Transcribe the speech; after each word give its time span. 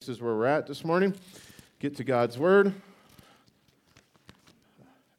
This 0.00 0.16
is 0.16 0.22
where 0.22 0.34
we're 0.34 0.46
at 0.46 0.66
this 0.66 0.82
morning. 0.82 1.14
Get 1.78 1.94
to 1.96 2.04
God's 2.04 2.38
Word. 2.38 2.72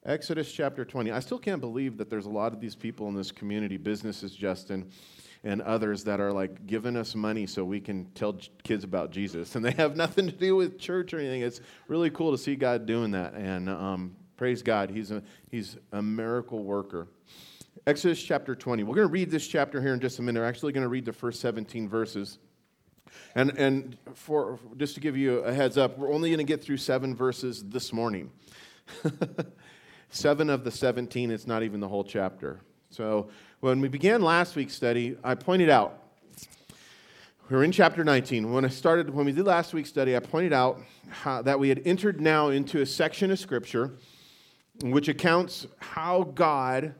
Exodus 0.04 0.52
chapter 0.52 0.84
20. 0.84 1.12
I 1.12 1.20
still 1.20 1.38
can't 1.38 1.62
believe 1.62 1.98
that 1.98 2.10
there's 2.10 2.26
a 2.26 2.32
lot 2.32 2.52
of 2.52 2.60
these 2.60 2.74
people 2.74 3.08
in 3.08 3.14
this 3.14 3.32
community, 3.32 3.78
businesses, 3.78 4.32
Justin, 4.32 4.90
and 5.44 5.62
others 5.62 6.04
that 6.06 6.20
are 6.20 6.32
like 6.32 6.66
giving 6.66 6.98
us 6.98 7.14
money 7.14 7.46
so 7.46 7.64
we 7.64 7.80
can 7.80 8.06
tell 8.16 8.36
kids 8.64 8.84
about 8.84 9.12
Jesus. 9.12 9.54
And 9.54 9.64
they 9.64 9.70
have 9.74 9.96
nothing 9.96 10.26
to 10.26 10.32
do 10.32 10.56
with 10.56 10.80
church 10.80 11.14
or 11.14 11.20
anything. 11.20 11.44
It's 11.44 11.62
really 11.88 12.10
cool 12.10 12.32
to 12.32 12.38
see 12.40 12.56
God 12.56 12.88
doing 12.88 13.12
that. 13.12 13.36
And 13.36 13.70
um, 13.70 14.16
praise 14.36 14.64
God, 14.64 14.90
he's 14.90 15.12
a, 15.12 15.22
he's 15.52 15.78
a 15.92 16.02
miracle 16.02 16.64
worker. 16.64 17.08
Exodus 17.86 18.20
chapter 18.20 18.56
20. 18.56 18.82
We're 18.82 18.96
going 18.96 19.08
to 19.08 19.14
read 19.14 19.30
this 19.30 19.46
chapter 19.46 19.80
here 19.80 19.94
in 19.94 20.00
just 20.00 20.18
a 20.18 20.24
minute. 20.24 20.40
We're 20.40 20.48
actually 20.48 20.74
going 20.74 20.86
to 20.86 20.90
read 20.90 21.06
the 21.06 21.14
first 21.14 21.40
17 21.40 21.88
verses. 21.88 22.40
And, 23.36 23.58
and 23.58 23.98
for, 24.14 24.60
just 24.78 24.96
to 24.96 25.00
give 25.00 25.16
you 25.16 25.40
a 25.40 25.54
heads 25.54 25.78
up, 25.78 25.98
we're 25.98 26.12
only 26.12 26.30
going 26.30 26.40
to 26.40 26.44
get 26.44 26.64
through 26.64 26.78
seven 26.78 27.16
verses 27.16 27.64
this 27.64 27.94
morning. 27.94 28.32
seven 30.10 30.50
of 30.50 30.64
the 30.64 30.72
17, 30.72 31.32
it's 31.32 31.48
not 31.48 31.64
even 31.64 31.80
the 31.80 31.88
whole 31.88 32.04
chapter. 32.04 32.60
So 32.90 33.30
when 33.62 33.80
we 33.80 33.88
began 33.88 34.22
last 34.22 34.56
week's 34.56 34.74
study, 34.74 35.18
I 35.24 35.36
pointed 35.36 35.70
out, 35.70 35.98
we 37.50 37.58
were 37.58 37.64
in 37.64 37.72
chapter 37.72 38.04
19. 38.04 38.52
When 38.52 38.66
I 38.66 38.70
started, 38.70 39.10
when 39.10 39.26
we 39.26 39.32
did 39.32 39.46
last 39.46 39.74
week's 39.74 39.90
study, 39.90 40.16
I 40.16 40.20
pointed 40.20 40.54
out 40.54 40.82
how, 41.10 41.42
that 41.42 41.60
we 41.60 41.70
had 41.70 41.82
entered 41.86 42.22
now 42.22 42.50
into 42.50 42.82
a 42.82 42.86
section 42.86 43.32
of 43.32 43.40
Scripture 43.40 43.94
which 44.84 45.08
accounts 45.08 45.68
how 45.80 46.24
God 46.24 46.96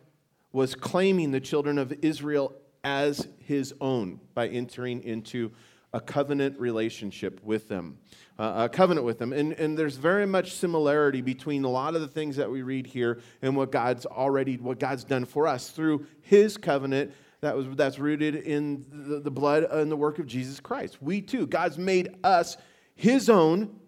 was 0.52 0.76
claiming 0.76 1.32
the 1.32 1.40
children 1.40 1.78
of 1.78 1.94
Israel 2.02 2.54
as 2.84 3.28
his 3.40 3.74
own 3.80 4.20
by 4.34 4.48
entering 4.48 5.04
into 5.04 5.52
a 5.94 6.00
covenant 6.00 6.60
relationship 6.60 7.42
with 7.44 7.68
them, 7.68 7.98
uh, 8.40 8.68
a 8.68 8.70
covenant 8.70 9.06
with 9.06 9.20
them. 9.20 9.34
And, 9.34 9.54
and 9.54 9.78
there's 9.78 9.98
very 9.98 10.26
much 10.26 10.54
similarity 10.54 11.22
between 11.22 11.66
a 11.66 11.70
lot 11.70 11.96
of 11.96 12.02
the 12.02 12.08
things 12.08 12.38
that 12.38 12.50
we 12.50 12.62
read 12.62 12.88
here 12.88 13.20
and 13.42 13.56
what 13.56 13.72
God's 13.72 14.06
already, 14.06 14.58
what 14.58 14.80
God's 14.80 15.04
done 15.04 15.26
for 15.26 15.48
us 15.48 15.70
through 15.70 16.06
his 16.22 16.58
covenant 16.58 17.14
that 17.42 17.58
was, 17.58 17.68
that's 17.76 18.00
rooted 18.00 18.36
in 18.36 18.86
the, 18.90 19.20
the 19.20 19.32
blood 19.32 19.64
and 19.64 19.92
the 19.92 19.98
work 19.98 20.20
of 20.20 20.28
Jesus 20.28 20.60
Christ. 20.60 21.02
We 21.02 21.22
too, 21.22 21.48
God's 21.48 21.78
made 21.78 22.10
us 22.24 22.56
his 22.96 23.30
own 23.30 23.80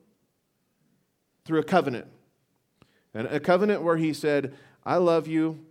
through 1.45 1.59
a 1.59 1.63
covenant. 1.63 2.07
And 3.13 3.27
a 3.27 3.39
covenant 3.39 3.83
where 3.83 3.97
he 3.97 4.13
said, 4.13 4.55
I 4.83 4.97
love 4.97 5.27
you 5.27 5.65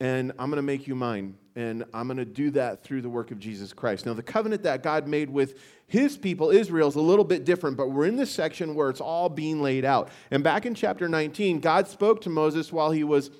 and 0.00 0.32
I'm 0.38 0.48
going 0.48 0.56
to 0.56 0.62
make 0.62 0.86
you 0.86 0.94
mine 0.94 1.36
and 1.56 1.84
I'm 1.94 2.06
going 2.08 2.16
to 2.16 2.24
do 2.24 2.50
that 2.52 2.82
through 2.82 3.02
the 3.02 3.08
work 3.08 3.30
of 3.30 3.38
Jesus 3.38 3.72
Christ. 3.72 4.06
Now, 4.06 4.14
the 4.14 4.22
covenant 4.22 4.64
that 4.64 4.82
God 4.82 5.06
made 5.06 5.30
with 5.30 5.58
his 5.86 6.16
people, 6.16 6.50
Israel, 6.50 6.88
is 6.88 6.96
a 6.96 7.00
little 7.00 7.24
bit 7.24 7.44
different, 7.44 7.76
but 7.76 7.90
we're 7.90 8.06
in 8.06 8.16
this 8.16 8.30
section 8.30 8.74
where 8.74 8.90
it's 8.90 9.00
all 9.00 9.28
being 9.28 9.62
laid 9.62 9.84
out. 9.84 10.08
And 10.30 10.42
back 10.42 10.66
in 10.66 10.74
chapter 10.74 11.08
19, 11.08 11.60
God 11.60 11.86
spoke 11.86 12.20
to 12.22 12.30
Moses 12.30 12.72
while 12.72 12.90
he 12.90 13.04
was 13.04 13.30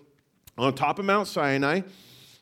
on 0.56 0.74
top 0.74 0.98
of 0.98 1.04
Mount 1.04 1.26
Sinai. 1.26 1.80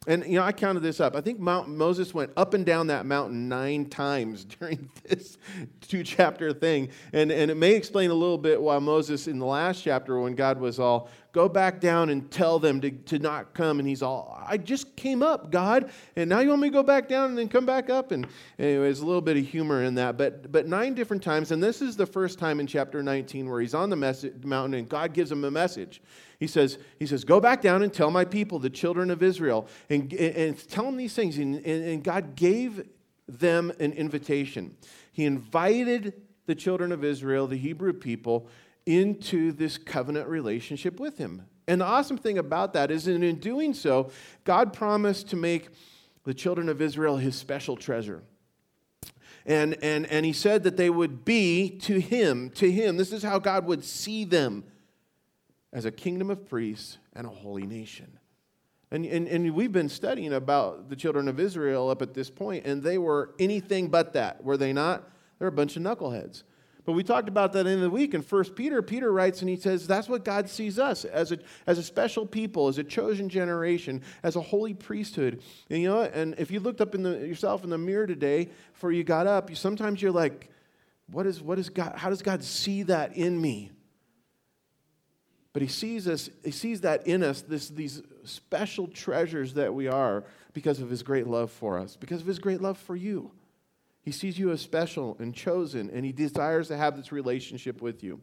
And 0.08 0.24
you 0.26 0.34
know, 0.34 0.42
I 0.42 0.50
counted 0.50 0.80
this 0.80 0.98
up. 0.98 1.14
I 1.14 1.20
think 1.20 1.38
Mount 1.38 1.68
Moses 1.68 2.12
went 2.12 2.32
up 2.36 2.54
and 2.54 2.66
down 2.66 2.88
that 2.88 3.06
mountain 3.06 3.48
nine 3.48 3.86
times 3.86 4.44
during 4.60 4.90
this 5.04 5.38
two 5.80 6.02
chapter 6.02 6.52
thing. 6.52 6.88
And, 7.12 7.30
and 7.30 7.50
it 7.50 7.56
may 7.56 7.74
explain 7.74 8.10
a 8.10 8.14
little 8.14 8.38
bit 8.38 8.60
why 8.60 8.78
Moses 8.80 9.28
in 9.28 9.38
the 9.38 9.46
last 9.46 9.82
chapter, 9.82 10.18
when 10.18 10.34
God 10.34 10.58
was 10.58 10.80
all, 10.80 11.08
go 11.30 11.48
back 11.48 11.80
down 11.80 12.10
and 12.10 12.30
tell 12.30 12.58
them 12.58 12.80
to, 12.80 12.90
to 12.90 13.18
not 13.20 13.54
come. 13.54 13.78
And 13.78 13.86
he's 13.86 14.02
all, 14.02 14.42
I 14.44 14.56
just 14.56 14.96
came 14.96 15.22
up, 15.22 15.52
God. 15.52 15.90
And 16.16 16.28
now 16.28 16.40
you 16.40 16.48
want 16.48 16.62
me 16.62 16.68
to 16.68 16.72
go 16.72 16.82
back 16.82 17.08
down 17.08 17.30
and 17.30 17.38
then 17.38 17.48
come 17.48 17.64
back 17.64 17.88
up? 17.88 18.10
And 18.10 18.26
there's 18.56 19.00
a 19.00 19.06
little 19.06 19.22
bit 19.22 19.36
of 19.36 19.46
humor 19.46 19.84
in 19.84 19.94
that. 19.94 20.18
But, 20.18 20.50
but 20.50 20.66
nine 20.66 20.94
different 20.94 21.22
times. 21.22 21.52
And 21.52 21.62
this 21.62 21.80
is 21.80 21.96
the 21.96 22.06
first 22.06 22.40
time 22.40 22.58
in 22.58 22.66
chapter 22.66 23.04
19 23.04 23.48
where 23.48 23.60
he's 23.60 23.74
on 23.74 23.88
the 23.88 23.96
message, 23.96 24.44
mountain 24.44 24.80
and 24.80 24.88
God 24.88 25.14
gives 25.14 25.30
him 25.30 25.44
a 25.44 25.50
message. 25.50 26.02
He 26.42 26.48
says, 26.48 26.78
he 26.98 27.06
says, 27.06 27.22
Go 27.22 27.38
back 27.38 27.62
down 27.62 27.84
and 27.84 27.92
tell 27.92 28.10
my 28.10 28.24
people, 28.24 28.58
the 28.58 28.68
children 28.68 29.12
of 29.12 29.22
Israel, 29.22 29.68
and, 29.88 30.12
and 30.12 30.68
tell 30.68 30.86
them 30.86 30.96
these 30.96 31.14
things. 31.14 31.38
And, 31.38 31.64
and 31.64 32.02
God 32.02 32.34
gave 32.34 32.84
them 33.28 33.72
an 33.78 33.92
invitation. 33.92 34.76
He 35.12 35.24
invited 35.24 36.14
the 36.46 36.56
children 36.56 36.90
of 36.90 37.04
Israel, 37.04 37.46
the 37.46 37.56
Hebrew 37.56 37.92
people, 37.92 38.48
into 38.86 39.52
this 39.52 39.78
covenant 39.78 40.26
relationship 40.26 40.98
with 40.98 41.16
him. 41.16 41.46
And 41.68 41.80
the 41.80 41.84
awesome 41.84 42.18
thing 42.18 42.38
about 42.38 42.72
that 42.72 42.90
is, 42.90 43.04
that 43.04 43.22
in 43.22 43.36
doing 43.36 43.72
so, 43.72 44.10
God 44.42 44.72
promised 44.72 45.28
to 45.28 45.36
make 45.36 45.68
the 46.24 46.34
children 46.34 46.68
of 46.68 46.82
Israel 46.82 47.18
his 47.18 47.36
special 47.36 47.76
treasure. 47.76 48.20
And, 49.46 49.76
and, 49.80 50.06
and 50.06 50.26
he 50.26 50.32
said 50.32 50.64
that 50.64 50.76
they 50.76 50.90
would 50.90 51.24
be 51.24 51.78
to 51.82 52.00
him, 52.00 52.50
to 52.56 52.68
him. 52.68 52.96
This 52.96 53.12
is 53.12 53.22
how 53.22 53.38
God 53.38 53.64
would 53.66 53.84
see 53.84 54.24
them 54.24 54.64
as 55.72 55.84
a 55.84 55.90
kingdom 55.90 56.30
of 56.30 56.48
priests 56.48 56.98
and 57.14 57.26
a 57.26 57.30
holy 57.30 57.66
nation. 57.66 58.18
And, 58.90 59.06
and, 59.06 59.26
and 59.26 59.54
we've 59.54 59.72
been 59.72 59.88
studying 59.88 60.34
about 60.34 60.90
the 60.90 60.96
children 60.96 61.26
of 61.26 61.40
Israel 61.40 61.88
up 61.88 62.02
at 62.02 62.12
this 62.12 62.28
point, 62.28 62.66
and 62.66 62.82
they 62.82 62.98
were 62.98 63.34
anything 63.38 63.88
but 63.88 64.12
that, 64.12 64.44
were 64.44 64.58
they 64.58 64.72
not? 64.72 65.08
They're 65.38 65.48
a 65.48 65.52
bunch 65.52 65.76
of 65.76 65.82
knuckleheads. 65.82 66.42
But 66.84 66.92
we 66.92 67.04
talked 67.04 67.28
about 67.28 67.52
that 67.52 67.66
in 67.66 67.80
the 67.80 67.88
week 67.88 68.12
in 68.12 68.22
1 68.22 68.44
Peter. 68.54 68.82
Peter 68.82 69.12
writes 69.12 69.40
and 69.40 69.48
he 69.48 69.56
says, 69.56 69.86
That's 69.86 70.08
what 70.08 70.24
God 70.24 70.48
sees 70.48 70.78
us 70.78 71.04
as 71.04 71.30
a, 71.30 71.38
as 71.66 71.78
a 71.78 71.82
special 71.82 72.26
people, 72.26 72.66
as 72.66 72.78
a 72.78 72.84
chosen 72.84 73.28
generation, 73.28 74.02
as 74.24 74.34
a 74.34 74.40
holy 74.40 74.74
priesthood. 74.74 75.42
And 75.70 75.80
you 75.80 75.88
know, 75.88 76.02
and 76.02 76.34
if 76.38 76.50
you 76.50 76.58
looked 76.58 76.80
up 76.80 76.94
in 76.94 77.04
the, 77.04 77.26
yourself 77.26 77.62
in 77.62 77.70
the 77.70 77.78
mirror 77.78 78.06
today 78.06 78.48
before 78.72 78.90
you 78.90 79.04
got 79.04 79.28
up, 79.28 79.48
you, 79.48 79.54
sometimes 79.54 80.02
you're 80.02 80.10
like, 80.10 80.50
what 81.06 81.24
is, 81.24 81.40
what 81.40 81.58
is 81.58 81.68
God, 81.68 81.94
how 81.96 82.10
does 82.10 82.22
God 82.22 82.42
see 82.42 82.82
that 82.84 83.16
in 83.16 83.40
me? 83.40 83.70
But 85.52 85.62
he 85.62 85.68
sees 85.68 86.08
us, 86.08 86.30
he 86.44 86.50
sees 86.50 86.80
that 86.80 87.06
in 87.06 87.22
us, 87.22 87.42
this, 87.42 87.68
these 87.68 88.02
special 88.24 88.88
treasures 88.88 89.54
that 89.54 89.74
we 89.74 89.86
are 89.86 90.24
because 90.54 90.80
of 90.80 90.88
his 90.88 91.02
great 91.02 91.26
love 91.26 91.50
for 91.50 91.78
us, 91.78 91.96
because 91.96 92.20
of 92.20 92.26
his 92.26 92.38
great 92.38 92.62
love 92.62 92.78
for 92.78 92.96
you. 92.96 93.30
He 94.02 94.12
sees 94.12 94.38
you 94.38 94.50
as 94.50 94.60
special 94.60 95.16
and 95.20 95.34
chosen, 95.34 95.90
and 95.90 96.04
he 96.04 96.12
desires 96.12 96.68
to 96.68 96.76
have 96.76 96.96
this 96.96 97.12
relationship 97.12 97.80
with 97.80 98.02
you. 98.02 98.20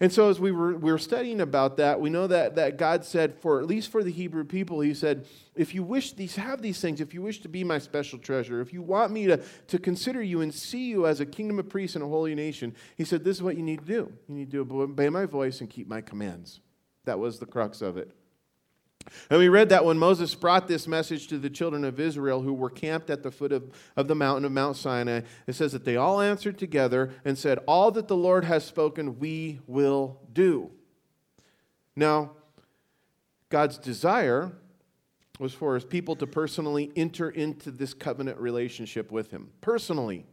And 0.00 0.12
so, 0.12 0.30
as 0.30 0.38
we 0.38 0.52
were, 0.52 0.76
we 0.76 0.92
were 0.92 0.98
studying 0.98 1.40
about 1.40 1.76
that, 1.78 2.00
we 2.00 2.08
know 2.08 2.28
that, 2.28 2.54
that 2.54 2.78
God 2.78 3.04
said, 3.04 3.34
for 3.34 3.58
at 3.58 3.66
least 3.66 3.90
for 3.90 4.04
the 4.04 4.12
Hebrew 4.12 4.44
people, 4.44 4.78
He 4.80 4.94
said, 4.94 5.26
if 5.56 5.74
you 5.74 5.82
wish 5.82 6.12
these, 6.12 6.36
have 6.36 6.62
these 6.62 6.80
things, 6.80 7.00
if 7.00 7.12
you 7.12 7.20
wish 7.20 7.40
to 7.40 7.48
be 7.48 7.64
my 7.64 7.78
special 7.78 8.16
treasure, 8.18 8.60
if 8.60 8.72
you 8.72 8.80
want 8.80 9.10
me 9.10 9.26
to, 9.26 9.42
to 9.66 9.78
consider 9.78 10.22
you 10.22 10.40
and 10.40 10.54
see 10.54 10.86
you 10.88 11.06
as 11.06 11.18
a 11.18 11.26
kingdom 11.26 11.58
of 11.58 11.68
priests 11.68 11.96
and 11.96 12.04
a 12.04 12.08
holy 12.08 12.36
nation, 12.36 12.76
He 12.96 13.04
said, 13.04 13.24
this 13.24 13.38
is 13.38 13.42
what 13.42 13.56
you 13.56 13.64
need 13.64 13.80
to 13.80 13.86
do. 13.86 14.12
You 14.28 14.34
need 14.36 14.52
to 14.52 14.60
obey 14.60 15.08
my 15.08 15.26
voice 15.26 15.60
and 15.60 15.68
keep 15.68 15.88
my 15.88 16.00
commands. 16.00 16.60
That 17.04 17.18
was 17.18 17.40
the 17.40 17.46
crux 17.46 17.82
of 17.82 17.96
it. 17.96 18.12
And 19.30 19.38
we 19.38 19.48
read 19.48 19.68
that 19.70 19.84
when 19.84 19.98
Moses 19.98 20.34
brought 20.34 20.68
this 20.68 20.86
message 20.86 21.28
to 21.28 21.38
the 21.38 21.50
children 21.50 21.84
of 21.84 22.00
Israel 22.00 22.42
who 22.42 22.52
were 22.52 22.70
camped 22.70 23.10
at 23.10 23.22
the 23.22 23.30
foot 23.30 23.52
of, 23.52 23.70
of 23.96 24.08
the 24.08 24.14
mountain 24.14 24.44
of 24.44 24.52
Mount 24.52 24.76
Sinai, 24.76 25.22
it 25.46 25.54
says 25.54 25.72
that 25.72 25.84
they 25.84 25.96
all 25.96 26.20
answered 26.20 26.58
together 26.58 27.10
and 27.24 27.36
said, 27.36 27.58
All 27.66 27.90
that 27.92 28.08
the 28.08 28.16
Lord 28.16 28.44
has 28.44 28.64
spoken, 28.64 29.18
we 29.18 29.60
will 29.66 30.20
do. 30.32 30.70
Now, 31.96 32.32
God's 33.48 33.78
desire 33.78 34.52
was 35.38 35.54
for 35.54 35.74
his 35.74 35.84
people 35.84 36.16
to 36.16 36.26
personally 36.26 36.90
enter 36.96 37.30
into 37.30 37.70
this 37.70 37.94
covenant 37.94 38.38
relationship 38.38 39.10
with 39.10 39.30
him. 39.30 39.50
Personally. 39.60 40.26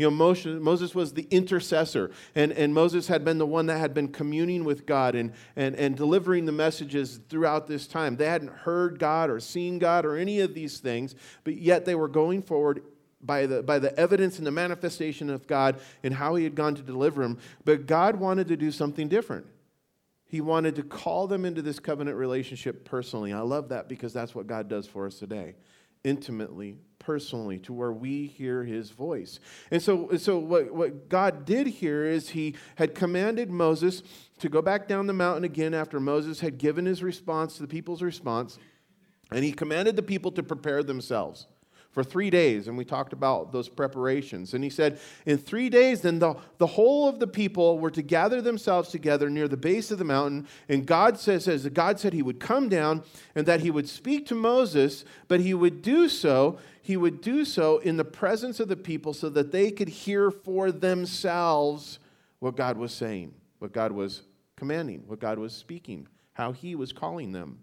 You 0.00 0.10
know, 0.10 0.60
Moses, 0.60 0.94
was 0.94 1.12
the 1.12 1.26
intercessor, 1.30 2.10
and, 2.34 2.52
and 2.52 2.72
Moses 2.72 3.08
had 3.08 3.22
been 3.22 3.36
the 3.36 3.44
one 3.44 3.66
that 3.66 3.76
had 3.76 3.92
been 3.92 4.08
communing 4.08 4.64
with 4.64 4.86
God 4.86 5.14
and, 5.14 5.34
and, 5.56 5.76
and 5.76 5.94
delivering 5.94 6.46
the 6.46 6.52
messages 6.52 7.20
throughout 7.28 7.66
this 7.66 7.86
time. 7.86 8.16
They 8.16 8.24
hadn't 8.24 8.50
heard 8.50 8.98
God 8.98 9.28
or 9.28 9.40
seen 9.40 9.78
God 9.78 10.06
or 10.06 10.16
any 10.16 10.40
of 10.40 10.54
these 10.54 10.78
things, 10.78 11.14
but 11.44 11.56
yet 11.56 11.84
they 11.84 11.94
were 11.94 12.08
going 12.08 12.40
forward 12.40 12.82
by 13.20 13.44
the, 13.44 13.62
by 13.62 13.78
the 13.78 13.94
evidence 14.00 14.38
and 14.38 14.46
the 14.46 14.50
manifestation 14.50 15.28
of 15.28 15.46
God 15.46 15.78
and 16.02 16.14
how 16.14 16.34
he 16.34 16.44
had 16.44 16.54
gone 16.54 16.74
to 16.76 16.82
deliver 16.82 17.20
them. 17.20 17.36
But 17.66 17.84
God 17.84 18.16
wanted 18.16 18.48
to 18.48 18.56
do 18.56 18.72
something 18.72 19.06
different. 19.06 19.44
He 20.24 20.40
wanted 20.40 20.76
to 20.76 20.82
call 20.82 21.26
them 21.26 21.44
into 21.44 21.60
this 21.60 21.78
covenant 21.78 22.16
relationship 22.16 22.86
personally. 22.86 23.34
I 23.34 23.40
love 23.40 23.68
that 23.68 23.86
because 23.86 24.14
that's 24.14 24.34
what 24.34 24.46
God 24.46 24.66
does 24.66 24.86
for 24.86 25.06
us 25.06 25.18
today 25.18 25.56
intimately, 26.04 26.78
personally 27.10 27.58
to 27.58 27.72
where 27.72 27.90
we 27.90 28.28
hear 28.28 28.62
his 28.62 28.90
voice. 28.90 29.40
And 29.72 29.82
so, 29.82 30.16
so 30.16 30.38
what, 30.38 30.72
what 30.72 31.08
God 31.08 31.44
did 31.44 31.66
here 31.66 32.04
is 32.04 32.28
he 32.28 32.54
had 32.76 32.94
commanded 32.94 33.50
Moses 33.50 34.04
to 34.38 34.48
go 34.48 34.62
back 34.62 34.86
down 34.86 35.08
the 35.08 35.12
mountain 35.12 35.42
again 35.42 35.74
after 35.74 35.98
Moses 35.98 36.38
had 36.38 36.56
given 36.56 36.86
his 36.86 37.02
response 37.02 37.56
to 37.56 37.62
the 37.62 37.68
people's 37.68 38.00
response. 38.00 38.60
And 39.32 39.42
he 39.42 39.50
commanded 39.50 39.96
the 39.96 40.04
people 40.04 40.30
to 40.30 40.44
prepare 40.44 40.84
themselves 40.84 41.48
for 41.90 42.04
three 42.04 42.30
days, 42.30 42.68
and 42.68 42.78
we 42.78 42.84
talked 42.84 43.12
about 43.12 43.50
those 43.50 43.68
preparations. 43.68 44.54
And 44.54 44.62
he 44.62 44.70
said, 44.70 45.00
In 45.26 45.38
three 45.38 45.68
days, 45.68 46.02
then 46.02 46.20
the, 46.20 46.36
the 46.58 46.66
whole 46.66 47.08
of 47.08 47.18
the 47.18 47.26
people 47.26 47.80
were 47.80 47.90
to 47.90 48.02
gather 48.02 48.40
themselves 48.40 48.90
together 48.90 49.28
near 49.28 49.48
the 49.48 49.56
base 49.56 49.90
of 49.90 49.98
the 49.98 50.04
mountain. 50.04 50.46
And 50.68 50.86
God 50.86 51.18
says, 51.18 51.48
as 51.48 51.68
God 51.68 51.98
said 51.98 52.12
he 52.12 52.22
would 52.22 52.38
come 52.38 52.68
down 52.68 53.02
and 53.34 53.44
that 53.46 53.60
he 53.60 53.72
would 53.72 53.88
speak 53.88 54.26
to 54.26 54.36
Moses, 54.36 55.04
but 55.26 55.40
he 55.40 55.52
would 55.52 55.82
do 55.82 56.08
so 56.08 56.58
he 56.90 56.96
would 56.96 57.20
do 57.20 57.44
so 57.44 57.78
in 57.78 57.96
the 57.96 58.04
presence 58.04 58.58
of 58.58 58.66
the 58.66 58.76
people 58.76 59.14
so 59.14 59.28
that 59.28 59.52
they 59.52 59.70
could 59.70 59.88
hear 59.88 60.28
for 60.28 60.72
themselves 60.72 62.00
what 62.40 62.56
God 62.56 62.76
was 62.76 62.92
saying, 62.92 63.32
what 63.60 63.72
God 63.72 63.92
was 63.92 64.22
commanding, 64.56 65.04
what 65.06 65.20
God 65.20 65.38
was 65.38 65.52
speaking, 65.52 66.08
how 66.32 66.50
he 66.50 66.74
was 66.74 66.92
calling 66.92 67.30
them. 67.30 67.60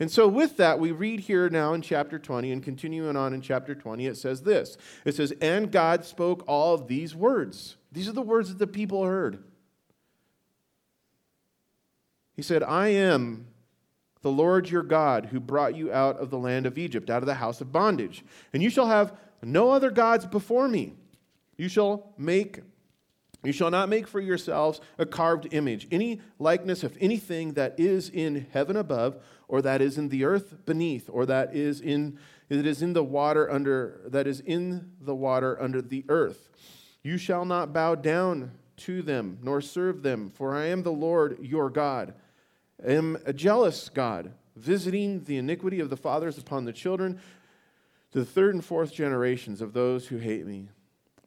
And 0.00 0.10
so, 0.10 0.26
with 0.26 0.56
that, 0.56 0.80
we 0.80 0.90
read 0.90 1.20
here 1.20 1.48
now 1.48 1.74
in 1.74 1.80
chapter 1.80 2.18
20 2.18 2.50
and 2.50 2.60
continuing 2.60 3.16
on 3.16 3.32
in 3.32 3.40
chapter 3.40 3.72
20, 3.72 4.04
it 4.04 4.16
says 4.16 4.42
this 4.42 4.76
It 5.04 5.14
says, 5.14 5.32
And 5.40 5.70
God 5.70 6.04
spoke 6.04 6.42
all 6.48 6.74
of 6.74 6.88
these 6.88 7.14
words. 7.14 7.76
These 7.92 8.08
are 8.08 8.14
the 8.14 8.20
words 8.20 8.48
that 8.48 8.58
the 8.58 8.66
people 8.66 9.04
heard. 9.04 9.44
He 12.34 12.42
said, 12.42 12.64
I 12.64 12.88
am 12.88 13.46
the 14.22 14.30
Lord 14.30 14.68
your 14.68 14.82
God 14.82 15.26
who 15.26 15.40
brought 15.40 15.76
you 15.76 15.92
out 15.92 16.18
of 16.18 16.30
the 16.30 16.38
land 16.38 16.66
of 16.66 16.78
Egypt, 16.78 17.10
out 17.10 17.22
of 17.22 17.26
the 17.26 17.34
house 17.34 17.60
of 17.60 17.72
bondage. 17.72 18.24
And 18.52 18.62
you 18.62 18.70
shall 18.70 18.88
have 18.88 19.16
no 19.42 19.70
other 19.70 19.90
gods 19.90 20.26
before 20.26 20.68
me. 20.68 20.94
You 21.56 21.68
shall 21.68 22.12
make 22.18 22.60
you 23.44 23.52
shall 23.52 23.70
not 23.70 23.88
make 23.88 24.08
for 24.08 24.18
yourselves 24.18 24.80
a 24.98 25.06
carved 25.06 25.52
image, 25.52 25.86
any 25.92 26.20
likeness 26.40 26.82
of 26.82 26.96
anything 27.00 27.52
that 27.52 27.78
is 27.78 28.08
in 28.08 28.48
heaven 28.52 28.76
above, 28.76 29.22
or 29.46 29.62
that 29.62 29.80
is 29.80 29.96
in 29.98 30.08
the 30.08 30.24
earth 30.24 30.66
beneath, 30.66 31.08
or 31.08 31.26
that 31.26 31.54
is 31.54 31.80
in 31.80 32.18
that 32.48 32.66
is 32.66 32.82
in 32.82 32.92
the 32.92 33.04
water 33.04 33.50
under 33.50 34.00
that 34.06 34.26
is 34.26 34.40
in 34.40 34.92
the 35.00 35.14
water 35.14 35.60
under 35.62 35.80
the 35.80 36.04
earth. 36.08 36.48
You 37.04 37.18
shall 37.18 37.44
not 37.44 37.72
bow 37.72 37.94
down 37.94 38.52
to 38.78 39.00
them, 39.00 39.38
nor 39.42 39.60
serve 39.60 40.02
them, 40.02 40.30
for 40.30 40.54
I 40.54 40.66
am 40.66 40.82
the 40.82 40.92
Lord 40.92 41.38
your 41.40 41.70
God. 41.70 42.14
Am 42.84 43.18
a 43.24 43.32
jealous 43.32 43.88
God, 43.88 44.32
visiting 44.56 45.24
the 45.24 45.38
iniquity 45.38 45.80
of 45.80 45.90
the 45.90 45.96
fathers 45.96 46.38
upon 46.38 46.64
the 46.64 46.72
children 46.72 47.20
to 48.12 48.18
the 48.18 48.24
third 48.24 48.54
and 48.54 48.64
fourth 48.64 48.92
generations 48.92 49.60
of 49.60 49.72
those 49.72 50.08
who 50.08 50.18
hate 50.18 50.46
me 50.46 50.68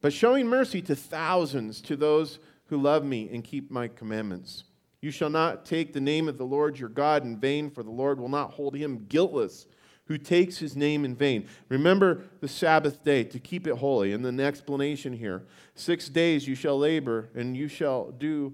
but 0.02 0.14
showing 0.14 0.48
mercy 0.48 0.82
to 0.84 0.96
thousands, 0.96 1.82
to 1.82 1.96
those 1.96 2.40
who 2.68 2.78
love 2.78 3.04
me 3.04 3.30
and 3.32 3.44
keep 3.44 3.70
my 3.70 3.88
commandments. 3.88 4.64
You 5.02 5.12
shall 5.12 5.30
not 5.30 5.66
take 5.66 5.94
the 5.94 6.02
name 6.02 6.28
of 6.28 6.38
the 6.38 6.46
Lord 6.46 6.78
your 6.78 6.90
God 6.90 7.24
in 7.24 7.38
vain, 7.38 7.70
for 7.70 7.84
the 7.84 7.92
Lord 7.92 8.20
will 8.20 8.30
not 8.30 8.52
hold 8.52 8.76
him 8.76 9.06
guiltless 9.10 9.66
who 10.06 10.18
takes 10.18 10.58
his 10.58 10.76
name 10.76 11.06
in 11.06 11.16
vain. 11.16 11.48
Remember 11.70 12.24
the 12.42 12.48
Sabbath 12.48 13.04
day 13.04 13.24
to 13.26 13.40
keep 13.40 13.68
it 13.68 13.76
holy. 13.76 14.12
And 14.12 14.26
the 14.26 14.44
explanation 14.44 15.14
here 15.14 15.46
six 15.76 16.10
days 16.10 16.48
you 16.48 16.56
shall 16.56 16.80
labor, 16.80 17.30
and 17.36 17.56
you 17.56 17.68
shall 17.68 18.12
do 18.12 18.54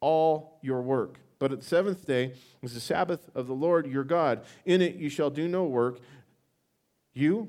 all 0.00 0.58
your 0.62 0.80
work. 0.80 1.18
But 1.42 1.58
the 1.58 1.66
seventh 1.66 2.06
day 2.06 2.34
is 2.62 2.72
the 2.72 2.78
Sabbath 2.78 3.28
of 3.34 3.48
the 3.48 3.52
Lord 3.52 3.88
your 3.88 4.04
God. 4.04 4.44
In 4.64 4.80
it 4.80 4.94
you 4.94 5.08
shall 5.08 5.28
do 5.28 5.48
no 5.48 5.64
work, 5.64 5.98
you 7.14 7.48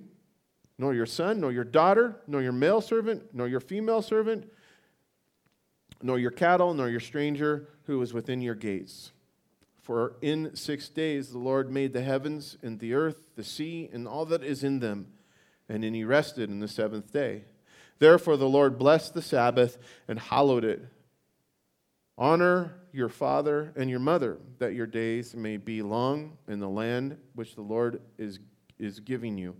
nor 0.80 0.96
your 0.96 1.06
son, 1.06 1.42
nor 1.42 1.52
your 1.52 1.64
daughter, 1.64 2.16
nor 2.26 2.42
your 2.42 2.54
male 2.54 2.82
servant, 2.82 3.36
nor 3.36 3.48
your 3.48 3.60
female 3.60 4.02
servant, 4.02 4.52
nor 6.02 6.18
your 6.18 6.32
cattle, 6.32 6.74
nor 6.74 6.90
your 6.90 7.00
stranger 7.00 7.70
who 7.84 8.02
is 8.02 8.16
within 8.16 8.42
your 8.42 8.56
gates. 8.56 9.12
For 9.84 10.16
in 10.24 10.56
six 10.56 10.90
days 10.90 11.30
the 11.30 11.38
Lord 11.38 11.70
made 11.70 11.94
the 11.94 12.02
heavens 12.02 12.58
and 12.64 12.80
the 12.80 12.96
earth, 12.96 13.28
the 13.36 13.44
sea, 13.44 13.92
and 13.94 14.08
all 14.08 14.26
that 14.26 14.44
is 14.44 14.64
in 14.64 14.80
them, 14.80 15.06
and 15.70 15.84
then 15.84 15.94
he 15.94 16.04
rested 16.04 16.50
in 16.50 16.62
the 16.62 16.68
seventh 16.68 17.14
day. 17.14 17.44
Therefore 18.00 18.38
the 18.38 18.50
Lord 18.50 18.80
blessed 18.80 19.14
the 19.14 19.22
Sabbath 19.22 19.78
and 20.08 20.18
hallowed 20.18 20.66
it. 20.66 20.84
Honor 22.18 22.76
your 22.92 23.10
father 23.10 23.74
and 23.76 23.90
your 23.90 24.00
mother, 24.00 24.38
that 24.60 24.74
your 24.74 24.86
days 24.86 25.36
may 25.36 25.58
be 25.58 25.82
long 25.82 26.38
in 26.48 26.60
the 26.60 26.70
land 26.70 27.18
which 27.34 27.56
the 27.56 27.62
Lord 27.62 28.02
is, 28.18 28.40
is 28.78 29.00
giving 29.00 29.38
you. 29.38 29.56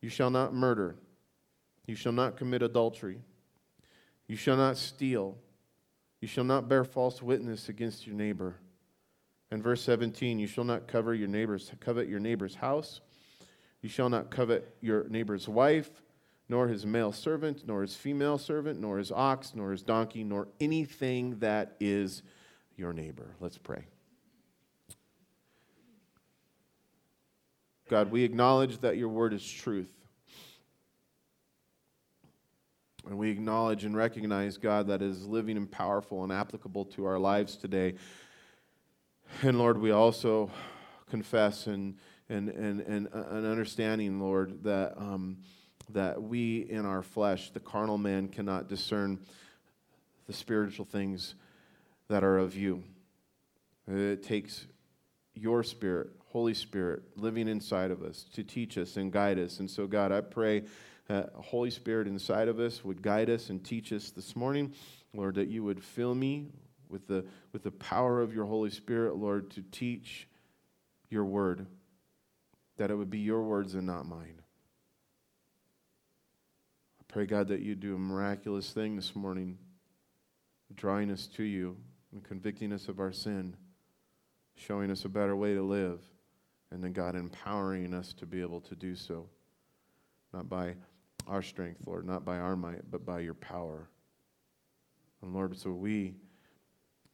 You 0.00 0.08
shall 0.08 0.30
not 0.30 0.54
murder. 0.54 0.96
You 1.86 1.94
shall 1.94 2.12
not 2.12 2.36
commit 2.36 2.62
adultery. 2.62 3.20
You 4.26 4.36
shall 4.36 4.56
not 4.56 4.76
steal. 4.76 5.36
You 6.20 6.28
shall 6.28 6.44
not 6.44 6.68
bear 6.68 6.84
false 6.84 7.22
witness 7.22 7.68
against 7.68 8.06
your 8.06 8.16
neighbor. 8.16 8.56
And 9.50 9.62
verse 9.62 9.82
17, 9.82 10.38
you 10.38 10.46
shall 10.46 10.64
not 10.64 10.88
cover 10.88 11.14
your 11.14 11.28
neighbor's, 11.28 11.70
covet 11.78 12.08
your 12.08 12.18
neighbor's 12.18 12.56
house. 12.56 13.00
You 13.82 13.88
shall 13.88 14.08
not 14.08 14.30
covet 14.30 14.76
your 14.80 15.08
neighbor's 15.08 15.48
wife, 15.48 15.90
nor 16.48 16.68
his 16.68 16.86
male 16.86 17.12
servant, 17.12 17.66
nor 17.66 17.82
his 17.82 17.94
female 17.94 18.38
servant, 18.38 18.80
nor 18.80 18.98
his 18.98 19.10
ox, 19.10 19.52
nor 19.54 19.72
his 19.72 19.82
donkey, 19.82 20.22
nor 20.22 20.48
anything 20.60 21.38
that 21.40 21.76
is 21.80 22.22
your 22.76 22.92
neighbor. 22.92 23.34
Let's 23.40 23.58
pray. 23.58 23.86
God, 27.88 28.10
we 28.10 28.24
acknowledge 28.24 28.78
that 28.80 28.96
your 28.96 29.08
word 29.08 29.32
is 29.32 29.44
truth. 29.48 29.92
And 33.06 33.16
we 33.16 33.30
acknowledge 33.30 33.84
and 33.84 33.96
recognize, 33.96 34.56
God, 34.56 34.88
that 34.88 35.00
is 35.00 35.26
living 35.26 35.56
and 35.56 35.70
powerful 35.70 36.24
and 36.24 36.32
applicable 36.32 36.86
to 36.86 37.04
our 37.04 37.18
lives 37.18 37.56
today. 37.56 37.94
And 39.42 39.58
Lord, 39.58 39.78
we 39.78 39.92
also 39.92 40.50
confess 41.08 41.68
and, 41.68 41.96
and, 42.28 42.48
and, 42.48 42.80
and 42.80 43.06
an 43.12 43.46
understanding, 43.46 44.20
Lord, 44.20 44.64
that, 44.64 44.94
um, 44.98 45.38
that 45.90 46.22
we 46.22 46.66
in 46.68 46.84
our 46.84 47.02
flesh, 47.02 47.50
the 47.50 47.60
carnal 47.60 47.98
man, 47.98 48.28
cannot 48.28 48.68
discern 48.68 49.18
the 50.26 50.32
spiritual 50.32 50.84
things 50.84 51.34
that 52.08 52.24
are 52.24 52.38
of 52.38 52.56
you. 52.56 52.82
It 53.88 54.22
takes 54.22 54.66
your 55.34 55.62
spirit, 55.62 56.10
Holy 56.32 56.54
Spirit, 56.54 57.02
living 57.16 57.46
inside 57.48 57.90
of 57.90 58.02
us 58.02 58.26
to 58.34 58.42
teach 58.42 58.78
us 58.78 58.96
and 58.96 59.12
guide 59.12 59.38
us. 59.38 59.60
And 59.60 59.70
so, 59.70 59.86
God, 59.86 60.10
I 60.10 60.22
pray 60.22 60.64
uh, 61.08 61.24
Holy 61.34 61.70
Spirit 61.70 62.08
inside 62.08 62.48
of 62.48 62.58
us 62.58 62.84
would 62.84 63.00
guide 63.00 63.30
us 63.30 63.48
and 63.48 63.64
teach 63.64 63.92
us 63.92 64.10
this 64.10 64.34
morning. 64.34 64.72
Lord, 65.14 65.36
that 65.36 65.48
you 65.48 65.62
would 65.62 65.82
fill 65.82 66.14
me 66.14 66.48
with 66.88 67.06
the, 67.06 67.24
with 67.52 67.62
the 67.62 67.70
power 67.70 68.20
of 68.20 68.34
your 68.34 68.44
Holy 68.44 68.70
Spirit, 68.70 69.16
Lord, 69.16 69.50
to 69.52 69.62
teach 69.70 70.28
your 71.08 71.24
word, 71.24 71.66
that 72.76 72.90
it 72.90 72.94
would 72.96 73.10
be 73.10 73.20
your 73.20 73.42
words 73.42 73.74
and 73.74 73.86
not 73.86 74.06
mine. 74.06 74.42
Pray, 77.16 77.24
God, 77.24 77.48
that 77.48 77.62
you 77.62 77.74
do 77.74 77.94
a 77.94 77.98
miraculous 77.98 78.72
thing 78.72 78.94
this 78.94 79.16
morning, 79.16 79.56
drawing 80.74 81.10
us 81.10 81.26
to 81.28 81.44
you 81.44 81.78
and 82.12 82.22
convicting 82.22 82.74
us 82.74 82.88
of 82.88 83.00
our 83.00 83.10
sin, 83.10 83.56
showing 84.54 84.90
us 84.90 85.06
a 85.06 85.08
better 85.08 85.34
way 85.34 85.54
to 85.54 85.62
live, 85.62 86.02
and 86.70 86.84
then, 86.84 86.92
God, 86.92 87.16
empowering 87.16 87.94
us 87.94 88.12
to 88.18 88.26
be 88.26 88.42
able 88.42 88.60
to 88.60 88.74
do 88.74 88.94
so, 88.94 89.30
not 90.34 90.50
by 90.50 90.74
our 91.26 91.40
strength, 91.40 91.86
Lord, 91.86 92.04
not 92.04 92.26
by 92.26 92.36
our 92.36 92.54
might, 92.54 92.90
but 92.90 93.06
by 93.06 93.20
your 93.20 93.32
power. 93.32 93.88
And 95.22 95.32
Lord, 95.32 95.58
so 95.58 95.70
we 95.70 96.16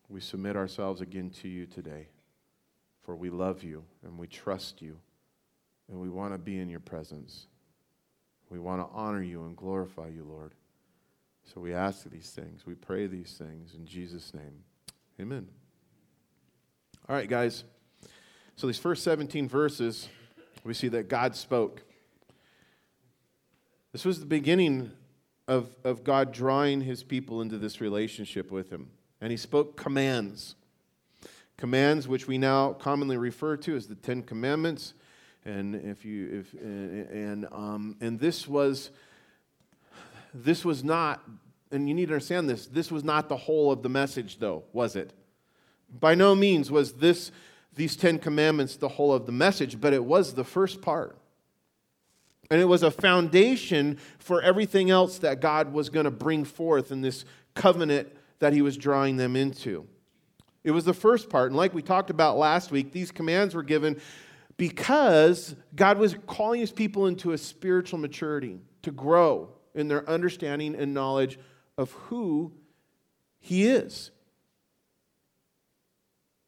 we 0.09 0.19
submit 0.19 0.57
ourselves 0.57 1.01
again 1.01 1.31
to 1.43 1.49
you 1.49 1.65
today. 1.65 2.09
For 3.05 3.15
we 3.15 3.31
love 3.31 3.63
you 3.63 3.85
and 4.03 4.19
we 4.19 4.27
trust 4.27 4.83
you 4.83 4.99
and 5.89 6.01
we 6.01 6.09
want 6.09 6.35
to 6.35 6.39
be 6.39 6.59
in 6.59 6.69
your 6.69 6.81
presence. 6.81 7.47
We 8.53 8.59
want 8.59 8.87
to 8.87 8.95
honor 8.95 9.23
you 9.23 9.45
and 9.45 9.57
glorify 9.57 10.09
you, 10.09 10.25
Lord. 10.25 10.53
So 11.43 11.59
we 11.59 11.73
ask 11.73 12.05
these 12.11 12.29
things. 12.33 12.67
We 12.67 12.75
pray 12.75 13.07
these 13.07 13.33
things 13.39 13.75
in 13.75 13.87
Jesus' 13.87 14.35
name. 14.35 14.65
Amen. 15.19 15.49
All 17.09 17.17
right, 17.17 17.31
guys. 17.31 17.65
So 18.57 18.67
these 18.67 18.79
first 18.79 19.05
17 19.05 19.49
verses, 19.49 20.07
we 20.65 20.75
see 20.75 20.89
that 20.89 21.09
God 21.09 21.35
spoke. 21.35 21.83
This 23.93 24.05
was 24.05 24.21
the 24.21 24.27
beginning 24.27 24.93
of, 25.49 25.75
of 25.83 26.05
God 26.05 26.31
drawing 26.31 26.83
his 26.83 27.03
people 27.03 27.41
into 27.41 27.57
this 27.57 27.81
relationship 27.81 28.51
with 28.51 28.69
him. 28.69 28.91
And 29.23 29.31
he 29.31 29.39
spoke 29.39 29.79
commands. 29.79 30.57
Commands 31.57 32.07
which 32.07 32.29
we 32.29 32.37
now 32.37 32.75
commonly 32.75 33.17
refer 33.17 33.57
to 33.57 33.75
as 33.77 33.87
the 33.87 33.95
Ten 33.95 34.23
Commandments. 34.23 34.93
And 35.45 35.75
if 35.75 36.05
you 36.05 36.41
if 36.41 36.53
and 36.55 37.47
um, 37.51 37.97
and 38.01 38.19
this 38.21 38.47
was 38.47 38.91
this 40.35 40.65
was 40.65 40.83
not, 40.83 41.23
and 41.71 41.89
you 41.89 41.95
need 41.95 42.07
to 42.07 42.15
understand 42.15 42.49
this, 42.49 42.67
this 42.67 42.91
was 42.91 43.05
not 43.05 43.29
the 43.29 43.37
whole 43.37 43.71
of 43.71 43.83
the 43.83 43.89
message, 43.89 44.39
though, 44.39 44.65
was 44.73 44.97
it? 44.97 45.13
By 46.01 46.15
no 46.15 46.35
means 46.35 46.71
was 46.71 46.95
this 46.95 47.33
these 47.75 47.97
Ten 47.97 48.19
Commandments 48.19 48.77
the 48.77 48.89
whole 48.89 49.13
of 49.13 49.27
the 49.27 49.33
message, 49.33 49.81
but 49.81 49.93
it 49.93 50.05
was 50.05 50.35
the 50.35 50.45
first 50.45 50.81
part. 50.83 51.17
And 52.51 52.61
it 52.61 52.67
was 52.67 52.83
a 52.83 52.91
foundation 52.91 53.99
for 54.19 54.43
everything 54.43 54.91
else 54.91 55.19
that 55.19 55.41
God 55.41 55.73
was 55.73 55.89
going 55.89 56.05
to 56.05 56.11
bring 56.11 56.45
forth 56.45 56.93
in 56.93 57.01
this 57.01 57.25
covenant 57.55 58.09
that 58.41 58.53
he 58.53 58.61
was 58.61 58.77
drawing 58.77 59.17
them 59.17 59.37
into. 59.37 59.87
It 60.63 60.71
was 60.71 60.85
the 60.85 60.93
first 60.93 61.31
part. 61.31 61.51
And 61.51 61.57
like 61.57 61.73
we 61.73 61.83
talked 61.83 62.11
about 62.11 62.37
last 62.37 62.71
week, 62.71 62.93
these 62.93 63.11
commands 63.11 63.55
were 63.55 63.63
given 63.63 64.01
because 64.63 65.57
God 65.75 65.99
was 65.99 66.15
calling 66.29 66.61
his 66.61 66.71
people 66.71 67.09
into 67.09 67.33
a 67.33 67.39
spiritual 67.39 67.99
maturity, 67.99 68.61
to 68.83 68.93
grow 68.93 69.49
in 69.75 69.89
their 69.89 70.09
understanding 70.09 70.77
and 70.77 70.95
knowledge 70.95 71.37
of 71.77 71.91
who 71.91 72.53
he 73.41 73.67
is. 73.67 74.13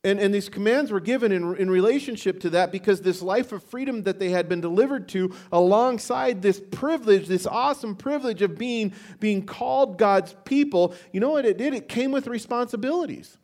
And, 0.04 0.20
and 0.20 0.32
these 0.32 0.48
commands 0.48 0.92
were 0.92 1.00
given 1.00 1.32
in, 1.32 1.56
in 1.56 1.68
relationship 1.68 2.38
to 2.42 2.50
that 2.50 2.70
because 2.70 3.00
this 3.00 3.20
life 3.20 3.50
of 3.50 3.64
freedom 3.64 4.04
that 4.04 4.20
they 4.20 4.30
had 4.30 4.48
been 4.48 4.60
delivered 4.60 5.08
to, 5.08 5.34
alongside 5.50 6.40
this 6.40 6.62
privilege, 6.70 7.26
this 7.26 7.48
awesome 7.48 7.96
privilege 7.96 8.42
of 8.42 8.56
being, 8.56 8.92
being 9.18 9.44
called 9.44 9.98
God's 9.98 10.36
people, 10.44 10.94
you 11.12 11.18
know 11.18 11.30
what 11.30 11.46
it 11.46 11.58
did? 11.58 11.74
It 11.74 11.88
came 11.88 12.12
with 12.12 12.28
responsibilities. 12.28 13.38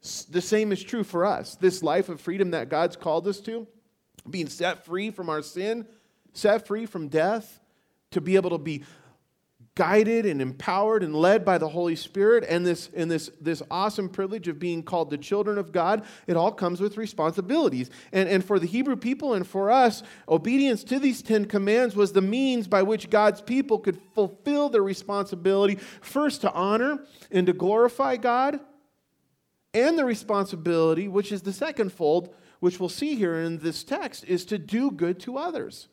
The 0.00 0.40
same 0.40 0.72
is 0.72 0.82
true 0.82 1.04
for 1.04 1.24
us. 1.24 1.56
This 1.56 1.82
life 1.82 2.08
of 2.08 2.20
freedom 2.20 2.52
that 2.52 2.68
God's 2.68 2.96
called 2.96 3.26
us 3.26 3.40
to, 3.40 3.66
being 4.28 4.48
set 4.48 4.84
free 4.84 5.10
from 5.10 5.28
our 5.28 5.42
sin, 5.42 5.86
set 6.32 6.66
free 6.66 6.86
from 6.86 7.08
death, 7.08 7.60
to 8.12 8.20
be 8.20 8.36
able 8.36 8.50
to 8.50 8.58
be 8.58 8.84
guided 9.78 10.26
and 10.26 10.42
empowered 10.42 11.04
and 11.04 11.14
led 11.14 11.44
by 11.44 11.56
the 11.56 11.68
Holy 11.68 11.94
Spirit 11.94 12.44
and 12.48 12.66
this 12.66 12.90
and 12.96 13.08
this 13.08 13.30
this 13.40 13.62
awesome 13.70 14.08
privilege 14.08 14.48
of 14.48 14.58
being 14.58 14.82
called 14.82 15.08
the 15.08 15.16
children 15.16 15.56
of 15.56 15.70
God, 15.70 16.04
it 16.26 16.36
all 16.36 16.50
comes 16.50 16.80
with 16.80 16.96
responsibilities. 16.96 17.88
And, 18.12 18.28
and 18.28 18.44
for 18.44 18.58
the 18.58 18.66
Hebrew 18.66 18.96
people 18.96 19.34
and 19.34 19.46
for 19.46 19.70
us, 19.70 20.02
obedience 20.28 20.82
to 20.84 20.98
these 20.98 21.22
Ten 21.22 21.44
Commands 21.44 21.94
was 21.94 22.12
the 22.12 22.20
means 22.20 22.66
by 22.66 22.82
which 22.82 23.08
God's 23.08 23.40
people 23.40 23.78
could 23.78 24.00
fulfill 24.14 24.68
their 24.68 24.82
responsibility, 24.82 25.76
first 26.00 26.40
to 26.40 26.52
honor 26.52 27.04
and 27.30 27.46
to 27.46 27.52
glorify 27.52 28.16
God, 28.16 28.58
and 29.74 29.98
the 29.98 30.04
responsibility, 30.04 31.08
which 31.08 31.32
is 31.32 31.42
the 31.42 31.52
second 31.52 31.92
fold, 31.92 32.34
which 32.60 32.80
we'll 32.80 32.88
see 32.88 33.14
here 33.14 33.36
in 33.36 33.58
this 33.58 33.84
text, 33.84 34.24
is 34.24 34.44
to 34.46 34.58
do 34.58 34.90
good 34.90 35.20
to 35.20 35.36
others. 35.36 35.88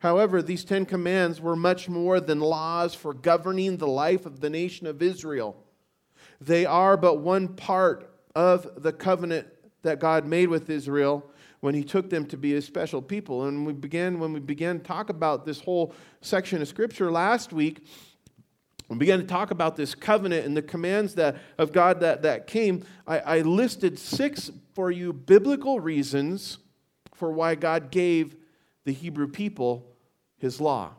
However, 0.00 0.42
these 0.42 0.64
Ten 0.64 0.84
Commands 0.84 1.40
were 1.40 1.56
much 1.56 1.88
more 1.88 2.20
than 2.20 2.38
laws 2.38 2.94
for 2.94 3.14
governing 3.14 3.78
the 3.78 3.86
life 3.86 4.26
of 4.26 4.40
the 4.40 4.50
nation 4.50 4.86
of 4.86 5.00
Israel. 5.00 5.56
They 6.40 6.66
are 6.66 6.98
but 6.98 7.20
one 7.20 7.48
part 7.48 8.14
of 8.34 8.82
the 8.82 8.92
covenant 8.92 9.46
that 9.82 10.00
God 10.00 10.26
made 10.26 10.48
with 10.48 10.68
Israel 10.68 11.30
when 11.60 11.74
he 11.74 11.82
took 11.82 12.10
them 12.10 12.26
to 12.26 12.36
be 12.36 12.52
his 12.52 12.66
special 12.66 13.00
people. 13.00 13.44
And 13.44 13.66
we 13.66 13.72
began 13.72 14.18
when 14.18 14.34
we 14.34 14.40
began 14.40 14.78
to 14.78 14.84
talk 14.84 15.08
about 15.08 15.46
this 15.46 15.60
whole 15.60 15.94
section 16.20 16.60
of 16.60 16.68
scripture 16.68 17.10
last 17.10 17.54
week, 17.54 17.86
we 18.88 18.96
began 18.96 19.18
to 19.18 19.26
talk 19.26 19.50
about 19.50 19.76
this 19.76 19.94
covenant 19.94 20.46
and 20.46 20.56
the 20.56 20.62
commands 20.62 21.14
that 21.14 21.36
of 21.56 21.72
God 21.72 22.00
that, 22.00 22.22
that 22.22 22.46
came. 22.46 22.84
I, 23.06 23.18
I 23.18 23.40
listed 23.40 23.98
six 23.98 24.50
for 24.74 24.90
you 24.90 25.12
biblical 25.12 25.80
reasons 25.80 26.58
for 27.14 27.30
why 27.32 27.54
God 27.54 27.90
gave 27.90 28.36
the 28.84 28.92
Hebrew 28.92 29.28
people 29.28 29.86
his 30.38 30.60
law. 30.60 30.92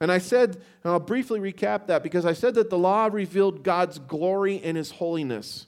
And 0.00 0.12
I 0.12 0.18
said, 0.18 0.50
and 0.50 0.92
I'll 0.92 1.00
briefly 1.00 1.40
recap 1.40 1.86
that 1.86 2.02
because 2.02 2.26
I 2.26 2.32
said 2.32 2.54
that 2.54 2.70
the 2.70 2.78
law 2.78 3.08
revealed 3.10 3.62
God's 3.62 3.98
glory 3.98 4.60
and 4.62 4.76
his 4.76 4.92
holiness. 4.92 5.66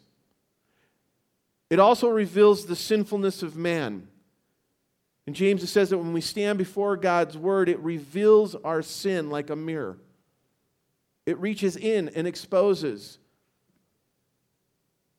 It 1.71 1.81
also 1.81 2.09
reveals 2.09 2.67
the 2.67 2.77
sinfulness 2.77 3.43
of 3.43 3.57
man. 3.57 4.09
And 5.27 5.35
James 5.35 5.69
says 5.69 5.91
that 5.91 5.99
when 5.99 6.13
we 6.13 6.21
stand 6.21 6.59
before 6.59 6.97
God's 6.97 7.37
word, 7.37 7.69
it 7.69 7.81
reveals 7.81 8.55
our 8.55 8.83
sin 8.83 9.31
like 9.31 9.51
a 9.51 9.57
mirror. 9.57 9.99
It 11.27 11.39
reaches 11.41 11.77
in 11.77 12.09
and 12.11 12.27
exposes. 12.27 13.19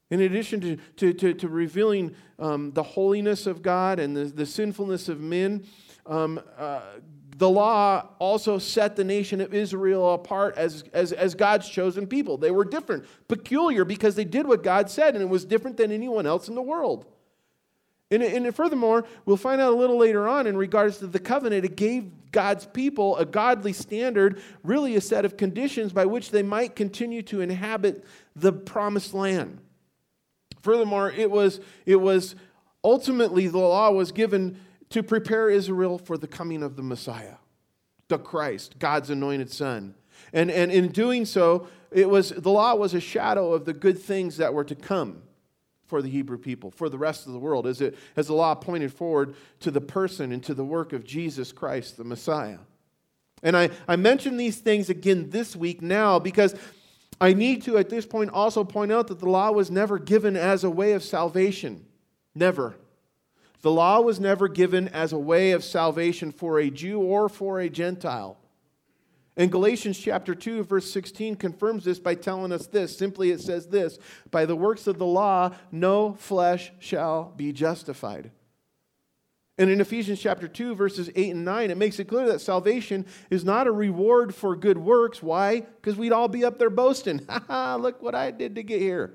In 0.09 0.21
addition 0.21 0.61
to, 0.61 0.77
to, 0.95 1.13
to, 1.13 1.33
to 1.33 1.47
revealing 1.49 2.15
um, 2.39 2.71
the 2.71 2.83
holiness 2.83 3.45
of 3.45 3.61
God 3.61 3.99
and 3.99 4.15
the, 4.15 4.23
the 4.25 4.45
sinfulness 4.45 5.09
of 5.09 5.19
men, 5.19 5.65
um, 6.05 6.39
uh, 6.57 6.81
the 7.37 7.49
law 7.49 8.07
also 8.17 8.57
set 8.57 8.95
the 8.95 9.03
nation 9.03 9.41
of 9.41 9.53
Israel 9.53 10.13
apart 10.13 10.57
as, 10.57 10.85
as, 10.93 11.11
as 11.11 11.35
God's 11.35 11.69
chosen 11.69 12.07
people. 12.07 12.37
They 12.37 12.51
were 12.51 12.65
different, 12.65 13.05
peculiar, 13.27 13.83
because 13.85 14.15
they 14.15 14.25
did 14.25 14.47
what 14.47 14.63
God 14.63 14.89
said, 14.89 15.13
and 15.13 15.21
it 15.21 15.29
was 15.29 15.45
different 15.45 15.77
than 15.77 15.91
anyone 15.91 16.25
else 16.25 16.47
in 16.47 16.55
the 16.55 16.61
world. 16.61 17.05
And, 18.09 18.23
and 18.23 18.55
furthermore, 18.55 19.05
we'll 19.25 19.37
find 19.37 19.59
out 19.59 19.73
a 19.73 19.75
little 19.75 19.97
later 19.97 20.27
on 20.27 20.47
in 20.47 20.55
regards 20.55 20.97
to 20.99 21.07
the 21.07 21.19
covenant, 21.19 21.65
it 21.65 21.75
gave 21.75 22.09
God's 22.31 22.65
people 22.65 23.17
a 23.17 23.25
godly 23.25 23.73
standard, 23.73 24.41
really 24.63 24.95
a 24.95 25.01
set 25.01 25.25
of 25.25 25.35
conditions 25.35 25.91
by 25.91 26.05
which 26.05 26.31
they 26.31 26.43
might 26.43 26.75
continue 26.75 27.21
to 27.23 27.41
inhabit 27.41 28.05
the 28.35 28.53
promised 28.53 29.13
land. 29.13 29.59
Furthermore, 30.61 31.11
it 31.11 31.29
was, 31.29 31.59
it 31.85 31.97
was 31.97 32.35
ultimately 32.83 33.47
the 33.47 33.57
law 33.57 33.91
was 33.91 34.11
given 34.11 34.59
to 34.89 35.03
prepare 35.03 35.49
Israel 35.49 35.97
for 35.97 36.17
the 36.17 36.27
coming 36.27 36.63
of 36.63 36.77
the 36.77 36.83
Messiah, 36.83 37.35
the 38.07 38.17
Christ, 38.17 38.79
God's 38.79 39.09
anointed 39.09 39.51
Son. 39.51 39.95
And, 40.31 40.49
and 40.49 40.71
in 40.71 40.89
doing 40.89 41.25
so, 41.25 41.67
it 41.91 42.09
was, 42.09 42.29
the 42.29 42.49
law 42.49 42.75
was 42.75 42.93
a 42.93 43.01
shadow 43.01 43.53
of 43.53 43.65
the 43.65 43.73
good 43.73 43.99
things 43.99 44.37
that 44.37 44.53
were 44.53 44.63
to 44.63 44.75
come 44.75 45.23
for 45.87 46.01
the 46.01 46.09
Hebrew 46.09 46.37
people, 46.37 46.69
for 46.71 46.89
the 46.89 46.97
rest 46.97 47.25
of 47.25 47.33
the 47.33 47.39
world, 47.39 47.65
as, 47.65 47.81
it, 47.81 47.97
as 48.15 48.27
the 48.27 48.33
law 48.33 48.53
pointed 48.53 48.93
forward 48.93 49.35
to 49.61 49.71
the 49.71 49.81
person 49.81 50.31
and 50.31 50.43
to 50.43 50.53
the 50.53 50.65
work 50.65 50.93
of 50.93 51.03
Jesus 51.03 51.51
Christ, 51.51 51.97
the 51.97 52.03
Messiah. 52.03 52.59
And 53.41 53.55
I, 53.55 53.69
I 53.87 53.95
mention 53.95 54.37
these 54.37 54.57
things 54.57 54.89
again 54.89 55.29
this 55.29 55.55
week 55.55 55.81
now 55.81 56.19
because 56.19 56.55
I 57.19 57.33
need 57.33 57.63
to, 57.63 57.77
at 57.77 57.89
this 57.89 58.05
point, 58.05 58.31
also 58.31 58.63
point 58.63 58.91
out 58.91 59.07
that 59.07 59.19
the 59.19 59.29
law 59.29 59.51
was 59.51 59.71
never 59.71 59.97
given 59.97 60.35
as 60.35 60.63
a 60.63 60.69
way 60.69 60.93
of 60.93 61.03
salvation. 61.03 61.85
Never. 62.35 62.75
The 63.61 63.71
law 63.71 64.01
was 64.01 64.19
never 64.19 64.47
given 64.47 64.87
as 64.89 65.13
a 65.13 65.19
way 65.19 65.51
of 65.51 65.63
salvation 65.63 66.31
for 66.31 66.59
a 66.59 66.69
Jew 66.69 66.99
or 66.99 67.27
for 67.27 67.59
a 67.59 67.69
Gentile. 67.69 68.37
And 69.37 69.51
Galatians 69.51 69.99
chapter 69.99 70.33
2, 70.33 70.63
verse 70.63 70.91
16 70.91 71.35
confirms 71.35 71.85
this 71.85 71.99
by 71.99 72.15
telling 72.15 72.51
us 72.51 72.65
this. 72.65 72.97
Simply, 72.97 73.29
it 73.29 73.39
says 73.39 73.67
this 73.67 73.99
By 74.31 74.45
the 74.45 74.55
works 74.55 74.87
of 74.87 74.97
the 74.97 75.05
law, 75.05 75.51
no 75.71 76.13
flesh 76.15 76.71
shall 76.79 77.31
be 77.37 77.53
justified. 77.53 78.31
And 79.59 79.69
in 79.69 79.79
Ephesians 79.79 80.19
chapter 80.19 80.47
2, 80.47 80.75
verses 80.75 81.09
8 81.15 81.31
and 81.31 81.45
9, 81.45 81.71
it 81.71 81.77
makes 81.77 81.99
it 81.99 82.05
clear 82.05 82.27
that 82.27 82.41
salvation 82.41 83.05
is 83.29 83.43
not 83.43 83.67
a 83.67 83.71
reward 83.71 84.33
for 84.33 84.55
good 84.55 84.77
works. 84.77 85.21
Why? 85.21 85.61
Because 85.61 85.97
we'd 85.97 86.11
all 86.11 86.27
be 86.27 86.43
up 86.43 86.57
there 86.59 86.69
boasting. 86.69 87.21
Ha 87.29 87.43
ha, 87.47 87.75
look 87.75 88.01
what 88.01 88.15
I 88.15 88.31
did 88.31 88.55
to 88.55 88.63
get 88.63 88.81
here. 88.81 89.13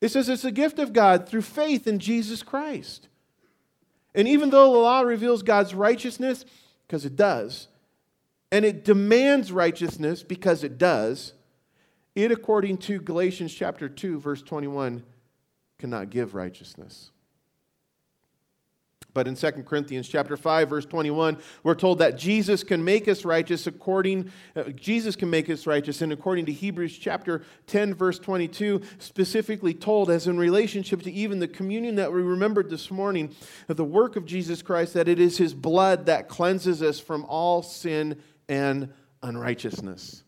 It 0.00 0.10
says 0.10 0.28
it's 0.28 0.44
a 0.44 0.52
gift 0.52 0.78
of 0.78 0.92
God 0.92 1.28
through 1.28 1.42
faith 1.42 1.86
in 1.86 1.98
Jesus 1.98 2.42
Christ. 2.42 3.08
And 4.14 4.26
even 4.28 4.50
though 4.50 4.72
the 4.72 4.78
law 4.78 5.00
reveals 5.00 5.42
God's 5.42 5.74
righteousness, 5.74 6.44
because 6.86 7.04
it 7.04 7.16
does, 7.16 7.68
and 8.50 8.64
it 8.64 8.84
demands 8.84 9.52
righteousness 9.52 10.22
because 10.22 10.64
it 10.64 10.78
does, 10.78 11.34
it, 12.14 12.32
according 12.32 12.78
to 12.78 13.00
Galatians 13.00 13.52
chapter 13.52 13.88
2, 13.88 14.18
verse 14.18 14.42
21, 14.42 15.02
cannot 15.78 16.10
give 16.10 16.34
righteousness. 16.34 17.10
But 19.14 19.26
in 19.26 19.34
2 19.34 19.50
Corinthians 19.64 20.08
chapter 20.08 20.36
5 20.36 20.68
verse 20.68 20.86
21, 20.86 21.38
we're 21.64 21.74
told 21.74 21.98
that 21.98 22.18
Jesus 22.18 22.62
can 22.62 22.84
make 22.84 23.08
us 23.08 23.24
righteous 23.24 23.66
according 23.66 24.30
uh, 24.54 24.64
Jesus 24.70 25.16
can 25.16 25.30
make 25.30 25.50
us 25.50 25.66
righteous 25.66 26.02
and 26.02 26.12
according 26.12 26.46
to 26.46 26.52
Hebrews 26.52 26.96
chapter 26.96 27.42
10 27.66 27.94
verse 27.94 28.18
22 28.18 28.80
specifically 28.98 29.74
told 29.74 30.10
as 30.10 30.26
in 30.26 30.38
relationship 30.38 31.02
to 31.02 31.10
even 31.10 31.40
the 31.40 31.48
communion 31.48 31.96
that 31.96 32.12
we 32.12 32.22
remembered 32.22 32.70
this 32.70 32.90
morning 32.92 33.34
of 33.68 33.76
the 33.76 33.84
work 33.84 34.14
of 34.14 34.26
Jesus 34.26 34.62
Christ 34.62 34.94
that 34.94 35.08
it 35.08 35.18
is 35.18 35.38
his 35.38 35.54
blood 35.54 36.06
that 36.06 36.28
cleanses 36.28 36.80
us 36.80 37.00
from 37.00 37.24
all 37.24 37.62
sin 37.62 38.22
and 38.48 38.92
unrighteousness. 39.22 40.22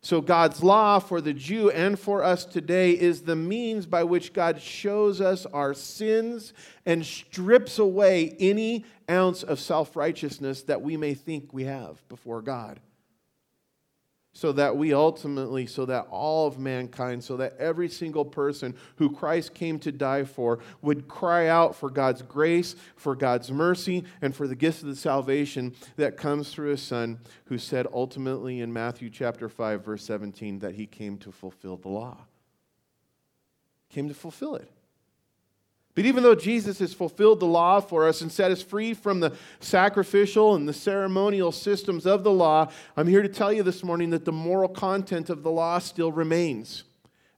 So, 0.00 0.20
God's 0.20 0.62
law 0.62 0.98
for 0.98 1.22
the 1.22 1.32
Jew 1.32 1.70
and 1.70 1.98
for 1.98 2.22
us 2.22 2.44
today 2.44 2.90
is 2.90 3.22
the 3.22 3.36
means 3.36 3.86
by 3.86 4.04
which 4.04 4.34
God 4.34 4.60
shows 4.60 5.22
us 5.22 5.46
our 5.46 5.72
sins 5.72 6.52
and 6.84 7.06
strips 7.06 7.78
away 7.78 8.36
any 8.38 8.84
ounce 9.08 9.42
of 9.42 9.58
self 9.58 9.96
righteousness 9.96 10.62
that 10.64 10.82
we 10.82 10.98
may 10.98 11.14
think 11.14 11.54
we 11.54 11.64
have 11.64 12.06
before 12.10 12.42
God 12.42 12.80
so 14.34 14.50
that 14.52 14.76
we 14.76 14.92
ultimately, 14.92 15.64
so 15.64 15.86
that 15.86 16.08
all 16.10 16.48
of 16.48 16.58
mankind, 16.58 17.22
so 17.22 17.36
that 17.36 17.56
every 17.56 17.88
single 17.88 18.24
person 18.24 18.74
who 18.96 19.14
Christ 19.14 19.54
came 19.54 19.78
to 19.78 19.92
die 19.92 20.24
for 20.24 20.58
would 20.82 21.06
cry 21.06 21.46
out 21.46 21.76
for 21.76 21.88
God's 21.88 22.20
grace, 22.20 22.74
for 22.96 23.14
God's 23.14 23.52
mercy, 23.52 24.04
and 24.20 24.34
for 24.34 24.48
the 24.48 24.56
gifts 24.56 24.82
of 24.82 24.88
the 24.88 24.96
salvation 24.96 25.72
that 25.96 26.16
comes 26.16 26.50
through 26.50 26.70
his 26.70 26.82
Son, 26.82 27.20
who 27.44 27.58
said 27.58 27.86
ultimately 27.92 28.60
in 28.60 28.72
Matthew 28.72 29.08
chapter 29.08 29.48
5, 29.48 29.84
verse 29.84 30.04
17, 30.04 30.58
that 30.58 30.74
he 30.74 30.86
came 30.86 31.16
to 31.18 31.30
fulfill 31.30 31.76
the 31.76 31.88
law. 31.88 32.18
Came 33.88 34.08
to 34.08 34.14
fulfill 34.14 34.56
it. 34.56 34.68
But 35.94 36.06
even 36.06 36.24
though 36.24 36.34
Jesus 36.34 36.80
has 36.80 36.92
fulfilled 36.92 37.38
the 37.38 37.46
law 37.46 37.78
for 37.80 38.08
us 38.08 38.20
and 38.20 38.32
set 38.32 38.50
us 38.50 38.62
free 38.62 38.94
from 38.94 39.20
the 39.20 39.32
sacrificial 39.60 40.56
and 40.56 40.68
the 40.68 40.72
ceremonial 40.72 41.52
systems 41.52 42.04
of 42.04 42.24
the 42.24 42.32
law, 42.32 42.70
I'm 42.96 43.06
here 43.06 43.22
to 43.22 43.28
tell 43.28 43.52
you 43.52 43.62
this 43.62 43.84
morning 43.84 44.10
that 44.10 44.24
the 44.24 44.32
moral 44.32 44.68
content 44.68 45.30
of 45.30 45.44
the 45.44 45.52
law 45.52 45.78
still 45.78 46.10
remains. 46.10 46.82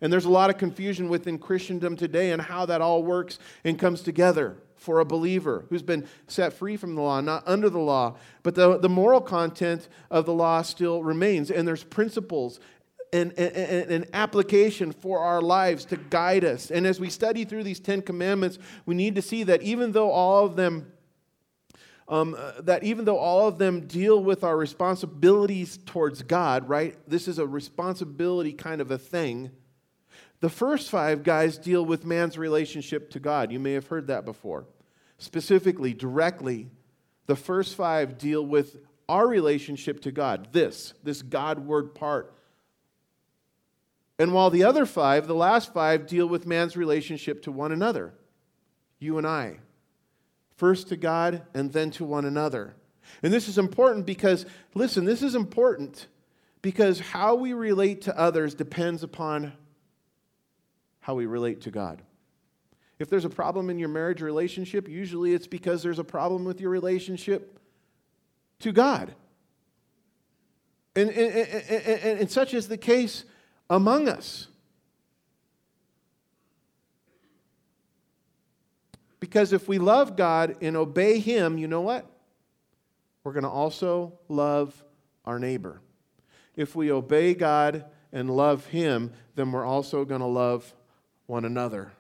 And 0.01 0.11
there's 0.13 0.25
a 0.25 0.31
lot 0.31 0.49
of 0.49 0.57
confusion 0.57 1.09
within 1.11 1.39
Christendom 1.39 1.97
today 1.97 2.33
on 2.33 2.39
how 2.39 2.65
that 2.67 2.81
all 2.81 3.03
works 3.03 3.39
and 3.63 3.79
comes 3.79 4.01
together. 4.01 4.57
for 4.87 5.01
a 5.01 5.05
believer 5.05 5.65
who's 5.69 5.83
been 5.83 6.07
set 6.29 6.53
free 6.53 6.77
from 6.77 6.95
the 6.95 7.01
law, 7.01 7.21
not 7.21 7.43
under 7.47 7.69
the 7.69 7.79
law. 7.79 8.15
But 8.45 8.55
the, 8.55 8.79
the 8.79 8.89
moral 8.89 9.21
content 9.21 9.89
of 10.11 10.27
the 10.27 10.33
law 10.33 10.63
still 10.63 11.03
remains, 11.03 11.51
and 11.51 11.67
there's 11.67 11.83
principles 11.83 12.61
and, 13.13 13.33
and, 13.39 13.91
and, 13.91 14.07
application 14.13 14.93
for 14.93 15.21
our 15.21 15.41
lives 15.41 15.85
to 15.87 15.97
guide 15.97 16.45
us. 16.45 16.71
And 16.71 16.87
as 16.87 16.99
we 16.99 17.09
study 17.09 17.45
through 17.45 17.63
these 17.63 17.81
Ten 17.81 18.03
Commandments, 18.03 18.59
we 18.85 18.95
need 18.95 19.15
to 19.15 19.23
see 19.23 19.45
that 19.45 19.63
even 19.63 19.93
though 19.93 20.11
all 20.11 20.45
of 20.45 20.57
them 20.57 20.93
um, 22.09 22.37
uh, 22.39 22.53
that 22.61 22.85
even 22.85 23.05
though 23.05 23.19
all 23.19 23.49
of 23.49 23.59
them 23.59 23.87
deal 23.87 24.23
with 24.23 24.45
our 24.45 24.57
responsibilities 24.57 25.79
towards 25.87 26.23
God, 26.23 26.69
right? 26.69 26.97
This 27.09 27.27
is 27.27 27.39
a 27.39 27.47
responsibility 27.47 28.53
kind 28.53 28.81
of 28.81 28.91
a 28.91 28.99
thing. 28.99 29.51
The 30.41 30.49
first 30.49 30.91
five 30.91 31.23
guys 31.23 31.59
deal 31.59 31.85
with 31.85 32.05
man's 32.05 32.39
relationship 32.39 33.11
to 33.11 33.21
God. 33.21 33.51
You 33.51 33.59
may 33.59 33.73
have 33.73 33.89
heard 33.89 34.07
that 34.07 34.25
before. 34.25 34.67
Specifically, 35.19 35.95
directly, 35.95 36.69
the 37.27 37.37
first 37.37 37.75
five 37.75 38.19
deal 38.19 38.45
with 38.45 38.77
our 39.09 39.27
relationship 39.27 40.01
to 40.03 40.13
God. 40.13 40.49
This, 40.53 40.95
this 41.03 41.23
God 41.23 41.61
word 41.61 41.95
part 41.95 42.36
and 44.19 44.33
while 44.33 44.51
the 44.51 44.65
other 44.65 44.87
five, 44.87 45.27
the 45.27 45.35
last 45.35 45.73
five, 45.73 46.07
deal 46.07 46.27
with 46.27 46.47
man's 46.47 46.77
relationship 46.77 47.43
to 47.43 47.53
one 47.53 47.73
another, 47.73 48.15
you 48.99 49.19
and 49.19 49.27
I. 49.27 49.59
First 50.57 50.89
to 50.89 50.97
God 50.97 51.43
and 51.53 51.73
then 51.73 51.91
to 51.93 52.05
one 52.05 52.25
another. 52.25 52.75
And 53.23 53.33
this 53.33 53.49
is 53.49 53.59
important 53.59 54.07
because, 54.07 54.47
listen, 54.75 55.05
this 55.05 55.23
is 55.23 55.35
important 55.35 56.07
because 56.63 56.99
how 56.99 57.35
we 57.35 57.53
relate 57.53 58.03
to 58.03 58.19
others 58.19 58.55
depends 58.55 59.03
upon 59.03 59.53
how 61.01 61.15
we 61.15 61.27
relate 61.27 61.61
to 61.63 61.71
God. 61.71 62.03
If 62.99 63.11
there's 63.11 63.27
a 63.27 63.31
problem 63.31 63.69
in 63.69 63.79
your 63.79 63.91
marriage 63.91 64.23
relationship, 64.23 64.89
usually 64.89 65.35
it's 65.35 65.47
because 65.47 65.83
there's 65.83 65.99
a 65.99 66.05
problem 66.05 66.45
with 66.45 66.61
your 66.61 66.71
relationship 66.71 67.61
to 68.61 68.73
God. 68.73 69.15
And, 70.97 71.11
and, 71.11 71.33
and, 71.35 72.21
and, 72.21 72.31
such 72.31 72.55
is 72.55 72.69
the 72.69 72.79
case 72.79 73.25
among 73.69 74.09
us. 74.09 74.49
Because 79.21 79.53
if 79.53 79.67
we 79.69 79.79
love 79.79 80.17
God 80.17 80.57
and 80.61 80.77
obey 80.77 81.19
Him, 81.19 81.59
you 81.59 81.67
know 81.67 81.81
what? 81.81 82.07
We're 83.25 83.33
going 83.33 83.45
to 83.45 83.51
also 83.51 84.19
love 84.29 84.85
our 85.25 85.39
neighbor. 85.39 85.81
If 86.55 86.77
we 86.77 86.93
obey 86.93 87.35
God 87.35 87.85
and 88.13 88.31
love 88.31 88.67
Him, 88.67 89.13
then 89.35 89.51
we're 89.51 89.65
also 89.65 90.05
going 90.05 90.21
to 90.21 90.27
love 90.27 90.73
one 91.27 91.45
another. 91.45 91.91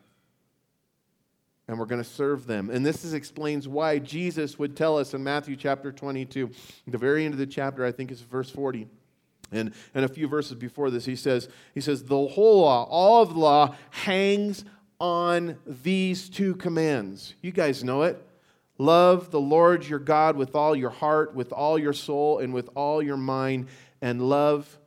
And 1.66 1.80
we're 1.80 1.86
going 1.86 2.02
to 2.02 2.08
serve 2.08 2.46
them. 2.46 2.70
And 2.70 2.86
this 2.86 3.04
is, 3.04 3.12
explains 3.12 3.66
why 3.66 3.98
Jesus 3.98 4.56
would 4.56 4.76
tell 4.76 4.96
us 4.96 5.14
in 5.14 5.24
Matthew 5.24 5.56
chapter 5.56 5.90
22, 5.90 6.48
the 6.86 6.98
very 6.98 7.24
end 7.24 7.34
of 7.34 7.38
the 7.38 7.46
chapter, 7.46 7.84
I 7.84 7.90
think 7.90 8.12
it's 8.12 8.20
verse 8.20 8.50
40. 8.50 8.86
And, 9.52 9.72
and 9.94 10.04
a 10.04 10.08
few 10.08 10.28
verses 10.28 10.54
before 10.56 10.90
this, 10.90 11.04
he 11.04 11.16
says, 11.16 11.48
he 11.74 11.80
says, 11.80 12.04
the 12.04 12.26
whole 12.26 12.62
law, 12.62 12.84
all 12.84 13.22
of 13.22 13.30
the 13.30 13.38
law 13.38 13.74
hangs 13.90 14.64
on 14.98 15.58
these 15.66 16.28
two 16.28 16.54
commands. 16.54 17.34
You 17.42 17.52
guys 17.52 17.84
know 17.84 18.02
it. 18.02 18.22
Love 18.78 19.30
the 19.30 19.40
Lord 19.40 19.86
your 19.86 19.98
God 19.98 20.36
with 20.36 20.54
all 20.54 20.76
your 20.76 20.90
heart, 20.90 21.34
with 21.34 21.52
all 21.52 21.78
your 21.78 21.92
soul, 21.92 22.40
and 22.40 22.52
with 22.52 22.68
all 22.74 23.02
your 23.02 23.16
mind, 23.16 23.68
and 24.02 24.20
love 24.20 24.78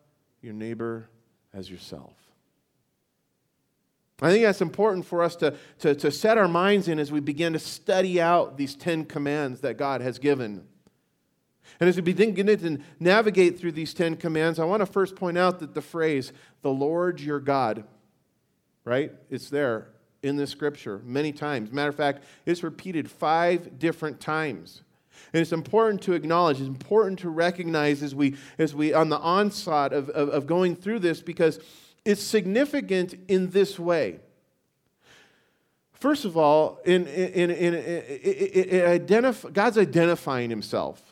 your 0.41 0.53
neighbor 0.53 1.09
as 1.53 1.69
yourself. 1.69 2.13
I 4.21 4.31
think 4.31 4.43
that's 4.43 4.61
important 4.61 5.05
for 5.05 5.23
us 5.23 5.35
to, 5.37 5.55
to, 5.79 5.95
to 5.95 6.11
set 6.11 6.37
our 6.37 6.47
minds 6.47 6.87
in 6.87 6.99
as 6.99 7.11
we 7.11 7.19
begin 7.21 7.53
to 7.53 7.59
study 7.59 8.21
out 8.21 8.57
these 8.57 8.75
Ten 8.75 9.05
Commands 9.05 9.61
that 9.61 9.77
God 9.77 10.01
has 10.01 10.19
given. 10.19 10.67
And 11.79 11.88
as 11.88 11.95
we 11.95 12.01
begin 12.01 12.45
to 12.45 12.79
navigate 12.99 13.59
through 13.59 13.73
these 13.73 13.93
Ten 13.93 14.15
Commands, 14.15 14.59
I 14.59 14.65
want 14.65 14.81
to 14.81 14.85
first 14.85 15.15
point 15.15 15.38
out 15.38 15.59
that 15.59 15.73
the 15.73 15.81
phrase, 15.81 16.33
the 16.61 16.71
Lord 16.71 17.19
your 17.19 17.39
God, 17.39 17.83
right? 18.85 19.11
It's 19.29 19.49
there 19.49 19.88
in 20.21 20.35
the 20.35 20.47
scripture 20.47 21.01
many 21.05 21.31
times. 21.31 21.71
Matter 21.71 21.89
of 21.89 21.95
fact, 21.95 22.23
it's 22.45 22.63
repeated 22.63 23.09
five 23.09 23.79
different 23.79 24.19
times. 24.19 24.81
And 25.33 25.41
it's 25.41 25.51
important 25.51 26.01
to 26.03 26.13
acknowledge, 26.13 26.59
it's 26.59 26.67
important 26.67 27.19
to 27.19 27.29
recognize 27.29 28.01
as 28.01 28.15
we, 28.15 28.35
as 28.57 28.73
we 28.73 28.93
on 28.93 29.09
the 29.09 29.19
onslaught 29.19 29.94
of, 29.94 30.09
of, 30.09 30.29
of 30.29 30.48
going 30.48 30.75
through 30.75 31.00
this 31.00 31.22
because 31.22 31.59
it's 32.05 32.22
significant 32.22 33.15
in 33.27 33.50
this 33.51 33.77
way. 33.77 34.20
First 35.94 36.24
of 36.24 36.37
all, 36.37 36.79
in, 36.85 37.05
in, 37.07 37.51
in, 37.51 37.74
in, 37.75 39.00
identif- 39.05 39.51
God's 39.51 39.77
identifying 39.77 40.50
himself. 40.50 41.08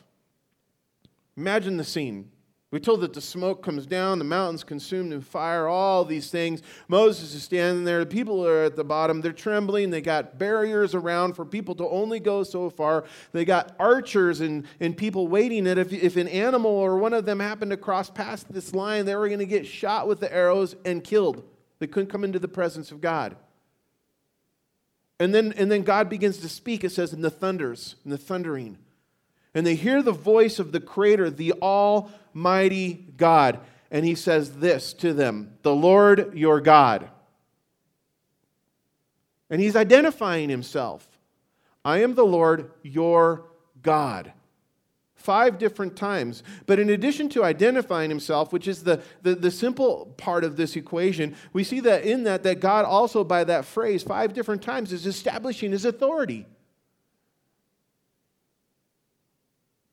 Imagine 1.38 1.76
the 1.76 1.84
scene. 1.84 2.32
We're 2.72 2.80
told 2.80 3.00
that 3.02 3.14
the 3.14 3.20
smoke 3.20 3.62
comes 3.62 3.86
down, 3.86 4.18
the 4.18 4.24
mountain's 4.24 4.64
consumed 4.64 5.12
in 5.12 5.20
fire, 5.20 5.68
all 5.68 6.04
these 6.04 6.30
things. 6.30 6.62
Moses 6.88 7.32
is 7.32 7.44
standing 7.44 7.84
there. 7.84 8.00
The 8.00 8.06
people 8.06 8.44
are 8.44 8.64
at 8.64 8.74
the 8.74 8.82
bottom. 8.82 9.20
They're 9.20 9.32
trembling. 9.32 9.90
They 9.90 10.00
got 10.00 10.36
barriers 10.36 10.96
around 10.96 11.34
for 11.34 11.44
people 11.44 11.76
to 11.76 11.88
only 11.88 12.18
go 12.18 12.42
so 12.42 12.68
far. 12.68 13.04
They 13.30 13.44
got 13.44 13.76
archers 13.78 14.40
and, 14.40 14.66
and 14.80 14.96
people 14.96 15.28
waiting 15.28 15.62
that 15.64 15.78
if, 15.78 15.92
if 15.92 16.16
an 16.16 16.26
animal 16.26 16.72
or 16.72 16.98
one 16.98 17.14
of 17.14 17.24
them 17.24 17.38
happened 17.38 17.70
to 17.70 17.76
cross 17.76 18.10
past 18.10 18.52
this 18.52 18.74
line, 18.74 19.06
they 19.06 19.14
were 19.14 19.28
going 19.28 19.38
to 19.38 19.46
get 19.46 19.64
shot 19.64 20.08
with 20.08 20.18
the 20.18 20.34
arrows 20.34 20.74
and 20.84 21.04
killed. 21.04 21.44
They 21.78 21.86
couldn't 21.86 22.10
come 22.10 22.24
into 22.24 22.40
the 22.40 22.48
presence 22.48 22.90
of 22.90 23.00
God. 23.00 23.36
And 25.20 25.32
then, 25.32 25.54
and 25.56 25.70
then 25.70 25.82
God 25.82 26.10
begins 26.10 26.38
to 26.38 26.48
speak, 26.48 26.82
it 26.82 26.90
says, 26.90 27.12
in 27.12 27.22
the 27.22 27.30
thunders, 27.30 27.94
in 28.04 28.10
the 28.10 28.18
thundering 28.18 28.76
and 29.58 29.66
they 29.66 29.74
hear 29.74 30.04
the 30.04 30.12
voice 30.12 30.60
of 30.60 30.70
the 30.70 30.78
Creator, 30.78 31.30
the 31.30 31.52
Almighty 31.54 33.06
God. 33.16 33.58
And 33.90 34.04
he 34.04 34.14
says 34.14 34.58
this 34.58 34.92
to 34.94 35.12
them 35.12 35.52
The 35.62 35.74
Lord 35.74 36.38
your 36.38 36.60
God. 36.60 37.08
And 39.50 39.60
he's 39.60 39.74
identifying 39.74 40.48
himself 40.48 41.08
I 41.84 42.02
am 42.02 42.14
the 42.14 42.24
Lord 42.24 42.70
your 42.84 43.46
God. 43.82 44.32
Five 45.16 45.58
different 45.58 45.96
times. 45.96 46.44
But 46.66 46.78
in 46.78 46.90
addition 46.90 47.28
to 47.30 47.42
identifying 47.42 48.10
himself, 48.10 48.52
which 48.52 48.68
is 48.68 48.84
the, 48.84 49.02
the, 49.22 49.34
the, 49.34 49.50
simple 49.50 50.14
part 50.18 50.44
of 50.44 50.56
this 50.56 50.76
equation, 50.76 51.34
we 51.52 51.64
see 51.64 51.80
that 51.80 52.04
in 52.04 52.22
that, 52.22 52.44
that 52.44 52.60
God 52.60 52.84
also, 52.84 53.24
by 53.24 53.42
that 53.42 53.64
phrase, 53.64 54.04
five 54.04 54.32
different 54.34 54.62
times, 54.62 54.92
is 54.92 55.04
establishing 55.04 55.72
his 55.72 55.84
authority. 55.84 56.46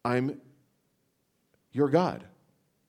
I'm 0.05 0.39
your 1.71 1.89
God. 1.89 2.23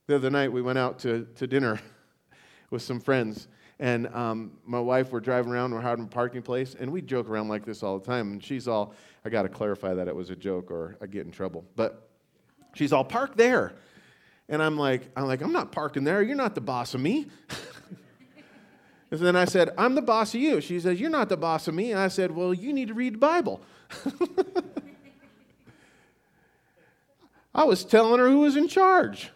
The 0.06 0.16
other 0.16 0.28
night 0.28 0.52
we 0.52 0.60
went 0.60 0.78
out 0.78 0.98
to, 1.00 1.26
to 1.36 1.46
dinner 1.46 1.80
with 2.70 2.82
some 2.82 3.00
friends, 3.00 3.48
and 3.80 4.06
um, 4.14 4.52
my 4.64 4.78
wife, 4.78 5.10
we're 5.10 5.20
driving 5.20 5.50
around, 5.50 5.72
we're 5.72 5.80
having 5.80 6.04
a 6.04 6.08
parking 6.08 6.42
place, 6.42 6.76
and 6.78 6.92
we 6.92 7.00
joke 7.00 7.28
around 7.28 7.48
like 7.48 7.64
this 7.64 7.82
all 7.82 7.98
the 7.98 8.04
time. 8.04 8.32
And 8.32 8.44
she's 8.44 8.68
all, 8.68 8.94
I 9.24 9.30
got 9.30 9.42
to 9.42 9.48
clarify 9.48 9.94
that 9.94 10.08
it 10.08 10.14
was 10.14 10.30
a 10.30 10.36
joke 10.36 10.70
or 10.70 10.96
I 11.02 11.06
get 11.06 11.26
in 11.26 11.32
trouble. 11.32 11.64
But 11.74 12.08
she's 12.74 12.92
all, 12.92 13.04
park 13.04 13.36
there. 13.36 13.74
And 14.48 14.62
I'm 14.62 14.78
like, 14.78 15.10
I'm 15.16 15.26
like, 15.26 15.42
I'm 15.42 15.52
not 15.52 15.72
parking 15.72 16.04
there. 16.04 16.22
You're 16.22 16.36
not 16.36 16.54
the 16.54 16.60
boss 16.60 16.94
of 16.94 17.00
me. 17.00 17.26
and 19.10 19.20
then 19.20 19.36
I 19.36 19.44
said, 19.44 19.70
I'm 19.76 19.94
the 19.94 20.02
boss 20.02 20.34
of 20.34 20.40
you. 20.40 20.60
She 20.60 20.80
says, 20.80 21.00
You're 21.00 21.10
not 21.10 21.28
the 21.28 21.36
boss 21.36 21.66
of 21.66 21.74
me. 21.74 21.90
And 21.90 22.00
I 22.00 22.08
said, 22.08 22.30
Well, 22.30 22.54
you 22.54 22.72
need 22.72 22.88
to 22.88 22.94
read 22.94 23.14
the 23.14 23.18
Bible. 23.18 23.60
I 27.56 27.64
was 27.64 27.84
telling 27.84 28.20
her 28.20 28.28
who 28.28 28.40
was 28.40 28.54
in 28.54 28.68
charge. 28.68 29.30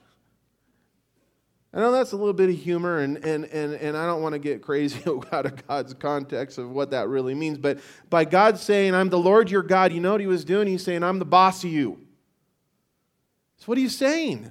I 1.72 1.78
know 1.78 1.90
that's 1.90 2.12
a 2.12 2.16
little 2.16 2.34
bit 2.34 2.50
of 2.50 2.56
humor, 2.56 2.98
and, 2.98 3.16
and, 3.24 3.46
and, 3.46 3.72
and 3.72 3.96
I 3.96 4.04
don't 4.04 4.20
want 4.20 4.34
to 4.34 4.38
get 4.38 4.60
crazy 4.60 5.00
out 5.32 5.46
of 5.46 5.66
God's 5.66 5.94
context 5.94 6.58
of 6.58 6.70
what 6.70 6.90
that 6.90 7.08
really 7.08 7.34
means, 7.34 7.56
but 7.56 7.78
by 8.10 8.26
God 8.26 8.58
saying, 8.58 8.94
I'm 8.94 9.08
the 9.08 9.18
Lord 9.18 9.50
your 9.50 9.62
God, 9.62 9.92
you 9.92 10.00
know 10.00 10.12
what 10.12 10.20
he 10.20 10.26
was 10.26 10.44
doing? 10.44 10.68
He's 10.68 10.84
saying, 10.84 11.02
I'm 11.02 11.18
the 11.18 11.24
boss 11.24 11.64
of 11.64 11.70
you. 11.70 11.98
So, 13.56 13.64
what 13.66 13.78
he's 13.78 13.96
saying. 13.96 14.50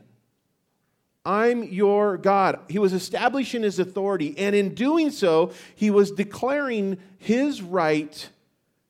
I'm 1.25 1.63
your 1.63 2.17
God. 2.17 2.60
He 2.69 2.79
was 2.79 2.93
establishing 2.93 3.62
his 3.62 3.77
authority, 3.77 4.36
and 4.38 4.55
in 4.55 4.73
doing 4.73 5.12
so, 5.12 5.51
he 5.75 5.91
was 5.91 6.10
declaring 6.10 6.97
his 7.19 7.62
right 7.62 8.29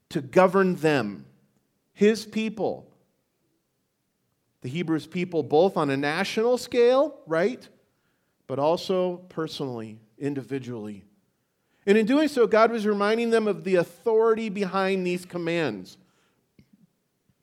to 0.09 0.21
govern 0.21 0.75
them, 0.75 1.25
his 1.91 2.25
people 2.25 2.88
the 4.61 4.69
Hebrews 4.69 5.07
people 5.07 5.43
both 5.43 5.77
on 5.77 5.89
a 5.89 5.97
national 5.97 6.57
scale, 6.57 7.19
right? 7.25 7.67
But 8.47 8.59
also 8.59 9.17
personally, 9.29 9.99
individually. 10.17 11.03
And 11.85 11.97
in 11.97 12.05
doing 12.05 12.27
so, 12.27 12.45
God 12.45 12.71
was 12.71 12.85
reminding 12.85 13.29
them 13.29 13.47
of 13.47 13.63
the 13.63 13.75
authority 13.75 14.49
behind 14.49 15.07
these 15.07 15.25
commands. 15.25 15.97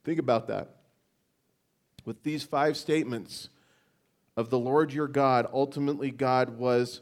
Think 0.04 0.18
about 0.18 0.46
that. 0.48 0.76
With 2.04 2.22
these 2.22 2.44
five 2.44 2.76
statements 2.76 3.48
of 4.36 4.50
the 4.50 4.58
Lord 4.58 4.92
your 4.92 5.08
God, 5.08 5.48
ultimately 5.52 6.10
God 6.10 6.58
was 6.58 7.00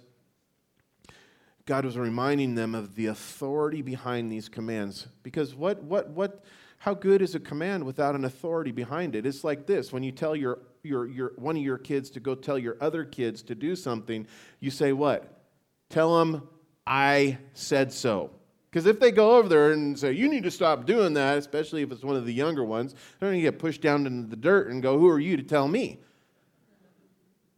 God 1.67 1.85
was 1.87 1.97
reminding 1.97 2.55
them 2.55 2.75
of 2.75 2.95
the 2.95 3.07
authority 3.07 3.81
behind 3.83 4.31
these 4.31 4.49
commands. 4.49 5.09
Because 5.23 5.55
what 5.55 5.83
what 5.83 6.09
what 6.11 6.45
How 6.85 6.93
good 6.93 7.23
is 7.23 7.35
a 7.35 7.41
command 7.41 7.83
without 7.85 8.15
an 8.15 8.27
authority 8.27 8.71
behind 8.71 9.17
it? 9.17 9.25
It's 9.25 9.43
like 9.43 9.65
this 9.65 9.91
when 9.91 10.03
you 10.03 10.13
tell 10.13 10.37
your, 10.37 10.59
your, 10.83 11.07
your, 11.07 11.33
one 11.37 11.57
of 11.57 11.63
your 11.63 11.79
kids 11.79 12.11
to 12.11 12.21
go 12.21 12.35
tell 12.35 12.59
your 12.59 12.77
other 12.79 13.07
kids 13.07 13.43
to 13.45 13.55
do 13.55 13.75
something, 13.75 14.27
you 14.61 14.71
say, 14.71 14.93
What? 14.93 15.41
Tell 15.89 16.19
them, 16.19 16.47
I 16.87 17.39
said 17.55 17.91
so. 17.91 18.33
Because 18.69 18.85
if 18.85 19.01
they 19.01 19.13
go 19.13 19.39
over 19.39 19.49
there 19.49 19.73
and 19.73 19.99
say, 19.99 20.13
you 20.13 20.29
need 20.29 20.43
to 20.43 20.51
stop 20.51 20.85
doing 20.85 21.15
that, 21.15 21.39
especially 21.39 21.81
if 21.81 21.91
it's 21.91 22.05
one 22.05 22.17
of 22.17 22.27
the 22.27 22.35
younger 22.35 22.63
ones, 22.63 22.95
they're 23.19 23.31
going 23.31 23.41
to 23.41 23.51
get 23.51 23.59
pushed 23.59 23.81
down 23.81 24.07
into 24.07 24.29
the 24.29 24.37
dirt 24.37 24.69
and 24.69 24.83
go, 24.83 24.99
who 24.99 25.09
are 25.09 25.19
you 25.19 25.39
to 25.39 25.43
tell 25.43 25.67
me? 25.67 26.01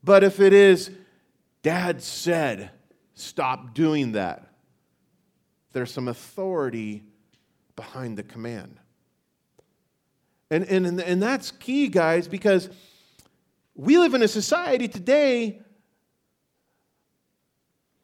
But 0.04 0.22
if 0.22 0.38
it 0.38 0.52
is, 0.52 0.88
dad 1.62 2.00
said, 2.00 2.70
stop 3.14 3.74
doing 3.74 4.12
that, 4.12 4.52
there's 5.72 5.92
some 5.92 6.06
authority 6.06 7.02
behind 7.74 8.16
the 8.16 8.22
command. 8.22 8.78
And, 10.50 10.64
and, 10.64 11.00
and 11.00 11.22
that's 11.22 11.50
key, 11.50 11.88
guys, 11.88 12.28
because 12.28 12.70
we 13.74 13.98
live 13.98 14.14
in 14.14 14.22
a 14.22 14.28
society 14.28 14.88
today 14.88 15.60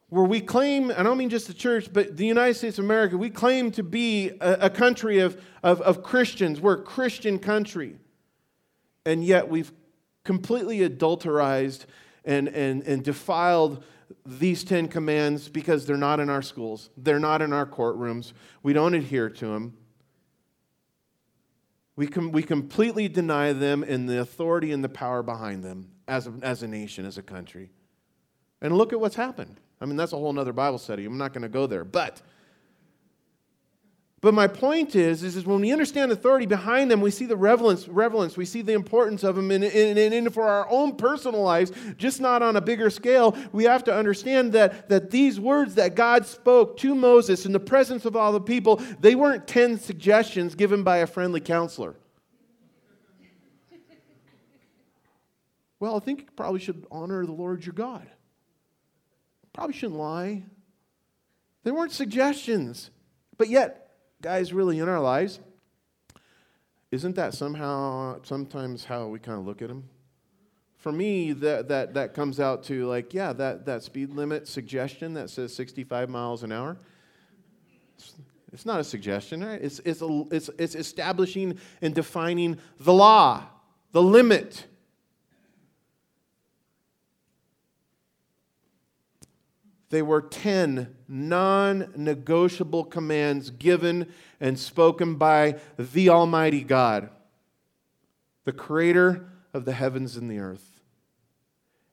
where 0.08 0.24
we 0.24 0.40
claim, 0.40 0.90
I 0.90 1.02
don't 1.02 1.16
mean 1.16 1.30
just 1.30 1.46
the 1.46 1.54
church, 1.54 1.90
but 1.90 2.16
the 2.16 2.26
United 2.26 2.54
States 2.54 2.78
of 2.78 2.84
America, 2.84 3.16
we 3.16 3.30
claim 3.30 3.70
to 3.72 3.82
be 3.82 4.30
a, 4.40 4.66
a 4.66 4.70
country 4.70 5.20
of, 5.20 5.40
of, 5.62 5.80
of 5.80 6.02
Christians. 6.02 6.60
We're 6.60 6.74
a 6.74 6.82
Christian 6.82 7.38
country. 7.38 7.96
And 9.06 9.24
yet 9.24 9.48
we've 9.48 9.72
completely 10.24 10.82
adulterized 10.82 11.86
and, 12.24 12.48
and, 12.48 12.82
and 12.82 13.02
defiled 13.02 13.84
these 14.26 14.64
Ten 14.64 14.88
Commands 14.88 15.48
because 15.48 15.86
they're 15.86 15.96
not 15.96 16.20
in 16.20 16.28
our 16.28 16.42
schools, 16.42 16.90
they're 16.96 17.18
not 17.18 17.40
in 17.40 17.52
our 17.52 17.66
courtrooms, 17.66 18.32
we 18.62 18.72
don't 18.72 18.94
adhere 18.94 19.30
to 19.30 19.46
them. 19.46 19.76
We, 21.96 22.06
com- 22.06 22.32
we 22.32 22.42
completely 22.42 23.08
deny 23.08 23.52
them 23.52 23.82
and 23.82 24.08
the 24.08 24.20
authority 24.20 24.72
and 24.72 24.82
the 24.82 24.88
power 24.88 25.22
behind 25.22 25.62
them 25.62 25.90
as 26.08 26.26
a, 26.26 26.32
as 26.42 26.62
a 26.62 26.68
nation, 26.68 27.04
as 27.04 27.18
a 27.18 27.22
country. 27.22 27.70
And 28.60 28.76
look 28.76 28.92
at 28.92 29.00
what's 29.00 29.16
happened. 29.16 29.60
I 29.80 29.84
mean, 29.84 29.96
that's 29.96 30.12
a 30.12 30.16
whole 30.16 30.38
other 30.38 30.52
Bible 30.52 30.78
study. 30.78 31.04
I'm 31.04 31.18
not 31.18 31.32
going 31.32 31.42
to 31.42 31.48
go 31.48 31.66
there. 31.66 31.84
But 31.84 32.22
but 34.22 34.34
my 34.34 34.46
point 34.46 34.94
is, 34.94 35.24
is, 35.24 35.34
is 35.34 35.44
when 35.44 35.60
we 35.60 35.72
understand 35.72 36.12
authority 36.12 36.46
behind 36.46 36.88
them, 36.88 37.00
we 37.00 37.10
see 37.10 37.26
the 37.26 37.36
relevance, 37.36 37.88
relevance 37.88 38.36
we 38.36 38.44
see 38.44 38.62
the 38.62 38.72
importance 38.72 39.24
of 39.24 39.34
them, 39.34 39.50
and, 39.50 39.64
and, 39.64 39.98
and 39.98 40.32
for 40.32 40.44
our 40.44 40.70
own 40.70 40.94
personal 40.94 41.42
lives, 41.42 41.72
just 41.96 42.20
not 42.20 42.40
on 42.40 42.54
a 42.54 42.60
bigger 42.60 42.88
scale, 42.88 43.36
we 43.50 43.64
have 43.64 43.82
to 43.82 43.92
understand 43.92 44.52
that, 44.52 44.88
that 44.88 45.10
these 45.10 45.40
words 45.40 45.74
that 45.74 45.96
God 45.96 46.24
spoke 46.24 46.76
to 46.78 46.94
Moses 46.94 47.46
in 47.46 47.52
the 47.52 47.58
presence 47.58 48.04
of 48.04 48.14
all 48.14 48.30
the 48.30 48.40
people, 48.40 48.76
they 49.00 49.16
weren't 49.16 49.48
10 49.48 49.80
suggestions 49.80 50.54
given 50.54 50.84
by 50.84 50.98
a 50.98 51.06
friendly 51.08 51.40
counselor. 51.40 51.96
well, 55.80 55.96
I 55.96 55.98
think 55.98 56.20
you 56.20 56.26
probably 56.36 56.60
should 56.60 56.86
honor 56.92 57.26
the 57.26 57.32
Lord 57.32 57.66
your 57.66 57.72
God. 57.72 58.06
Probably 59.52 59.74
shouldn't 59.74 59.98
lie. 59.98 60.44
They 61.64 61.72
weren't 61.72 61.90
suggestions. 61.90 62.92
But 63.36 63.48
yet, 63.48 63.81
guys, 64.22 64.52
really 64.52 64.78
in 64.78 64.88
our 64.88 65.00
lives, 65.00 65.40
isn't 66.92 67.16
that 67.16 67.34
somehow, 67.34 68.20
sometimes 68.22 68.84
how 68.84 69.08
we 69.08 69.18
kind 69.18 69.36
of 69.36 69.44
look 69.44 69.60
at 69.60 69.68
them? 69.68 69.88
For 70.78 70.92
me, 70.92 71.32
that, 71.32 71.68
that, 71.68 71.94
that 71.94 72.14
comes 72.14 72.38
out 72.38 72.62
to 72.64 72.86
like, 72.86 73.12
yeah, 73.12 73.32
that, 73.32 73.66
that 73.66 73.82
speed 73.82 74.10
limit 74.10 74.46
suggestion 74.46 75.14
that 75.14 75.28
says 75.28 75.52
65 75.54 76.08
miles 76.08 76.44
an 76.44 76.52
hour. 76.52 76.76
It's, 77.96 78.14
it's 78.52 78.66
not 78.66 78.78
a 78.78 78.84
suggestion, 78.84 79.42
right? 79.44 79.60
It's, 79.60 79.80
it's, 79.80 80.02
a, 80.02 80.24
it's, 80.30 80.50
it's 80.56 80.76
establishing 80.76 81.58
and 81.80 81.92
defining 81.92 82.58
the 82.78 82.92
law, 82.92 83.42
the 83.90 84.02
limit. 84.02 84.66
They 89.92 90.00
were 90.00 90.22
10 90.22 90.96
non 91.06 91.92
negotiable 91.94 92.84
commands 92.84 93.50
given 93.50 94.10
and 94.40 94.58
spoken 94.58 95.16
by 95.16 95.60
the 95.76 96.08
Almighty 96.08 96.62
God, 96.62 97.10
the 98.44 98.54
creator 98.54 99.28
of 99.52 99.66
the 99.66 99.74
heavens 99.74 100.16
and 100.16 100.30
the 100.30 100.38
earth. 100.38 100.80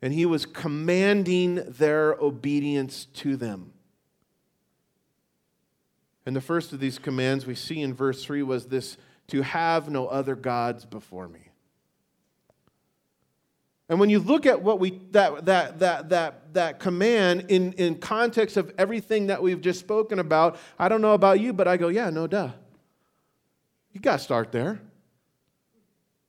And 0.01 0.13
he 0.13 0.25
was 0.25 0.45
commanding 0.45 1.55
their 1.55 2.13
obedience 2.13 3.03
to 3.15 3.35
them. 3.35 3.73
And 6.25 6.33
the 6.33 6.41
first 6.41 6.71
of 6.71 6.79
these 6.79 6.99
commands 6.99 7.45
we 7.45 7.53
see 7.53 7.81
in 7.81 7.93
verse 7.93 8.23
3 8.23 8.43
was 8.43 8.67
this 8.67 8.95
to 9.27 9.41
have 9.41 9.89
no 9.89 10.07
other 10.07 10.37
gods 10.37 10.85
before 10.85 11.27
me. 11.27 11.48
And 13.89 13.99
when 13.99 14.11
you 14.11 14.19
look 14.19 14.45
at 14.45 14.61
what 14.61 14.79
we 14.79 15.01
that 15.11 15.45
that 15.45 15.79
that 15.79 16.09
that 16.09 16.53
that 16.53 16.79
command 16.79 17.45
in, 17.49 17.73
in 17.73 17.95
context 17.95 18.55
of 18.55 18.71
everything 18.77 19.27
that 19.27 19.41
we've 19.41 19.59
just 19.59 19.79
spoken 19.79 20.19
about, 20.19 20.57
I 20.77 20.89
don't 20.89 21.01
know 21.01 21.13
about 21.13 21.39
you, 21.39 21.53
but 21.53 21.67
I 21.67 21.75
go, 21.75 21.87
yeah, 21.87 22.11
no 22.11 22.27
duh. 22.27 22.51
You 23.91 23.99
gotta 23.99 24.19
start 24.19 24.51
there. 24.51 24.79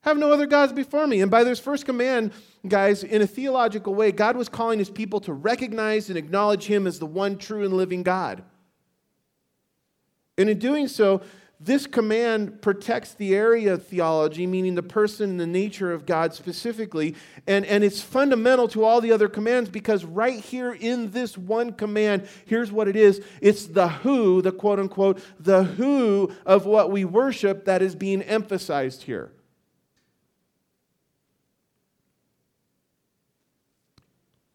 Have 0.03 0.17
no 0.17 0.33
other 0.33 0.47
gods 0.47 0.73
before 0.73 1.07
me. 1.07 1.21
And 1.21 1.31
by 1.31 1.45
this 1.45 1.61
first 1.61 1.85
command, 1.85 2.33
guys, 2.67 3.05
in 3.05 3.21
a 3.21 3.27
theological 3.27 3.95
way, 3.95 4.13
God 4.13 4.35
was 4.35 4.49
calling 4.49 4.79
his 4.79 4.89
people 4.89 5.21
to 5.21 5.35
recognize 5.35 6.09
and 6.09 6.17
acknowledge 6.17 6.65
him 6.65 6.87
as 6.87 6.99
the 6.99 7.05
one 7.05 7.37
true 7.37 7.65
and 7.67 7.75
living 7.75 8.03
God. 8.03 8.43
And 10.39 10.49
in 10.49 10.59
doing 10.59 10.89
so, 10.89 11.21
this 11.63 11.87
command 11.87 12.63
protects 12.63 13.13
the 13.13 13.35
area 13.35 13.75
of 13.75 13.87
theology, 13.87 14.47
meaning 14.47 14.77
the 14.77 14.83
person 14.83 15.29
and 15.29 15.41
the 15.41 15.47
nature 15.47 15.93
of 15.93 16.07
God 16.07 16.33
specifically. 16.33 17.15
And, 17.47 17.67
and 17.67 17.85
it's 17.85 18.01
fundamental 18.01 18.67
to 18.69 18.83
all 18.83 19.03
the 19.03 19.13
other 19.13 19.29
commands 19.29 19.69
because 19.69 20.03
right 20.07 20.41
here 20.41 20.73
in 20.73 21.11
this 21.11 21.37
one 21.37 21.75
command, 21.75 22.27
here's 22.47 22.73
what 22.73 22.89
it 22.89 22.97
is 22.97 23.23
it's 23.43 23.67
the 23.67 23.89
who, 23.89 24.41
the 24.41 24.53
quote 24.53 24.79
unquote, 24.79 25.23
the 25.39 25.65
who 25.65 26.33
of 26.47 26.65
what 26.65 26.91
we 26.91 27.05
worship 27.05 27.67
that 27.67 27.83
is 27.83 27.95
being 27.95 28.23
emphasized 28.23 29.03
here. 29.03 29.31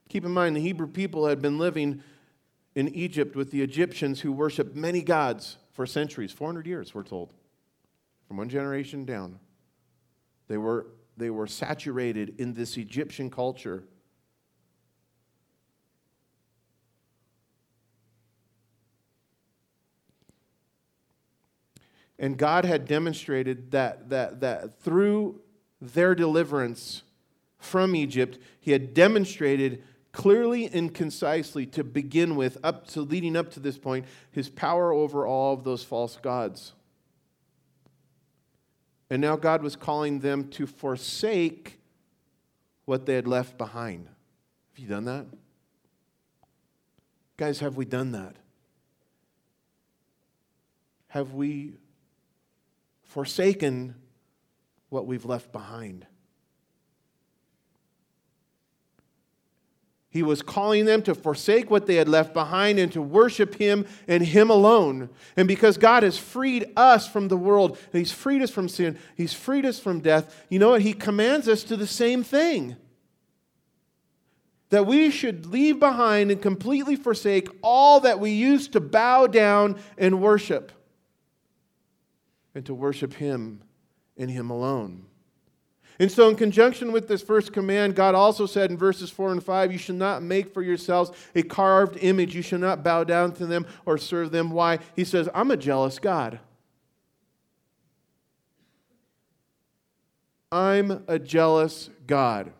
Keep 0.09 0.25
in 0.25 0.31
mind, 0.31 0.55
the 0.55 0.61
Hebrew 0.61 0.87
people 0.87 1.27
had 1.27 1.39
been 1.39 1.59
living 1.59 2.01
in 2.73 2.87
Egypt 2.95 3.35
with 3.35 3.51
the 3.51 3.61
Egyptians 3.61 4.21
who 4.21 4.31
worshiped 4.31 4.75
many 4.75 5.03
gods 5.03 5.57
for 5.75 5.85
centuries 5.85 6.31
400 6.31 6.65
years, 6.65 6.95
we're 6.95 7.03
told, 7.03 7.33
from 8.29 8.37
one 8.37 8.47
generation 8.47 9.03
down. 9.03 9.39
They 10.47 10.57
were, 10.57 10.87
they 11.17 11.29
were 11.29 11.47
saturated 11.47 12.39
in 12.39 12.53
this 12.53 12.77
Egyptian 12.77 13.29
culture. 13.29 13.83
And 22.17 22.37
God 22.37 22.63
had 22.63 22.87
demonstrated 22.87 23.71
that, 23.71 24.09
that, 24.09 24.39
that 24.39 24.79
through 24.79 25.41
their 25.81 26.15
deliverance 26.15 27.03
from 27.57 27.97
Egypt, 27.97 28.39
He 28.61 28.71
had 28.71 28.93
demonstrated 28.93 29.83
clearly 30.15 30.69
and 30.71 30.93
concisely 30.93 31.65
to 31.65 31.83
begin 31.83 32.37
with, 32.37 32.57
up 32.63 32.87
to 32.87 33.01
leading 33.01 33.35
up 33.35 33.51
to 33.51 33.59
this 33.59 33.77
point, 33.77 34.05
his 34.31 34.49
power 34.49 34.93
over 34.93 35.27
all 35.27 35.53
of 35.53 35.65
those 35.65 35.83
false 35.83 36.15
gods. 36.15 36.71
And 39.09 39.21
now 39.21 39.35
God 39.35 39.61
was 39.61 39.75
calling 39.75 40.19
them 40.19 40.47
to 40.51 40.65
forsake 40.65 41.79
what 42.85 43.05
they 43.05 43.15
had 43.15 43.27
left 43.27 43.57
behind. 43.57 44.07
Have 44.07 44.79
you 44.79 44.87
done 44.87 45.05
that? 45.05 45.25
Guys, 47.35 47.59
have 47.59 47.75
we 47.75 47.83
done 47.83 48.13
that? 48.13 48.37
Have 51.09 51.33
we 51.33 51.73
forsaken 53.03 53.95
what 54.89 55.05
we've 55.05 55.25
left 55.25 55.51
behind? 55.51 56.07
He 60.15 60.23
was 60.23 60.41
calling 60.41 60.85
them 60.85 61.01
to 61.01 61.13
forsake 61.13 61.69
what 61.69 61.87
they 61.87 61.95
had 61.95 62.07
left 62.07 62.33
behind 62.33 62.79
and 62.79 62.89
to 62.93 63.01
worship 63.01 63.55
Him 63.55 63.85
and 64.07 64.23
Him 64.23 64.49
alone. 64.49 65.09
And 65.35 65.45
because 65.45 65.77
God 65.77 66.03
has 66.03 66.17
freed 66.17 66.71
us 66.77 67.05
from 67.05 67.27
the 67.27 67.35
world, 67.35 67.77
He's 67.91 68.13
freed 68.13 68.41
us 68.41 68.49
from 68.49 68.69
sin, 68.69 68.97
He's 69.17 69.33
freed 69.33 69.65
us 69.65 69.77
from 69.77 69.99
death, 69.99 70.45
you 70.47 70.57
know 70.57 70.69
what? 70.69 70.83
He 70.83 70.93
commands 70.93 71.49
us 71.49 71.65
to 71.65 71.75
the 71.75 71.85
same 71.85 72.23
thing 72.23 72.77
that 74.69 74.87
we 74.87 75.11
should 75.11 75.47
leave 75.47 75.81
behind 75.81 76.31
and 76.31 76.41
completely 76.41 76.95
forsake 76.95 77.49
all 77.61 77.99
that 77.99 78.17
we 78.17 78.31
used 78.31 78.71
to 78.71 78.79
bow 78.79 79.27
down 79.27 79.77
and 79.97 80.21
worship, 80.21 80.71
and 82.53 82.65
to 82.67 82.73
worship 82.73 83.15
Him 83.15 83.61
and 84.15 84.31
Him 84.31 84.49
alone. 84.49 85.07
And 85.99 86.11
so, 86.11 86.29
in 86.29 86.35
conjunction 86.35 86.91
with 86.91 87.07
this 87.07 87.21
first 87.21 87.53
command, 87.53 87.95
God 87.95 88.15
also 88.15 88.45
said 88.45 88.69
in 88.69 88.77
verses 88.77 89.09
4 89.09 89.31
and 89.31 89.43
5, 89.43 89.71
You 89.71 89.77
shall 89.77 89.95
not 89.95 90.21
make 90.21 90.53
for 90.53 90.61
yourselves 90.61 91.11
a 91.33 91.41
carved 91.41 91.97
image. 92.01 92.35
You 92.35 92.41
shall 92.41 92.59
not 92.59 92.83
bow 92.83 93.03
down 93.03 93.31
to 93.33 93.45
them 93.45 93.65
or 93.85 93.97
serve 93.97 94.31
them. 94.31 94.51
Why? 94.51 94.79
He 94.95 95.05
says, 95.05 95.29
I'm 95.33 95.51
a 95.51 95.57
jealous 95.57 95.99
God. 95.99 96.39
I'm 100.51 101.03
a 101.07 101.17
jealous 101.17 101.89
God. 102.07 102.51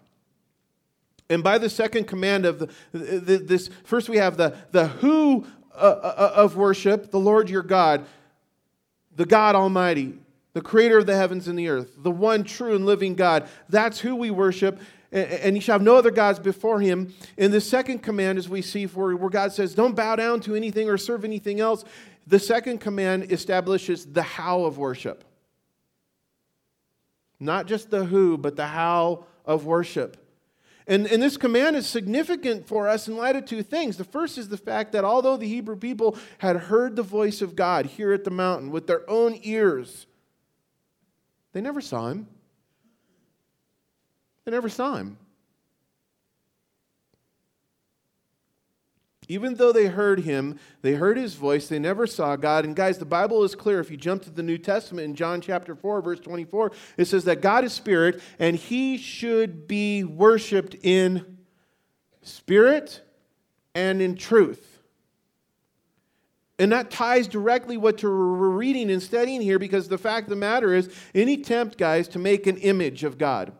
And 1.29 1.43
by 1.43 1.57
the 1.57 1.69
second 1.69 2.05
command 2.05 2.45
of 2.45 2.59
the, 2.91 3.43
this, 3.43 3.69
first 3.83 4.09
we 4.09 4.17
have 4.17 4.37
the, 4.37 4.55
the 4.71 4.87
who 4.87 5.45
uh, 5.73 5.77
uh, 5.77 6.31
of 6.35 6.55
worship, 6.55 7.11
the 7.11 7.19
Lord 7.19 7.49
your 7.49 7.63
God, 7.63 8.05
the 9.15 9.25
God 9.25 9.55
Almighty, 9.55 10.19
the 10.55 10.61
creator 10.61 10.97
of 10.97 11.05
the 11.05 11.15
heavens 11.15 11.49
and 11.49 11.59
the 11.59 11.67
earth, 11.67 11.91
the 11.97 12.09
one 12.09 12.45
true 12.45 12.75
and 12.75 12.85
living 12.85 13.13
God. 13.13 13.45
That's 13.67 13.99
who 13.99 14.15
we 14.15 14.31
worship. 14.31 14.79
And 15.11 15.53
you 15.53 15.61
shall 15.61 15.73
have 15.73 15.81
no 15.81 15.97
other 15.97 16.11
gods 16.11 16.39
before 16.39 16.79
him. 16.79 17.13
In 17.35 17.51
the 17.51 17.59
second 17.59 17.99
command, 17.99 18.37
as 18.37 18.47
we 18.47 18.61
see, 18.61 18.87
for 18.87 19.13
where 19.17 19.29
God 19.29 19.51
says, 19.51 19.75
Don't 19.75 19.97
bow 19.97 20.15
down 20.15 20.39
to 20.41 20.55
anything 20.55 20.89
or 20.89 20.97
serve 20.97 21.25
anything 21.25 21.59
else, 21.59 21.83
the 22.25 22.39
second 22.39 22.79
command 22.79 23.33
establishes 23.33 24.05
the 24.05 24.21
how 24.21 24.63
of 24.63 24.77
worship. 24.77 25.25
Not 27.37 27.67
just 27.67 27.89
the 27.89 28.05
who, 28.05 28.37
but 28.37 28.55
the 28.55 28.67
how 28.67 29.25
of 29.43 29.65
worship. 29.65 30.15
And, 30.87 31.05
and 31.07 31.21
this 31.21 31.35
command 31.35 31.75
is 31.75 31.85
significant 31.85 32.65
for 32.65 32.87
us 32.87 33.09
in 33.09 33.17
light 33.17 33.35
of 33.35 33.43
two 33.43 33.61
things. 33.61 33.97
The 33.97 34.05
first 34.05 34.37
is 34.37 34.47
the 34.47 34.57
fact 34.57 34.93
that 34.93 35.03
although 35.03 35.35
the 35.35 35.49
Hebrew 35.49 35.75
people 35.75 36.17
had 36.37 36.55
heard 36.55 36.95
the 36.95 37.03
voice 37.03 37.41
of 37.41 37.57
God 37.57 37.87
here 37.87 38.13
at 38.13 38.23
the 38.23 38.31
mountain 38.31 38.71
with 38.71 38.87
their 38.87 39.09
own 39.09 39.37
ears, 39.43 40.07
they 41.55 41.61
never 41.61 41.79
saw 41.79 42.09
him. 42.09 42.27
They 44.43 44.51
never 44.51 44.67
saw 44.67 44.97
him. 44.97 45.17
Even 49.29 49.55
though 49.55 49.71
they 49.71 49.85
heard 49.85 50.19
him, 50.19 50.59
they 50.81 50.95
heard 50.95 51.15
his 51.15 51.35
voice, 51.35 51.69
they 51.69 51.79
never 51.79 52.07
saw 52.07 52.35
God. 52.35 52.65
And 52.65 52.75
guys, 52.75 52.97
the 52.97 53.05
Bible 53.05 53.45
is 53.45 53.55
clear. 53.55 53.79
If 53.79 53.89
you 53.89 53.95
jump 53.95 54.23
to 54.23 54.29
the 54.29 54.43
New 54.43 54.57
Testament 54.57 55.05
in 55.05 55.15
John 55.15 55.39
chapter 55.39 55.75
4, 55.75 56.01
verse 56.01 56.19
24, 56.19 56.73
it 56.97 57.05
says 57.05 57.23
that 57.23 57.41
God 57.41 57.63
is 57.63 57.71
spirit 57.71 58.21
and 58.37 58.57
he 58.57 58.97
should 58.97 59.65
be 59.65 60.03
worshiped 60.03 60.75
in 60.83 61.37
spirit 62.21 62.99
and 63.73 64.01
in 64.01 64.15
truth. 64.15 64.74
And 66.57 66.71
that 66.71 66.89
ties 66.89 67.27
directly 67.27 67.75
what 67.75 68.01
we're 68.01 68.09
reading 68.09 68.89
and 68.89 69.03
studying 69.03 69.41
here 69.41 69.59
because 69.59 69.87
the 69.89 69.97
fact 69.97 70.25
of 70.25 70.29
the 70.29 70.35
matter 70.37 70.73
is, 70.73 70.89
any 71.13 71.33
attempt, 71.33 71.77
guys, 71.77 72.07
to 72.09 72.19
make 72.19 72.47
an 72.47 72.57
image 72.57 73.03
of 73.03 73.17
God 73.17 73.51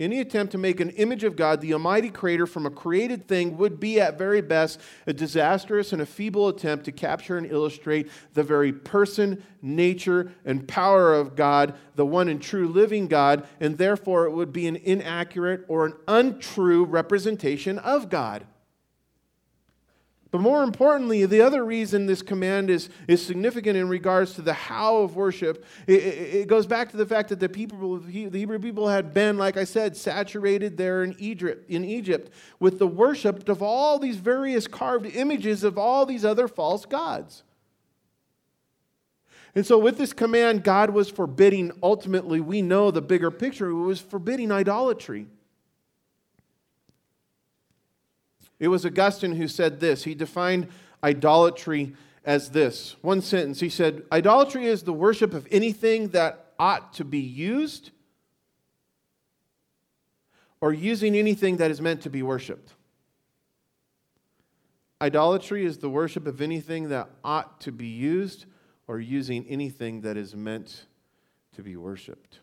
any 0.00 0.20
attempt 0.20 0.52
to 0.52 0.58
make 0.58 0.78
an 0.78 0.90
image 0.90 1.24
of 1.24 1.34
God, 1.34 1.60
the 1.60 1.72
Almighty 1.72 2.08
Creator, 2.08 2.46
from 2.46 2.66
a 2.66 2.70
created 2.70 3.26
thing 3.26 3.56
would 3.56 3.80
be 3.80 4.00
at 4.00 4.16
very 4.16 4.40
best 4.40 4.80
a 5.08 5.12
disastrous 5.12 5.92
and 5.92 6.00
a 6.00 6.06
feeble 6.06 6.46
attempt 6.46 6.84
to 6.84 6.92
capture 6.92 7.36
and 7.36 7.50
illustrate 7.50 8.08
the 8.34 8.44
very 8.44 8.72
person, 8.72 9.42
nature, 9.60 10.32
and 10.44 10.68
power 10.68 11.14
of 11.14 11.34
God, 11.34 11.74
the 11.96 12.06
one 12.06 12.28
and 12.28 12.40
true 12.40 12.68
living 12.68 13.08
God, 13.08 13.44
and 13.58 13.76
therefore 13.76 14.26
it 14.26 14.30
would 14.30 14.52
be 14.52 14.68
an 14.68 14.76
inaccurate 14.76 15.64
or 15.66 15.84
an 15.84 15.94
untrue 16.06 16.84
representation 16.84 17.76
of 17.80 18.08
God. 18.08 18.46
But 20.30 20.42
more 20.42 20.62
importantly, 20.62 21.24
the 21.24 21.40
other 21.40 21.64
reason 21.64 22.04
this 22.04 22.20
command 22.20 22.68
is, 22.68 22.90
is 23.06 23.24
significant 23.24 23.78
in 23.78 23.88
regards 23.88 24.34
to 24.34 24.42
the 24.42 24.52
how 24.52 24.98
of 24.98 25.16
worship, 25.16 25.64
it, 25.86 26.02
it, 26.02 26.34
it 26.34 26.48
goes 26.48 26.66
back 26.66 26.90
to 26.90 26.98
the 26.98 27.06
fact 27.06 27.30
that 27.30 27.40
the 27.40 27.48
people, 27.48 27.98
the 27.98 28.38
Hebrew 28.38 28.58
people 28.58 28.88
had 28.88 29.14
been, 29.14 29.38
like 29.38 29.56
I 29.56 29.64
said, 29.64 29.96
saturated 29.96 30.76
there 30.76 31.02
in 31.02 31.16
Egypt, 31.18 31.70
in 31.70 31.82
Egypt 31.82 32.30
with 32.60 32.78
the 32.78 32.86
worship 32.86 33.48
of 33.48 33.62
all 33.62 33.98
these 33.98 34.16
various 34.16 34.66
carved 34.66 35.06
images 35.06 35.64
of 35.64 35.78
all 35.78 36.04
these 36.04 36.26
other 36.26 36.46
false 36.46 36.84
gods. 36.84 37.42
And 39.54 39.66
so, 39.66 39.78
with 39.78 39.96
this 39.96 40.12
command, 40.12 40.62
God 40.62 40.90
was 40.90 41.08
forbidding, 41.08 41.72
ultimately, 41.82 42.38
we 42.38 42.60
know 42.60 42.90
the 42.90 43.00
bigger 43.00 43.30
picture, 43.30 43.70
it 43.70 43.74
was 43.74 43.98
forbidding 43.98 44.52
idolatry. 44.52 45.26
It 48.60 48.68
was 48.68 48.84
Augustine 48.84 49.36
who 49.36 49.48
said 49.48 49.80
this. 49.80 50.04
He 50.04 50.14
defined 50.14 50.68
idolatry 51.02 51.94
as 52.24 52.50
this 52.50 52.96
one 53.02 53.22
sentence. 53.22 53.60
He 53.60 53.68
said, 53.68 54.02
Idolatry 54.10 54.66
is 54.66 54.82
the 54.82 54.92
worship 54.92 55.32
of 55.32 55.46
anything 55.50 56.08
that 56.08 56.52
ought 56.58 56.92
to 56.94 57.04
be 57.04 57.20
used 57.20 57.90
or 60.60 60.72
using 60.72 61.14
anything 61.14 61.58
that 61.58 61.70
is 61.70 61.80
meant 61.80 62.02
to 62.02 62.10
be 62.10 62.22
worshiped. 62.22 62.72
Idolatry 65.00 65.64
is 65.64 65.78
the 65.78 65.88
worship 65.88 66.26
of 66.26 66.42
anything 66.42 66.88
that 66.88 67.08
ought 67.22 67.60
to 67.60 67.70
be 67.70 67.86
used 67.86 68.46
or 68.88 68.98
using 68.98 69.46
anything 69.48 70.00
that 70.00 70.16
is 70.16 70.34
meant 70.34 70.86
to 71.54 71.62
be 71.62 71.76
worshiped. 71.76 72.40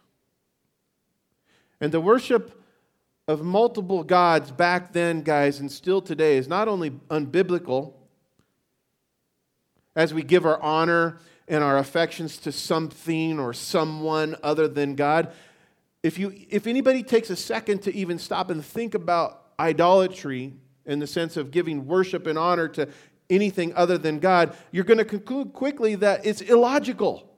And 1.81 1.91
the 1.91 1.99
worship 1.99 2.61
of 3.27 3.43
multiple 3.43 4.03
gods 4.03 4.51
back 4.51 4.93
then, 4.93 5.21
guys, 5.21 5.59
and 5.59 5.71
still 5.71 6.01
today 6.01 6.37
is 6.37 6.47
not 6.47 6.67
only 6.67 6.91
unbiblical 7.09 7.93
as 9.95 10.13
we 10.13 10.21
give 10.21 10.45
our 10.45 10.61
honor 10.61 11.17
and 11.47 11.63
our 11.63 11.77
affections 11.77 12.37
to 12.37 12.51
something 12.51 13.39
or 13.39 13.53
someone 13.53 14.35
other 14.43 14.67
than 14.67 14.95
God. 14.95 15.31
If, 16.03 16.19
you, 16.19 16.33
if 16.49 16.67
anybody 16.67 17.01
takes 17.01 17.29
a 17.31 17.35
second 17.35 17.81
to 17.83 17.95
even 17.95 18.19
stop 18.19 18.51
and 18.51 18.63
think 18.63 18.93
about 18.93 19.41
idolatry 19.59 20.53
in 20.85 20.99
the 20.99 21.07
sense 21.07 21.35
of 21.35 21.49
giving 21.49 21.87
worship 21.87 22.27
and 22.27 22.37
honor 22.37 22.67
to 22.69 22.89
anything 23.29 23.73
other 23.75 23.97
than 23.97 24.19
God, 24.19 24.55
you're 24.71 24.83
going 24.83 24.99
to 24.99 25.05
conclude 25.05 25.51
quickly 25.53 25.95
that 25.95 26.25
it's 26.25 26.41
illogical. 26.41 27.34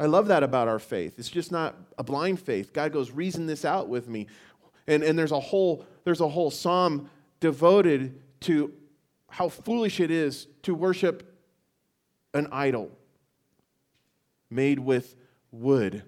I 0.00 0.06
love 0.06 0.28
that 0.28 0.42
about 0.42 0.66
our 0.66 0.78
faith. 0.78 1.18
It's 1.18 1.28
just 1.28 1.52
not 1.52 1.76
a 1.98 2.02
blind 2.02 2.40
faith. 2.40 2.72
God 2.72 2.90
goes, 2.90 3.10
reason 3.10 3.46
this 3.46 3.66
out 3.66 3.88
with 3.90 4.08
me. 4.08 4.28
And, 4.86 5.02
and 5.02 5.18
there's, 5.18 5.30
a 5.30 5.38
whole, 5.38 5.84
there's 6.04 6.22
a 6.22 6.28
whole 6.28 6.50
psalm 6.50 7.10
devoted 7.38 8.18
to 8.40 8.72
how 9.28 9.50
foolish 9.50 10.00
it 10.00 10.10
is 10.10 10.46
to 10.62 10.74
worship 10.74 11.36
an 12.32 12.48
idol 12.50 12.90
made 14.48 14.78
with 14.78 15.16
wood 15.52 16.02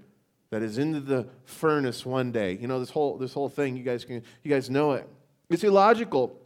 that 0.49 0.63
is 0.63 0.79
into 0.79 1.01
the 1.01 1.29
furnace 1.45 2.07
one 2.07 2.33
day. 2.33 2.57
You 2.59 2.69
know, 2.69 2.81
this 2.81 2.91
whole, 2.91 3.19
this 3.19 3.35
whole 3.35 3.51
thing, 3.51 3.77
you 3.77 3.83
guys, 3.83 4.07
can, 4.07 4.23
you 4.43 4.51
guys 4.51 4.71
know 4.71 4.93
it. 4.93 5.07
It's 5.51 5.65
illogical. 5.65 6.41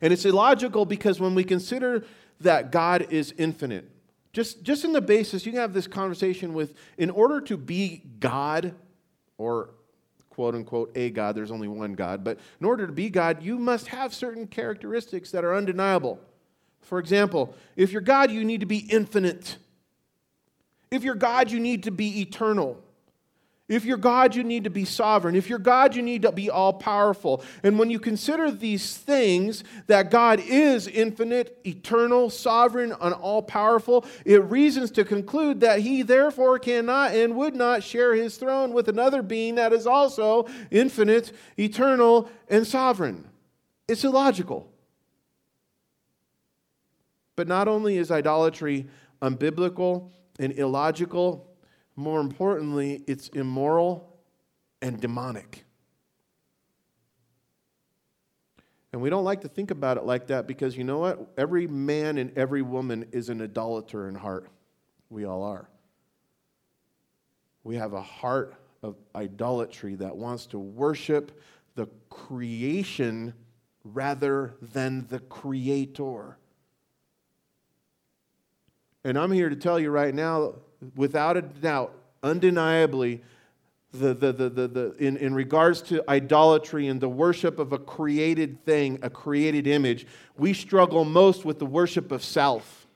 And 0.00 0.12
it's 0.12 0.24
illogical 0.24 0.86
because 0.86 1.20
when 1.20 1.36
we 1.36 1.44
consider 1.44 2.04
that 2.40 2.72
God 2.72 3.06
is 3.10 3.32
infinite, 3.38 3.88
just, 4.34 4.64
just 4.64 4.84
in 4.84 4.92
the 4.92 5.00
basis, 5.00 5.46
you 5.46 5.52
can 5.52 5.60
have 5.60 5.72
this 5.72 5.86
conversation 5.86 6.54
with, 6.54 6.74
in 6.98 7.08
order 7.08 7.40
to 7.42 7.56
be 7.56 8.02
God, 8.18 8.74
or 9.38 9.70
quote 10.28 10.56
unquote 10.56 10.90
a 10.96 11.08
God, 11.10 11.36
there's 11.36 11.52
only 11.52 11.68
one 11.68 11.94
God, 11.94 12.24
but 12.24 12.40
in 12.58 12.66
order 12.66 12.84
to 12.84 12.92
be 12.92 13.08
God, 13.08 13.44
you 13.44 13.58
must 13.60 13.86
have 13.86 14.12
certain 14.12 14.48
characteristics 14.48 15.30
that 15.30 15.44
are 15.44 15.54
undeniable. 15.54 16.18
For 16.80 16.98
example, 16.98 17.54
if 17.76 17.92
you're 17.92 18.02
God, 18.02 18.32
you 18.32 18.44
need 18.44 18.58
to 18.58 18.66
be 18.66 18.78
infinite. 18.78 19.56
If 20.90 21.04
you're 21.04 21.14
God, 21.14 21.52
you 21.52 21.60
need 21.60 21.84
to 21.84 21.92
be 21.92 22.20
eternal. 22.20 22.82
If 23.66 23.86
you're 23.86 23.96
God, 23.96 24.34
you 24.34 24.44
need 24.44 24.64
to 24.64 24.70
be 24.70 24.84
sovereign. 24.84 25.34
If 25.34 25.48
you're 25.48 25.58
God, 25.58 25.96
you 25.96 26.02
need 26.02 26.22
to 26.22 26.32
be 26.32 26.50
all 26.50 26.74
powerful. 26.74 27.42
And 27.62 27.78
when 27.78 27.88
you 27.88 27.98
consider 27.98 28.50
these 28.50 28.94
things, 28.94 29.64
that 29.86 30.10
God 30.10 30.40
is 30.40 30.86
infinite, 30.86 31.58
eternal, 31.66 32.28
sovereign, 32.28 32.94
and 33.00 33.14
all 33.14 33.42
powerful, 33.42 34.04
it 34.26 34.44
reasons 34.44 34.90
to 34.92 35.04
conclude 35.04 35.60
that 35.60 35.78
he 35.78 36.02
therefore 36.02 36.58
cannot 36.58 37.14
and 37.14 37.36
would 37.36 37.54
not 37.54 37.82
share 37.82 38.14
his 38.14 38.36
throne 38.36 38.74
with 38.74 38.88
another 38.88 39.22
being 39.22 39.54
that 39.54 39.72
is 39.72 39.86
also 39.86 40.46
infinite, 40.70 41.32
eternal, 41.58 42.28
and 42.50 42.66
sovereign. 42.66 43.26
It's 43.88 44.04
illogical. 44.04 44.70
But 47.34 47.48
not 47.48 47.66
only 47.66 47.96
is 47.96 48.10
idolatry 48.10 48.88
unbiblical 49.22 50.10
and 50.38 50.52
illogical, 50.52 51.53
more 51.96 52.20
importantly, 52.20 53.02
it's 53.06 53.28
immoral 53.28 54.18
and 54.82 55.00
demonic. 55.00 55.64
And 58.92 59.02
we 59.02 59.10
don't 59.10 59.24
like 59.24 59.40
to 59.40 59.48
think 59.48 59.70
about 59.70 59.96
it 59.96 60.04
like 60.04 60.28
that 60.28 60.46
because 60.46 60.76
you 60.76 60.84
know 60.84 60.98
what? 60.98 61.32
Every 61.36 61.66
man 61.66 62.16
and 62.16 62.36
every 62.38 62.62
woman 62.62 63.06
is 63.10 63.28
an 63.28 63.42
idolater 63.42 64.08
in 64.08 64.14
heart. 64.14 64.48
We 65.10 65.24
all 65.24 65.42
are. 65.42 65.68
We 67.64 67.76
have 67.76 67.92
a 67.92 68.02
heart 68.02 68.54
of 68.82 68.96
idolatry 69.16 69.94
that 69.96 70.14
wants 70.14 70.46
to 70.46 70.58
worship 70.58 71.40
the 71.74 71.88
creation 72.08 73.34
rather 73.82 74.54
than 74.60 75.06
the 75.08 75.18
creator. 75.20 76.36
And 79.02 79.18
I'm 79.18 79.32
here 79.32 79.48
to 79.48 79.56
tell 79.56 79.80
you 79.80 79.90
right 79.90 80.14
now 80.14 80.54
without 80.94 81.36
a 81.36 81.42
doubt, 81.42 81.94
undeniably, 82.22 83.22
the, 83.92 84.12
the, 84.12 84.32
the, 84.32 84.48
the, 84.48 84.68
the, 84.68 84.94
in, 84.98 85.16
in 85.16 85.34
regards 85.34 85.80
to 85.82 86.02
idolatry 86.08 86.88
and 86.88 87.00
the 87.00 87.08
worship 87.08 87.58
of 87.58 87.72
a 87.72 87.78
created 87.78 88.64
thing, 88.64 88.98
a 89.02 89.10
created 89.10 89.66
image, 89.66 90.06
we 90.36 90.52
struggle 90.52 91.04
most 91.04 91.44
with 91.44 91.58
the 91.58 91.66
worship 91.66 92.10
of 92.10 92.24
self 92.24 92.86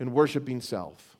and 0.00 0.12
worshiping 0.12 0.60
self. 0.60 1.16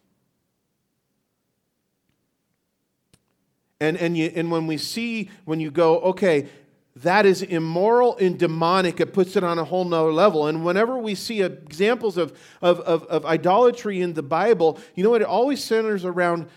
And, 3.80 3.96
and, 3.96 4.16
you, 4.16 4.32
and 4.34 4.50
when 4.50 4.66
we 4.66 4.78
see, 4.78 5.30
when 5.44 5.60
you 5.60 5.70
go, 5.70 6.00
okay, 6.00 6.48
that 6.96 7.26
is 7.26 7.42
immoral 7.42 8.16
and 8.16 8.38
demonic, 8.38 9.00
it 9.00 9.12
puts 9.12 9.36
it 9.36 9.44
on 9.44 9.58
a 9.58 9.64
whole 9.64 9.84
nother 9.84 10.12
level. 10.12 10.46
And 10.46 10.64
whenever 10.64 10.96
we 10.96 11.14
see 11.14 11.42
examples 11.42 12.16
of, 12.16 12.36
of, 12.62 12.80
of, 12.80 13.04
of 13.04 13.26
idolatry 13.26 14.00
in 14.00 14.14
the 14.14 14.22
Bible, 14.22 14.80
you 14.94 15.04
know 15.04 15.10
what? 15.10 15.20
It 15.20 15.26
always 15.26 15.62
centers 15.62 16.06
around 16.06 16.48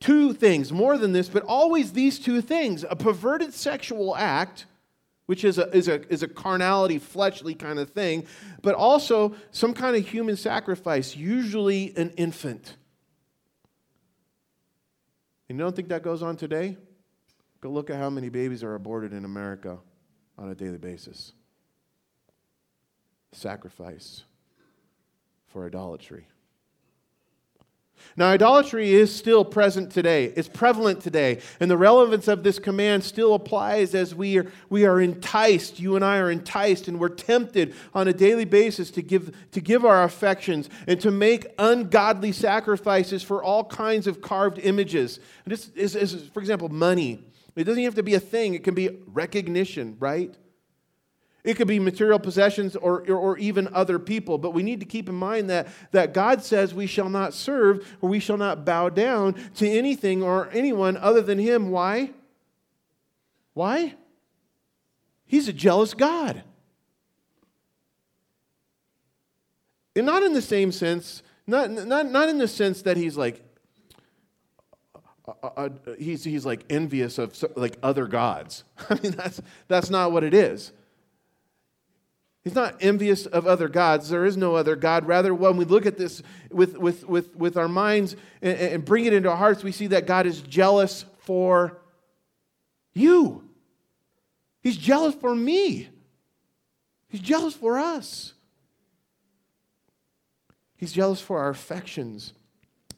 two 0.00 0.32
things, 0.32 0.72
more 0.72 0.98
than 0.98 1.12
this, 1.12 1.28
but 1.28 1.44
always 1.44 1.92
these 1.92 2.18
two 2.18 2.40
things 2.40 2.84
a 2.90 2.96
perverted 2.96 3.54
sexual 3.54 4.16
act, 4.16 4.66
which 5.26 5.44
is 5.44 5.56
a, 5.56 5.68
is 5.76 5.86
a, 5.86 6.04
is 6.12 6.24
a 6.24 6.28
carnality, 6.28 6.98
fleshly 6.98 7.54
kind 7.54 7.78
of 7.78 7.90
thing, 7.90 8.26
but 8.62 8.74
also 8.74 9.36
some 9.52 9.72
kind 9.72 9.94
of 9.94 10.08
human 10.08 10.36
sacrifice, 10.36 11.14
usually 11.14 11.94
an 11.96 12.10
infant. 12.16 12.76
And 15.48 15.58
you 15.58 15.64
don't 15.64 15.76
think 15.76 15.88
that 15.90 16.02
goes 16.02 16.24
on 16.24 16.36
today? 16.36 16.76
Go 17.60 17.70
look 17.70 17.90
at 17.90 17.96
how 17.96 18.10
many 18.10 18.28
babies 18.28 18.64
are 18.64 18.74
aborted 18.74 19.12
in 19.12 19.24
America 19.24 19.78
on 20.38 20.50
a 20.50 20.54
daily 20.54 20.78
basis. 20.78 21.32
Sacrifice 23.32 24.24
for 25.48 25.66
idolatry. 25.66 26.26
Now, 28.16 28.30
idolatry 28.30 28.92
is 28.92 29.14
still 29.14 29.44
present 29.44 29.92
today. 29.92 30.32
It's 30.36 30.48
prevalent 30.48 31.00
today. 31.00 31.40
And 31.60 31.70
the 31.70 31.76
relevance 31.76 32.28
of 32.28 32.42
this 32.42 32.58
command 32.58 33.04
still 33.04 33.34
applies 33.34 33.94
as 33.94 34.14
we 34.14 34.38
are, 34.38 34.50
we 34.68 34.84
are 34.84 35.00
enticed. 35.00 35.78
You 35.78 35.96
and 35.96 36.04
I 36.04 36.18
are 36.18 36.30
enticed, 36.30 36.88
and 36.88 36.98
we're 36.98 37.10
tempted 37.10 37.74
on 37.94 38.08
a 38.08 38.12
daily 38.12 38.44
basis 38.44 38.90
to 38.92 39.02
give, 39.02 39.36
to 39.52 39.60
give 39.60 39.84
our 39.84 40.02
affections 40.02 40.68
and 40.86 41.00
to 41.00 41.10
make 41.10 41.46
ungodly 41.58 42.32
sacrifices 42.32 43.22
for 43.22 43.42
all 43.42 43.64
kinds 43.64 44.06
of 44.06 44.20
carved 44.20 44.58
images. 44.58 45.20
This 45.46 45.68
is, 45.70 45.94
is, 45.94 46.28
for 46.28 46.40
example, 46.40 46.68
money. 46.68 47.29
It 47.56 47.64
doesn't 47.64 47.82
have 47.82 47.96
to 47.96 48.02
be 48.02 48.14
a 48.14 48.20
thing, 48.20 48.54
it 48.54 48.64
can 48.64 48.74
be 48.74 48.98
recognition, 49.06 49.96
right? 49.98 50.34
It 51.42 51.54
could 51.54 51.68
be 51.68 51.78
material 51.78 52.18
possessions 52.18 52.76
or, 52.76 53.00
or, 53.08 53.16
or, 53.16 53.38
even 53.38 53.68
other 53.72 53.98
people, 53.98 54.36
but 54.36 54.52
we 54.52 54.62
need 54.62 54.80
to 54.80 54.86
keep 54.86 55.08
in 55.08 55.14
mind 55.14 55.48
that, 55.48 55.68
that 55.90 56.12
God 56.12 56.44
says 56.44 56.74
we 56.74 56.86
shall 56.86 57.08
not 57.08 57.32
serve 57.32 57.96
or 58.02 58.10
we 58.10 58.20
shall 58.20 58.36
not 58.36 58.66
bow 58.66 58.90
down 58.90 59.34
to 59.54 59.66
anything 59.66 60.22
or 60.22 60.50
anyone 60.52 60.98
other 60.98 61.22
than 61.22 61.38
Him. 61.38 61.70
Why? 61.70 62.10
Why? 63.54 63.94
He's 65.24 65.48
a 65.48 65.52
jealous 65.52 65.94
God. 65.94 66.42
And 69.96 70.04
not 70.04 70.22
in 70.22 70.34
the 70.34 70.42
same 70.42 70.72
sense, 70.72 71.22
not, 71.46 71.70
not, 71.70 72.10
not 72.10 72.28
in 72.28 72.36
the 72.36 72.48
sense 72.48 72.82
that 72.82 72.98
He's 72.98 73.16
like, 73.16 73.42
uh, 75.42 75.68
he's, 75.98 76.24
he's 76.24 76.46
like 76.46 76.64
envious 76.70 77.18
of 77.18 77.34
like 77.56 77.78
other 77.82 78.06
gods. 78.06 78.64
I 78.90 78.94
mean, 79.02 79.12
that's, 79.12 79.40
that's 79.68 79.90
not 79.90 80.12
what 80.12 80.24
it 80.24 80.34
is. 80.34 80.72
He's 82.42 82.54
not 82.54 82.76
envious 82.80 83.26
of 83.26 83.46
other 83.46 83.68
gods. 83.68 84.08
There 84.08 84.24
is 84.24 84.36
no 84.36 84.54
other 84.54 84.74
God. 84.74 85.06
Rather, 85.06 85.34
when 85.34 85.56
we 85.58 85.66
look 85.66 85.84
at 85.84 85.98
this 85.98 86.22
with, 86.50 86.78
with, 86.78 87.06
with, 87.06 87.36
with 87.36 87.56
our 87.56 87.68
minds 87.68 88.16
and, 88.40 88.58
and 88.58 88.84
bring 88.84 89.04
it 89.04 89.12
into 89.12 89.28
our 89.30 89.36
hearts, 89.36 89.62
we 89.62 89.72
see 89.72 89.88
that 89.88 90.06
God 90.06 90.26
is 90.26 90.40
jealous 90.40 91.04
for 91.18 91.82
you. 92.94 93.44
He's 94.62 94.76
jealous 94.76 95.14
for 95.14 95.34
me. 95.34 95.90
He's 97.08 97.20
jealous 97.20 97.54
for 97.54 97.78
us. 97.78 98.32
He's 100.76 100.92
jealous 100.92 101.20
for 101.20 101.40
our 101.40 101.50
affections. 101.50 102.32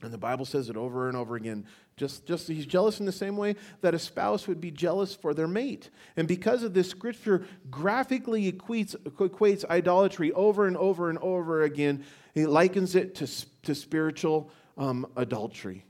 And 0.03 0.13
the 0.13 0.19
Bible 0.19 0.45
says 0.45 0.69
it 0.69 0.77
over 0.77 1.09
and 1.09 1.17
over 1.17 1.35
again. 1.35 1.67
Just, 2.03 2.27
just 2.27 2.49
he's 2.49 2.67
jealous 2.67 2.99
in 2.99 3.07
the 3.07 3.13
same 3.13 3.37
way 3.37 3.55
that 3.81 3.95
a 3.95 3.99
spouse 4.01 4.49
would 4.49 4.61
be 4.61 4.73
jealous 4.73 5.15
for 5.15 5.35
their 5.35 5.47
mate. 5.47 5.89
And 6.17 6.27
because 6.27 6.65
of 6.65 6.75
this, 6.75 6.91
scripture 6.91 7.47
graphically 7.71 8.51
equates, 8.51 8.97
equates 8.97 9.65
idolatry 9.67 10.33
over 10.33 10.67
and 10.67 10.77
over 10.77 11.11
and 11.11 11.19
over 11.21 11.63
again. 11.63 12.05
He 12.35 12.45
likens 12.45 12.97
it 12.97 13.15
to, 13.15 13.29
to 13.63 13.75
spiritual 13.77 14.51
um, 14.77 15.07
adultery. 15.15 15.85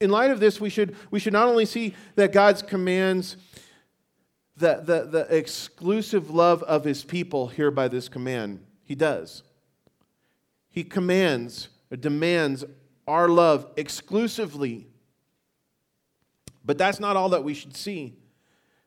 In 0.00 0.08
light 0.08 0.30
of 0.30 0.40
this, 0.40 0.62
we 0.62 0.70
should, 0.70 0.96
we 1.10 1.20
should 1.20 1.34
not 1.34 1.46
only 1.46 1.66
see 1.66 1.94
that 2.14 2.32
God's 2.32 2.62
commands 2.62 3.36
the, 4.56 4.76
the, 4.76 5.04
the 5.04 5.36
exclusive 5.36 6.30
love 6.30 6.62
of 6.62 6.84
his 6.84 7.04
people 7.04 7.48
here 7.48 7.70
by 7.70 7.88
this 7.88 8.08
command, 8.08 8.64
he 8.82 8.94
does. 8.94 9.42
He 10.70 10.84
commands 10.84 11.68
or 11.90 11.98
demands 11.98 12.64
our 13.06 13.28
love 13.28 13.66
exclusively. 13.76 14.86
But 16.64 16.78
that's 16.78 17.00
not 17.00 17.16
all 17.16 17.30
that 17.30 17.44
we 17.44 17.54
should 17.54 17.76
see. 17.76 18.16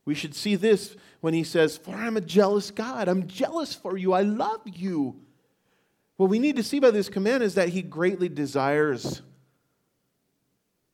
We 0.05 0.15
should 0.15 0.33
see 0.33 0.55
this 0.55 0.95
when 1.21 1.33
he 1.33 1.43
says, 1.43 1.77
For 1.77 1.93
I'm 1.93 2.17
a 2.17 2.21
jealous 2.21 2.71
God. 2.71 3.07
I'm 3.07 3.27
jealous 3.27 3.73
for 3.75 3.97
you. 3.97 4.13
I 4.13 4.21
love 4.21 4.61
you. 4.65 5.19
What 6.15 6.29
we 6.29 6.39
need 6.39 6.55
to 6.55 6.63
see 6.63 6.79
by 6.79 6.91
this 6.91 7.09
command 7.09 7.43
is 7.43 7.55
that 7.55 7.69
he 7.69 7.81
greatly 7.81 8.29
desires. 8.29 9.21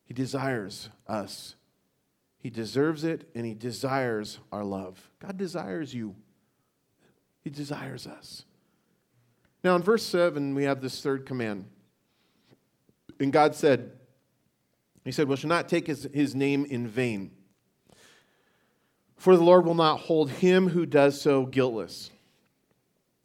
He 0.04 0.12
desires 0.12 0.90
us. 1.06 1.54
He 2.38 2.50
deserves 2.50 3.04
it 3.04 3.30
and 3.34 3.46
he 3.46 3.54
desires 3.54 4.38
our 4.52 4.64
love. 4.64 5.10
God 5.18 5.38
desires 5.38 5.94
you. 5.94 6.14
He 7.42 7.50
desires 7.50 8.06
us. 8.06 8.44
Now, 9.62 9.76
in 9.76 9.82
verse 9.82 10.04
7, 10.04 10.54
we 10.54 10.64
have 10.64 10.82
this 10.82 11.00
third 11.00 11.24
command. 11.24 11.64
And 13.20 13.32
God 13.32 13.54
said, 13.54 13.92
He 15.04 15.12
said, 15.12 15.28
We 15.28 15.36
shall 15.36 15.48
not 15.48 15.68
take 15.68 15.86
his, 15.86 16.08
his 16.12 16.34
name 16.34 16.64
in 16.64 16.86
vain. 16.86 17.30
For 19.16 19.36
the 19.36 19.44
Lord 19.44 19.64
will 19.64 19.74
not 19.74 20.00
hold 20.00 20.30
him 20.30 20.68
who 20.68 20.84
does 20.86 21.20
so 21.20 21.46
guiltless. 21.46 22.10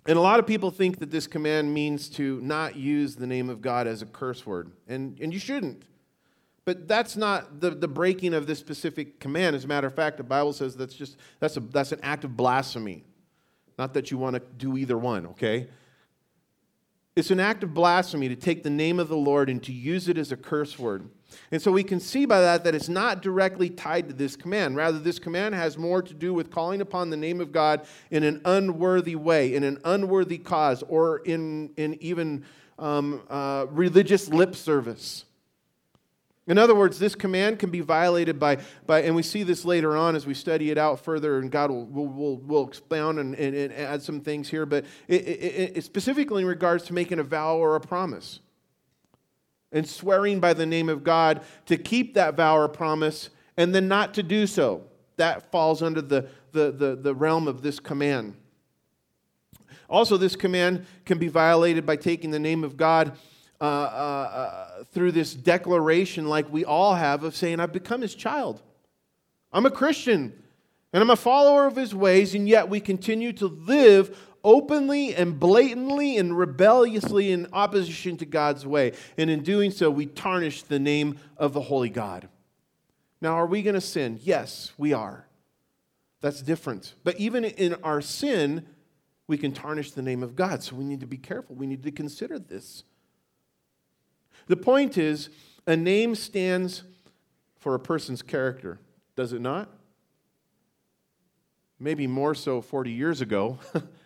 And 0.06 0.18
a 0.18 0.22
lot 0.22 0.40
of 0.40 0.48
people 0.48 0.72
think 0.72 1.00
that 1.00 1.12
this 1.12 1.28
command 1.28 1.74
means 1.74 2.10
to 2.12 2.40
not 2.42 2.76
use 2.76 3.16
the 3.16 3.28
name 3.28 3.50
of 3.50 3.62
God 3.62 3.86
as 3.86 4.02
a 4.02 4.06
curse 4.06 4.46
word. 4.46 4.72
And, 4.88 5.20
and 5.20 5.34
you 5.34 5.40
shouldn't. 5.40 5.84
But 6.66 6.88
that's 6.88 7.18
not 7.18 7.60
the, 7.62 7.72
the 7.72 7.88
breaking 7.88 8.34
of 8.34 8.48
this 8.48 8.60
specific 8.60 9.20
command. 9.20 9.56
As 9.56 9.66
a 9.66 9.68
matter 9.68 9.88
of 9.88 9.96
fact, 9.96 10.18
the 10.18 10.24
Bible 10.24 10.54
says 10.54 10.76
that's 10.76 10.94
just 10.94 11.18
that's 11.40 11.58
a 11.58 11.62
that's 11.62 11.92
an 11.92 12.00
act 12.04 12.24
of 12.24 12.38
blasphemy. 12.38 13.04
Not 13.78 13.94
that 13.96 14.12
you 14.12 14.18
want 14.18 14.36
to 14.36 14.42
do 14.58 14.78
either 14.78 14.98
one, 14.98 15.26
okay? 15.28 15.68
It's 17.20 17.32
an 17.32 17.40
act 17.42 17.64
of 17.64 17.74
blasphemy 17.74 18.30
to 18.30 18.36
take 18.38 18.64
the 18.64 18.70
name 18.70 18.98
of 18.98 19.10
the 19.10 19.18
Lord 19.18 19.50
and 19.50 19.62
to 19.64 19.74
use 19.74 20.08
it 20.08 20.18
as 20.18 20.32
a 20.32 20.38
curse 20.38 20.80
word. 20.80 21.10
And 21.52 21.62
so 21.62 21.70
we 21.70 21.84
can 21.84 22.00
see 22.00 22.26
by 22.26 22.40
that 22.40 22.64
that 22.64 22.74
it's 22.74 22.88
not 22.88 23.22
directly 23.22 23.70
tied 23.70 24.08
to 24.08 24.14
this 24.14 24.38
command. 24.38 24.78
Rather, 24.78 25.00
this 25.00 25.20
command 25.20 25.54
has 25.54 25.78
more 25.78 26.02
to 26.02 26.14
do 26.14 26.34
with 26.34 26.50
calling 26.50 26.80
upon 26.80 27.10
the 27.10 27.18
name 27.18 27.42
of 27.42 27.52
God 27.52 27.86
in 28.10 28.24
an 28.24 28.42
unworthy 28.46 29.18
way, 29.18 29.54
in 29.54 29.66
an 29.66 29.80
unworthy 29.84 30.38
cause, 30.38 30.82
or 30.88 31.18
in, 31.20 31.72
in 31.76 32.02
even 32.02 32.46
um, 32.80 33.22
uh, 33.30 33.66
religious 33.70 34.30
lip 34.30 34.56
service. 34.56 35.26
In 36.50 36.58
other 36.58 36.74
words, 36.74 36.98
this 36.98 37.14
command 37.14 37.60
can 37.60 37.70
be 37.70 37.80
violated 37.80 38.40
by, 38.40 38.58
by, 38.88 39.04
and 39.04 39.16
we 39.16 39.22
see 39.22 39.44
this 39.44 39.66
later 39.66 39.96
on 39.96 40.16
as 40.16 40.26
we 40.26 40.34
study 40.34 40.72
it 40.72 40.80
out 40.80 41.00
further, 41.00 41.38
and 41.38 41.52
God 41.52 41.70
will, 41.70 41.86
will, 41.86 42.08
will, 42.08 42.38
will 42.38 42.68
expound 42.68 43.20
and, 43.20 43.36
and, 43.36 43.56
and, 43.56 43.72
add 43.72 44.02
some 44.02 44.20
things 44.20 44.50
here, 44.50 44.66
but 44.66 44.84
it, 45.08 45.22
it, 45.28 45.78
it 45.78 45.84
specifically 45.84 46.42
in 46.42 46.48
regards 46.48 46.86
to 46.86 46.94
making 46.94 47.20
a 47.20 47.24
vow 47.24 47.56
or 47.56 47.76
a 47.76 47.80
promise 47.80 48.40
and 49.72 49.88
swearing 49.88 50.40
by 50.40 50.54
the 50.54 50.66
name 50.66 50.90
of 50.90 51.04
God 51.04 51.42
to 51.68 51.78
keep 51.78 52.16
that 52.16 52.36
vow 52.36 52.58
or 52.58 52.68
promise 52.68 53.30
and 53.56 53.74
then 53.76 53.88
not 53.88 54.16
to 54.16 54.24
do 54.24 54.48
so. 54.48 54.84
That 55.18 55.52
falls 55.52 55.84
under 55.84 56.02
the, 56.02 56.30
the, 56.52 56.72
the, 56.72 56.96
the 56.96 57.14
realm 57.14 57.48
of 57.48 57.62
this 57.62 57.80
command. 57.80 58.36
Also, 59.88 60.18
this 60.18 60.36
command 60.36 60.88
can 61.06 61.20
be 61.20 61.28
violated 61.28 61.86
by 61.86 61.96
taking 61.96 62.32
the 62.32 62.40
name 62.40 62.64
of 62.64 62.76
God 62.76 63.16
uh, 63.62 63.64
uh, 63.64 63.68
uh, 63.68 64.84
through 64.92 65.12
this 65.12 65.34
declaration, 65.34 66.28
like 66.28 66.52
we 66.52 66.66
all 66.66 66.96
have, 66.96 67.24
of 67.24 67.36
saying, 67.36 67.60
I've 67.60 67.74
become 67.74 68.02
his 68.02 68.16
child. 68.16 68.62
I'm 69.52 69.66
a 69.66 69.72
Christian 69.72 70.34
and 70.94 71.04
I'm 71.04 71.10
a 71.10 71.16
follower 71.16 71.66
of 71.66 71.76
his 71.76 71.94
ways, 71.94 72.34
and 72.34 72.48
yet 72.48 72.70
we 72.70 72.80
continue 72.80 73.34
to 73.34 73.48
live 73.48 74.18
openly 74.44 75.14
and 75.14 75.40
blatantly 75.40 76.18
and 76.18 76.38
rebelliously 76.38 77.32
in 77.32 77.48
opposition 77.54 78.18
to 78.18 78.26
God's 78.26 78.66
way. 78.66 78.94
And 79.18 79.30
in 79.30 79.44
doing 79.44 79.72
so, 79.72 79.92
we 79.92 80.06
tarnish 80.06 80.64
the 80.64 80.80
name 80.80 81.20
of 81.38 81.54
the 81.54 81.62
Holy 81.62 81.90
God. 81.90 82.28
Now, 83.22 83.34
are 83.34 83.46
we 83.46 83.62
going 83.62 83.76
to 83.76 83.82
sin? 83.82 84.20
Yes, 84.24 84.72
we 84.78 84.94
are. 84.94 85.28
That's 86.22 86.42
different. 86.42 86.96
But 87.04 87.20
even 87.20 87.44
in 87.44 87.76
our 87.84 88.02
sin, 88.02 88.66
we 89.28 89.38
can 89.38 89.52
tarnish 89.52 89.92
the 89.92 90.02
name 90.02 90.24
of 90.24 90.36
God. 90.36 90.64
So 90.64 90.76
we 90.76 90.86
need 90.86 91.02
to 91.02 91.08
be 91.08 91.18
careful. 91.18 91.56
We 91.56 91.68
need 91.68 91.84
to 91.84 91.92
consider 91.92 92.40
this. 92.40 92.84
The 94.50 94.58
point 94.58 94.98
is, 94.98 95.30
a 95.68 95.78
name 95.78 96.16
stands 96.16 96.84
for 97.60 97.76
a 97.76 97.80
person's 97.80 98.24
character, 98.24 98.80
does 99.16 99.32
it 99.32 99.42
not? 99.42 99.70
Maybe 101.80 102.08
more 102.08 102.34
so 102.34 102.60
40 102.60 102.92
years 102.92 103.22
ago. 103.22 103.60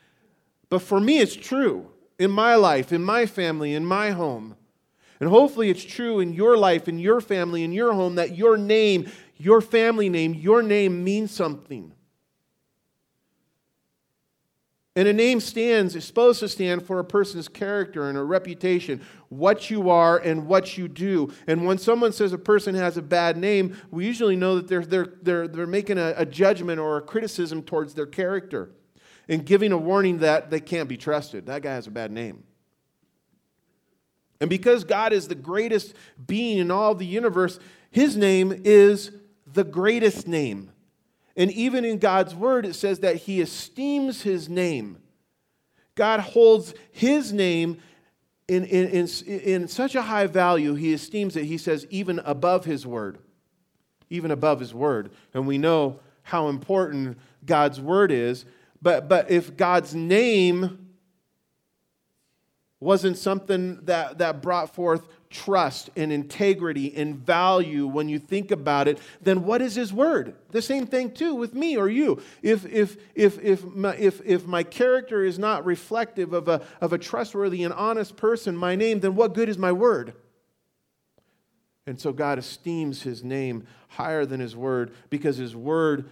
but 0.69 0.79
for 0.81 0.99
me, 0.99 1.19
it's 1.19 1.35
true. 1.35 1.89
In 2.19 2.29
my 2.29 2.55
life, 2.55 2.91
in 2.91 3.01
my 3.01 3.25
family, 3.25 3.73
in 3.73 3.85
my 3.85 4.11
home. 4.11 4.57
And 5.21 5.29
hopefully 5.29 5.69
it's 5.69 5.83
true 5.83 6.19
in 6.19 6.33
your 6.33 6.57
life, 6.57 6.89
in 6.89 6.99
your 6.99 7.21
family, 7.21 7.63
in 7.63 7.71
your 7.71 7.93
home, 7.93 8.15
that 8.15 8.35
your 8.35 8.57
name, 8.57 9.09
your 9.37 9.61
family 9.61 10.09
name, 10.09 10.33
your 10.33 10.61
name 10.61 11.05
means 11.05 11.31
something. 11.31 11.93
And 14.95 15.07
a 15.07 15.13
name 15.13 15.39
stands, 15.39 15.95
is 15.95 16.05
supposed 16.05 16.39
to 16.41 16.47
stand 16.47 16.85
for 16.85 16.99
a 16.99 17.03
person's 17.03 17.47
character 17.47 18.09
and 18.09 18.17
a 18.17 18.23
reputation, 18.23 19.01
what 19.29 19.71
you 19.71 19.89
are 19.89 20.19
and 20.19 20.45
what 20.45 20.77
you 20.77 20.87
do. 20.87 21.33
And 21.47 21.65
when 21.65 21.79
someone 21.79 22.11
says 22.11 22.31
a 22.31 22.37
person 22.37 22.75
has 22.75 22.95
a 22.95 23.01
bad 23.01 23.35
name, 23.35 23.75
we 23.89 24.05
usually 24.05 24.35
know 24.35 24.57
that 24.57 24.67
they're, 24.67 24.85
they're, 24.85 25.13
they're, 25.23 25.47
they're 25.47 25.67
making 25.67 25.97
a, 25.97 26.13
a 26.15 26.27
judgment 26.27 26.79
or 26.79 26.97
a 26.97 27.01
criticism 27.01 27.63
towards 27.63 27.95
their 27.95 28.05
character 28.05 28.69
and 29.27 29.43
giving 29.43 29.71
a 29.71 29.77
warning 29.77 30.19
that 30.19 30.51
they 30.51 30.59
can't 30.59 30.87
be 30.87 30.97
trusted. 30.97 31.47
That 31.47 31.63
guy 31.63 31.73
has 31.73 31.87
a 31.87 31.91
bad 31.91 32.11
name. 32.11 32.43
And 34.39 34.49
because 34.49 34.83
God 34.83 35.11
is 35.11 35.27
the 35.27 35.35
greatest 35.35 35.95
being 36.27 36.59
in 36.59 36.69
all 36.69 36.93
the 36.93 37.05
universe, 37.05 37.57
his 37.89 38.15
name 38.15 38.61
is 38.63 39.11
the 39.47 39.63
greatest 39.63 40.27
name. 40.27 40.71
And 41.36 41.51
even 41.51 41.84
in 41.84 41.97
God's 41.97 42.36
word, 42.36 42.65
it 42.65 42.75
says 42.75 42.99
that 42.99 43.15
he 43.17 43.41
esteems 43.41 44.21
his 44.21 44.49
name. 44.49 44.97
God 45.95 46.19
holds 46.19 46.73
his 46.91 47.34
name 47.34 47.79
in, 48.47 48.65
in, 48.65 48.88
in, 48.89 49.07
in, 49.25 49.67
such 49.67 49.95
a 49.95 50.01
high 50.01 50.27
value, 50.27 50.73
he 50.73 50.93
esteems 50.93 51.36
it, 51.36 51.45
he 51.45 51.57
says, 51.57 51.88
even 51.89 52.19
above 52.19 52.65
his 52.65 52.86
word. 52.86 53.19
Even 54.09 54.31
above 54.31 54.59
his 54.59 54.73
word. 54.73 55.11
And 55.34 55.47
we 55.47 55.57
know 55.57 55.99
how 56.23 56.49
important 56.49 57.17
God's 57.45 57.79
word 57.79 58.11
is. 58.11 58.45
But, 58.81 59.07
but 59.07 59.31
if 59.31 59.55
God's 59.55 59.95
name 59.95 60.93
wasn't 62.79 63.17
something 63.17 63.79
that, 63.86 64.17
that 64.17 64.41
brought 64.41 64.75
forth 64.75 65.07
trust 65.34 65.89
and 65.95 66.13
integrity 66.13 66.95
and 66.95 67.15
value 67.15 67.88
when 67.88 68.07
you 68.07 68.19
think 68.19 68.51
about 68.51 68.88
it, 68.88 68.99
then 69.21 69.43
what 69.43 69.61
is 69.61 69.75
his 69.75 69.91
word? 69.91 70.36
The 70.51 70.61
same 70.61 70.86
thing 70.86 71.11
too 71.11 71.34
with 71.34 71.53
me 71.53 71.75
or 71.75 71.89
you. 71.89 72.21
If 72.41 72.65
if 72.65 72.95
if 73.15 73.43
if 73.43 73.65
my, 73.65 73.95
if, 73.95 74.21
if 74.23 74.45
my 74.45 74.63
character 74.63 75.25
is 75.25 75.39
not 75.39 75.65
reflective 75.65 76.31
of 76.31 76.47
a, 76.47 76.61
of 76.79 76.93
a 76.93 76.97
trustworthy 76.97 77.63
and 77.63 77.73
honest 77.73 78.15
person, 78.15 78.55
my 78.55 78.75
name, 78.75 78.99
then 78.99 79.15
what 79.15 79.34
good 79.34 79.49
is 79.49 79.57
my 79.57 79.71
word? 79.71 80.13
And 81.86 81.99
so 81.99 82.13
God 82.13 82.39
esteems 82.39 83.01
his 83.01 83.23
name 83.23 83.65
higher 83.89 84.25
than 84.25 84.39
his 84.39 84.55
word 84.55 84.93
because 85.09 85.36
his 85.36 85.55
word 85.55 86.09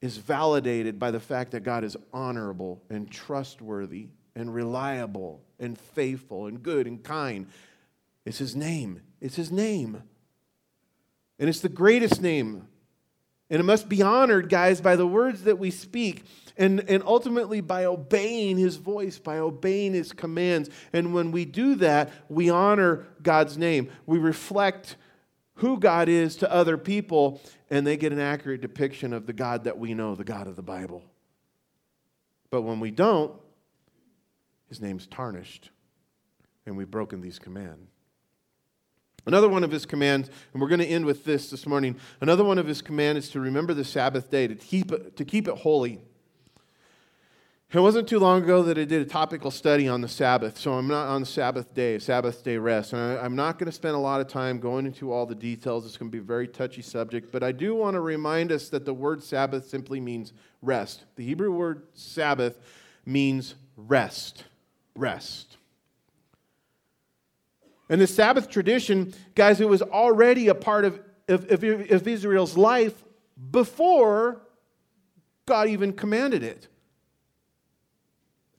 is 0.00 0.16
validated 0.16 0.98
by 0.98 1.10
the 1.10 1.20
fact 1.20 1.50
that 1.50 1.62
God 1.62 1.84
is 1.84 1.96
honorable 2.12 2.82
and 2.88 3.10
trustworthy 3.10 4.08
and 4.34 4.54
reliable 4.54 5.42
and 5.58 5.76
faithful 5.76 6.46
and 6.46 6.62
good 6.62 6.86
and 6.86 7.02
kind. 7.02 7.46
It's 8.24 8.38
his 8.38 8.54
name. 8.54 9.00
It's 9.20 9.36
his 9.36 9.50
name. 9.50 10.02
And 11.38 11.48
it's 11.48 11.60
the 11.60 11.68
greatest 11.68 12.20
name. 12.20 12.66
And 13.48 13.58
it 13.58 13.64
must 13.64 13.88
be 13.88 14.02
honored, 14.02 14.48
guys, 14.48 14.80
by 14.80 14.94
the 14.94 15.06
words 15.06 15.42
that 15.44 15.58
we 15.58 15.70
speak 15.70 16.24
and, 16.56 16.88
and 16.88 17.02
ultimately 17.04 17.60
by 17.60 17.86
obeying 17.86 18.58
his 18.58 18.76
voice, 18.76 19.18
by 19.18 19.38
obeying 19.38 19.92
his 19.92 20.12
commands. 20.12 20.70
And 20.92 21.14
when 21.14 21.32
we 21.32 21.44
do 21.44 21.74
that, 21.76 22.12
we 22.28 22.50
honor 22.50 23.06
God's 23.22 23.58
name. 23.58 23.90
We 24.06 24.18
reflect 24.18 24.96
who 25.54 25.78
God 25.78 26.08
is 26.08 26.36
to 26.36 26.52
other 26.52 26.78
people, 26.78 27.40
and 27.70 27.86
they 27.86 27.96
get 27.96 28.12
an 28.12 28.20
accurate 28.20 28.60
depiction 28.60 29.12
of 29.12 29.26
the 29.26 29.32
God 29.32 29.64
that 29.64 29.78
we 29.78 29.94
know, 29.94 30.14
the 30.14 30.24
God 30.24 30.46
of 30.46 30.56
the 30.56 30.62
Bible. 30.62 31.02
But 32.50 32.62
when 32.62 32.80
we 32.80 32.90
don't, 32.90 33.32
his 34.68 34.80
name's 34.80 35.06
tarnished, 35.06 35.70
and 36.66 36.76
we've 36.76 36.90
broken 36.90 37.20
these 37.20 37.38
commands. 37.38 37.90
Another 39.26 39.48
one 39.48 39.64
of 39.64 39.70
his 39.70 39.86
commands, 39.86 40.30
and 40.52 40.62
we're 40.62 40.68
going 40.68 40.80
to 40.80 40.86
end 40.86 41.04
with 41.04 41.24
this 41.24 41.50
this 41.50 41.66
morning. 41.66 41.96
Another 42.20 42.44
one 42.44 42.58
of 42.58 42.66
his 42.66 42.82
commands 42.82 43.26
is 43.26 43.30
to 43.32 43.40
remember 43.40 43.74
the 43.74 43.84
Sabbath 43.84 44.30
day, 44.30 44.46
to 44.46 44.54
keep 44.54 44.92
it, 44.92 45.16
to 45.16 45.24
keep 45.24 45.46
it 45.46 45.58
holy. 45.58 46.00
It 47.72 47.78
wasn't 47.78 48.08
too 48.08 48.18
long 48.18 48.42
ago 48.42 48.64
that 48.64 48.78
I 48.78 48.84
did 48.84 49.00
a 49.00 49.04
topical 49.04 49.52
study 49.52 49.86
on 49.86 50.00
the 50.00 50.08
Sabbath, 50.08 50.58
so 50.58 50.72
I'm 50.72 50.88
not 50.88 51.06
on 51.06 51.24
Sabbath 51.24 51.72
day, 51.72 52.00
Sabbath 52.00 52.42
day 52.42 52.56
rest. 52.56 52.92
And 52.92 53.00
I, 53.00 53.24
am 53.24 53.36
not 53.36 53.60
going 53.60 53.66
to 53.66 53.72
spend 53.72 53.94
a 53.94 53.98
lot 53.98 54.20
of 54.20 54.26
time 54.26 54.58
going 54.58 54.86
into 54.86 55.12
all 55.12 55.24
the 55.24 55.36
details. 55.36 55.86
It's 55.86 55.96
going 55.96 56.10
to 56.10 56.12
be 56.12 56.20
a 56.20 56.26
very 56.26 56.48
touchy 56.48 56.82
subject, 56.82 57.30
but 57.30 57.44
I 57.44 57.52
do 57.52 57.76
want 57.76 57.94
to 57.94 58.00
remind 58.00 58.50
us 58.50 58.70
that 58.70 58.84
the 58.84 58.92
word 58.92 59.22
Sabbath 59.22 59.68
simply 59.68 60.00
means 60.00 60.32
rest. 60.62 61.04
The 61.14 61.24
Hebrew 61.24 61.52
word 61.52 61.84
Sabbath 61.94 62.58
means 63.06 63.54
rest. 63.76 64.42
Rest. 64.96 65.56
And 67.90 68.00
the 68.00 68.06
Sabbath 68.06 68.48
tradition, 68.48 69.12
guys, 69.34 69.60
it 69.60 69.68
was 69.68 69.82
already 69.82 70.46
a 70.48 70.54
part 70.54 70.84
of, 70.84 71.00
of, 71.28 71.52
of 71.52 72.08
Israel's 72.08 72.56
life 72.56 73.04
before 73.50 74.40
God 75.44 75.68
even 75.68 75.92
commanded 75.92 76.44
it 76.44 76.68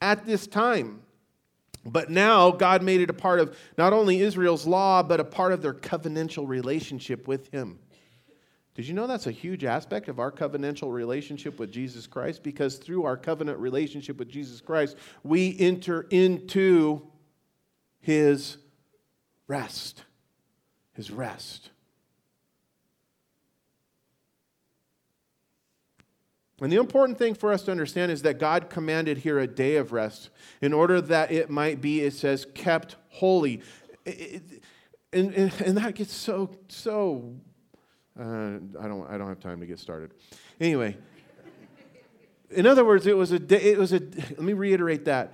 at 0.02 0.26
this 0.26 0.46
time. 0.48 1.02
But 1.86 2.12
now 2.12 2.52
God 2.52 2.84
made 2.84 3.00
it 3.00 3.10
a 3.10 3.14
part 3.14 3.40
of 3.40 3.58
not 3.78 3.94
only 3.94 4.20
Israel's 4.20 4.68
law, 4.68 5.02
but 5.02 5.22
a 5.22 5.24
part 5.24 5.54
of 5.54 5.62
their 5.62 5.74
covenantal 5.74 6.46
relationship 6.48 7.26
with 7.28 7.50
Him. 7.52 7.80
Did 8.76 8.88
you 8.88 8.94
know 8.94 9.08
that's 9.08 9.28
a 9.28 9.32
huge 9.32 9.64
aspect 9.64 10.10
of 10.10 10.20
our 10.20 10.32
covenantal 10.32 10.92
relationship 10.92 11.58
with 11.58 11.72
Jesus 11.72 12.06
Christ? 12.06 12.44
Because 12.44 12.78
through 12.78 13.06
our 13.06 13.18
covenant 13.18 13.60
relationship 13.60 14.18
with 14.20 14.30
Jesus 14.30 14.60
Christ, 14.60 14.98
we 15.24 15.58
enter 15.58 16.02
into 16.10 17.08
His 18.02 18.58
rest. 19.52 20.06
His 20.94 21.12
rest. 21.12 21.72
And 26.62 26.72
the 26.72 26.78
important 26.78 27.18
thing 27.18 27.34
for 27.34 27.52
us 27.52 27.64
to 27.64 27.72
understand 27.72 28.14
is 28.14 28.22
that 28.22 28.40
God 28.40 28.70
commanded 28.70 29.18
here 29.18 29.40
a 29.40 29.48
day 29.48 29.76
of 29.76 29.92
rest 29.92 30.30
in 30.62 30.72
order 30.72 31.02
that 31.02 31.32
it 31.32 31.50
might 31.50 31.82
be, 31.82 32.02
it 32.02 32.14
says, 32.14 32.48
kept 32.54 32.96
holy. 33.10 33.62
It, 34.06 34.64
and, 35.12 35.34
and, 35.34 35.52
and, 35.66 35.78
that 35.78 35.96
gets 35.96 36.14
so, 36.14 36.56
so, 36.70 37.36
uh, 38.18 38.24
I, 38.24 38.88
don't, 38.88 39.06
I 39.10 39.18
don't 39.18 39.28
have 39.28 39.42
time 39.42 39.60
to 39.60 39.66
get 39.66 39.80
started. 39.80 40.12
Anyway, 40.62 40.96
in 42.52 42.66
other 42.66 42.86
words, 42.86 43.06
it 43.06 43.18
was 43.18 43.34
a 43.34 43.40
day, 43.40 43.62
it 43.62 43.78
was 43.78 43.92
a, 43.92 44.00
let 44.00 44.40
me 44.40 44.54
reiterate 44.54 45.06
that. 45.06 45.34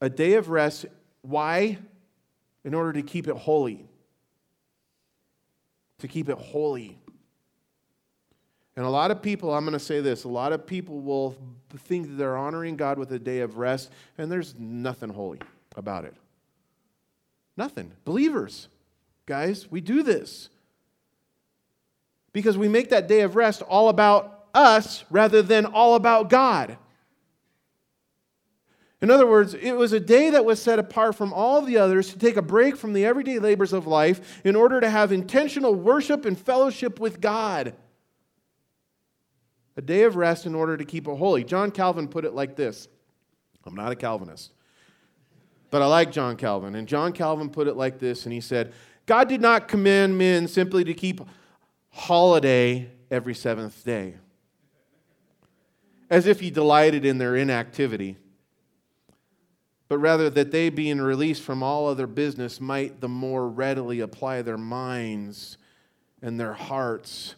A 0.00 0.10
day 0.10 0.34
of 0.34 0.48
rest. 0.48 0.86
Why? 1.22 1.78
In 2.68 2.74
order 2.74 2.92
to 2.92 3.00
keep 3.00 3.26
it 3.26 3.34
holy. 3.34 3.82
To 6.00 6.06
keep 6.06 6.28
it 6.28 6.36
holy. 6.36 6.98
And 8.76 8.84
a 8.84 8.90
lot 8.90 9.10
of 9.10 9.22
people, 9.22 9.54
I'm 9.54 9.64
going 9.64 9.72
to 9.72 9.78
say 9.78 10.02
this, 10.02 10.24
a 10.24 10.28
lot 10.28 10.52
of 10.52 10.66
people 10.66 11.00
will 11.00 11.34
think 11.74 12.08
that 12.08 12.16
they're 12.16 12.36
honoring 12.36 12.76
God 12.76 12.98
with 12.98 13.10
a 13.12 13.18
day 13.18 13.40
of 13.40 13.56
rest, 13.56 13.90
and 14.18 14.30
there's 14.30 14.54
nothing 14.58 15.08
holy 15.08 15.40
about 15.76 16.04
it. 16.04 16.12
Nothing. 17.56 17.90
Believers, 18.04 18.68
guys, 19.24 19.70
we 19.70 19.80
do 19.80 20.02
this. 20.02 20.50
Because 22.34 22.58
we 22.58 22.68
make 22.68 22.90
that 22.90 23.08
day 23.08 23.22
of 23.22 23.34
rest 23.34 23.62
all 23.62 23.88
about 23.88 24.44
us 24.52 25.06
rather 25.08 25.40
than 25.40 25.64
all 25.64 25.94
about 25.94 26.28
God. 26.28 26.76
In 29.00 29.10
other 29.10 29.26
words, 29.26 29.54
it 29.54 29.72
was 29.72 29.92
a 29.92 30.00
day 30.00 30.30
that 30.30 30.44
was 30.44 30.60
set 30.60 30.80
apart 30.80 31.14
from 31.14 31.32
all 31.32 31.62
the 31.62 31.78
others 31.78 32.12
to 32.12 32.18
take 32.18 32.36
a 32.36 32.42
break 32.42 32.76
from 32.76 32.92
the 32.92 33.04
everyday 33.04 33.38
labors 33.38 33.72
of 33.72 33.86
life 33.86 34.40
in 34.44 34.56
order 34.56 34.80
to 34.80 34.90
have 34.90 35.12
intentional 35.12 35.74
worship 35.74 36.24
and 36.24 36.38
fellowship 36.38 36.98
with 36.98 37.20
God. 37.20 37.74
A 39.76 39.82
day 39.82 40.02
of 40.02 40.16
rest 40.16 40.46
in 40.46 40.54
order 40.56 40.76
to 40.76 40.84
keep 40.84 41.06
it 41.06 41.16
holy. 41.16 41.44
John 41.44 41.70
Calvin 41.70 42.08
put 42.08 42.24
it 42.24 42.34
like 42.34 42.56
this 42.56 42.88
I'm 43.64 43.76
not 43.76 43.92
a 43.92 43.96
Calvinist, 43.96 44.52
but 45.70 45.80
I 45.80 45.86
like 45.86 46.10
John 46.10 46.36
Calvin. 46.36 46.74
And 46.74 46.88
John 46.88 47.12
Calvin 47.12 47.50
put 47.50 47.68
it 47.68 47.76
like 47.76 48.00
this, 48.00 48.24
and 48.24 48.32
he 48.32 48.40
said, 48.40 48.72
God 49.06 49.28
did 49.28 49.40
not 49.40 49.68
command 49.68 50.18
men 50.18 50.48
simply 50.48 50.82
to 50.82 50.92
keep 50.92 51.20
holiday 51.90 52.90
every 53.12 53.34
seventh 53.34 53.84
day, 53.84 54.16
as 56.10 56.26
if 56.26 56.40
he 56.40 56.50
delighted 56.50 57.04
in 57.04 57.18
their 57.18 57.36
inactivity 57.36 58.16
but 59.88 59.98
rather 59.98 60.28
that 60.30 60.50
they, 60.50 60.68
being 60.68 61.00
released 61.00 61.42
from 61.42 61.62
all 61.62 61.86
other 61.86 62.06
business, 62.06 62.60
might 62.60 63.00
the 63.00 63.08
more 63.08 63.48
readily 63.48 64.00
apply 64.00 64.42
their 64.42 64.58
minds 64.58 65.56
and 66.20 66.38
their 66.38 66.52
hearts 66.52 67.34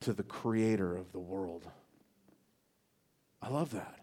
to 0.00 0.12
the 0.12 0.22
Creator 0.22 0.96
of 0.96 1.10
the 1.12 1.18
world. 1.18 1.66
I 3.42 3.48
love 3.48 3.70
that. 3.72 3.94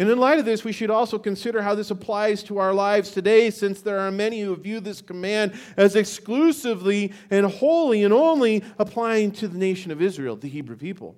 And 0.00 0.08
in 0.08 0.18
light 0.18 0.38
of 0.38 0.44
this, 0.44 0.62
we 0.62 0.70
should 0.70 0.90
also 0.90 1.18
consider 1.18 1.60
how 1.60 1.74
this 1.74 1.90
applies 1.90 2.44
to 2.44 2.58
our 2.58 2.72
lives 2.72 3.10
today, 3.10 3.50
since 3.50 3.82
there 3.82 3.98
are 3.98 4.12
many 4.12 4.42
who 4.42 4.54
view 4.54 4.78
this 4.78 5.00
command 5.00 5.58
as 5.76 5.96
exclusively 5.96 7.12
and 7.30 7.44
wholly 7.44 8.04
and 8.04 8.14
only 8.14 8.62
applying 8.78 9.32
to 9.32 9.48
the 9.48 9.58
nation 9.58 9.90
of 9.90 10.00
Israel, 10.00 10.36
the 10.36 10.48
Hebrew 10.48 10.76
people. 10.76 11.16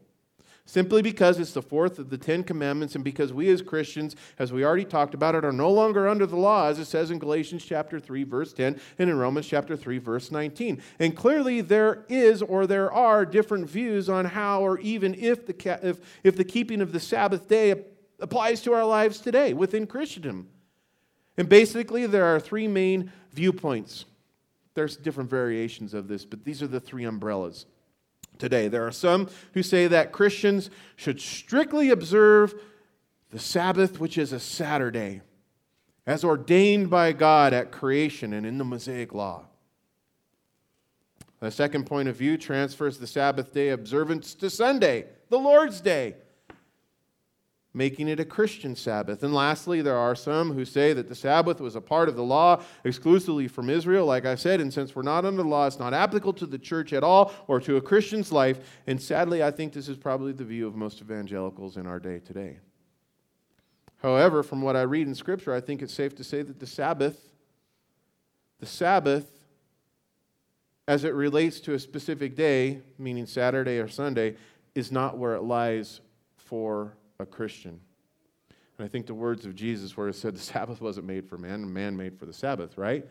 Simply 0.70 1.02
because 1.02 1.40
it's 1.40 1.50
the 1.50 1.62
fourth 1.62 1.98
of 1.98 2.10
the 2.10 2.16
Ten 2.16 2.44
Commandments, 2.44 2.94
and 2.94 3.02
because 3.02 3.32
we 3.32 3.50
as 3.50 3.60
Christians, 3.60 4.14
as 4.38 4.52
we 4.52 4.64
already 4.64 4.84
talked 4.84 5.14
about 5.14 5.34
it, 5.34 5.44
are 5.44 5.50
no 5.50 5.68
longer 5.68 6.06
under 6.06 6.26
the 6.26 6.36
law, 6.36 6.68
as 6.68 6.78
it 6.78 6.84
says 6.84 7.10
in 7.10 7.18
Galatians 7.18 7.64
chapter 7.64 7.98
3, 7.98 8.22
verse 8.22 8.52
10, 8.52 8.80
and 9.00 9.10
in 9.10 9.18
Romans 9.18 9.48
chapter 9.48 9.76
3, 9.76 9.98
verse 9.98 10.30
19. 10.30 10.80
And 11.00 11.16
clearly 11.16 11.60
there 11.60 12.04
is 12.08 12.40
or 12.40 12.68
there 12.68 12.92
are 12.92 13.26
different 13.26 13.68
views 13.68 14.08
on 14.08 14.26
how 14.26 14.60
or 14.60 14.78
even 14.78 15.16
if 15.16 15.44
the, 15.44 15.80
if, 15.82 15.98
if 16.22 16.36
the 16.36 16.44
keeping 16.44 16.80
of 16.80 16.92
the 16.92 17.00
Sabbath 17.00 17.48
day 17.48 17.74
applies 18.20 18.60
to 18.60 18.72
our 18.72 18.84
lives 18.84 19.18
today 19.18 19.52
within 19.52 19.88
Christendom. 19.88 20.50
And 21.36 21.48
basically, 21.48 22.06
there 22.06 22.26
are 22.26 22.38
three 22.38 22.68
main 22.68 23.10
viewpoints. 23.32 24.04
There's 24.74 24.96
different 24.96 25.30
variations 25.30 25.94
of 25.94 26.06
this, 26.06 26.24
but 26.24 26.44
these 26.44 26.62
are 26.62 26.68
the 26.68 26.78
three 26.78 27.06
umbrellas 27.06 27.66
today. 28.40 28.68
There 28.68 28.86
are 28.86 28.92
some 28.92 29.28
who 29.54 29.62
say 29.62 29.86
that 29.86 30.12
Christians 30.12 30.70
should 30.96 31.20
strictly 31.20 31.90
observe 31.90 32.54
the 33.30 33.38
Sabbath, 33.38 34.00
which 34.00 34.18
is 34.18 34.32
a 34.32 34.40
Saturday, 34.40 35.20
as 36.06 36.24
ordained 36.24 36.90
by 36.90 37.12
God 37.12 37.52
at 37.52 37.70
creation 37.70 38.32
and 38.32 38.44
in 38.44 38.58
the 38.58 38.64
Mosaic 38.64 39.14
Law. 39.14 39.44
The 41.38 41.50
second 41.50 41.86
point 41.86 42.08
of 42.08 42.16
view 42.16 42.36
transfers 42.36 42.98
the 42.98 43.06
Sabbath 43.06 43.54
day 43.54 43.70
observance 43.70 44.34
to 44.34 44.50
Sunday, 44.50 45.06
the 45.30 45.38
Lord's 45.38 45.80
Day, 45.80 46.16
making 47.72 48.08
it 48.08 48.18
a 48.18 48.24
Christian 48.24 48.74
Sabbath. 48.74 49.22
And 49.22 49.32
lastly, 49.32 49.80
there 49.80 49.96
are 49.96 50.16
some 50.16 50.52
who 50.52 50.64
say 50.64 50.92
that 50.92 51.08
the 51.08 51.14
Sabbath 51.14 51.60
was 51.60 51.76
a 51.76 51.80
part 51.80 52.08
of 52.08 52.16
the 52.16 52.24
law 52.24 52.62
exclusively 52.84 53.46
from 53.46 53.70
Israel, 53.70 54.06
like 54.06 54.26
I 54.26 54.34
said, 54.34 54.60
and 54.60 54.72
since 54.72 54.96
we're 54.96 55.02
not 55.02 55.24
under 55.24 55.42
the 55.42 55.48
law, 55.48 55.66
it's 55.66 55.78
not 55.78 55.94
applicable 55.94 56.32
to 56.34 56.46
the 56.46 56.58
church 56.58 56.92
at 56.92 57.04
all 57.04 57.32
or 57.46 57.60
to 57.60 57.76
a 57.76 57.80
Christian's 57.80 58.32
life. 58.32 58.58
And 58.86 59.00
sadly, 59.00 59.42
I 59.42 59.52
think 59.52 59.72
this 59.72 59.88
is 59.88 59.96
probably 59.96 60.32
the 60.32 60.44
view 60.44 60.66
of 60.66 60.74
most 60.74 61.00
evangelicals 61.00 61.76
in 61.76 61.86
our 61.86 62.00
day 62.00 62.18
today. 62.18 62.58
However, 64.02 64.42
from 64.42 64.62
what 64.62 64.76
I 64.76 64.82
read 64.82 65.06
in 65.06 65.14
Scripture, 65.14 65.54
I 65.54 65.60
think 65.60 65.82
it's 65.82 65.94
safe 65.94 66.16
to 66.16 66.24
say 66.24 66.42
that 66.42 66.58
the 66.58 66.66
Sabbath, 66.66 67.20
the 68.58 68.66
Sabbath, 68.66 69.30
as 70.88 71.04
it 71.04 71.14
relates 71.14 71.60
to 71.60 71.74
a 71.74 71.78
specific 71.78 72.34
day, 72.34 72.80
meaning 72.98 73.26
Saturday 73.26 73.78
or 73.78 73.86
Sunday, 73.86 74.36
is 74.74 74.90
not 74.90 75.18
where 75.18 75.34
it 75.34 75.42
lies 75.42 76.00
for 76.36 76.96
a 77.20 77.26
Christian. 77.26 77.80
And 78.78 78.84
I 78.84 78.88
think 78.88 79.06
the 79.06 79.14
words 79.14 79.44
of 79.44 79.54
Jesus, 79.54 79.96
where 79.96 80.08
it 80.08 80.14
said 80.14 80.34
the 80.34 80.40
Sabbath 80.40 80.80
wasn't 80.80 81.06
made 81.06 81.28
for 81.28 81.36
man, 81.36 81.72
man 81.72 81.96
made 81.96 82.18
for 82.18 82.26
the 82.26 82.32
Sabbath, 82.32 82.78
right? 82.78 83.06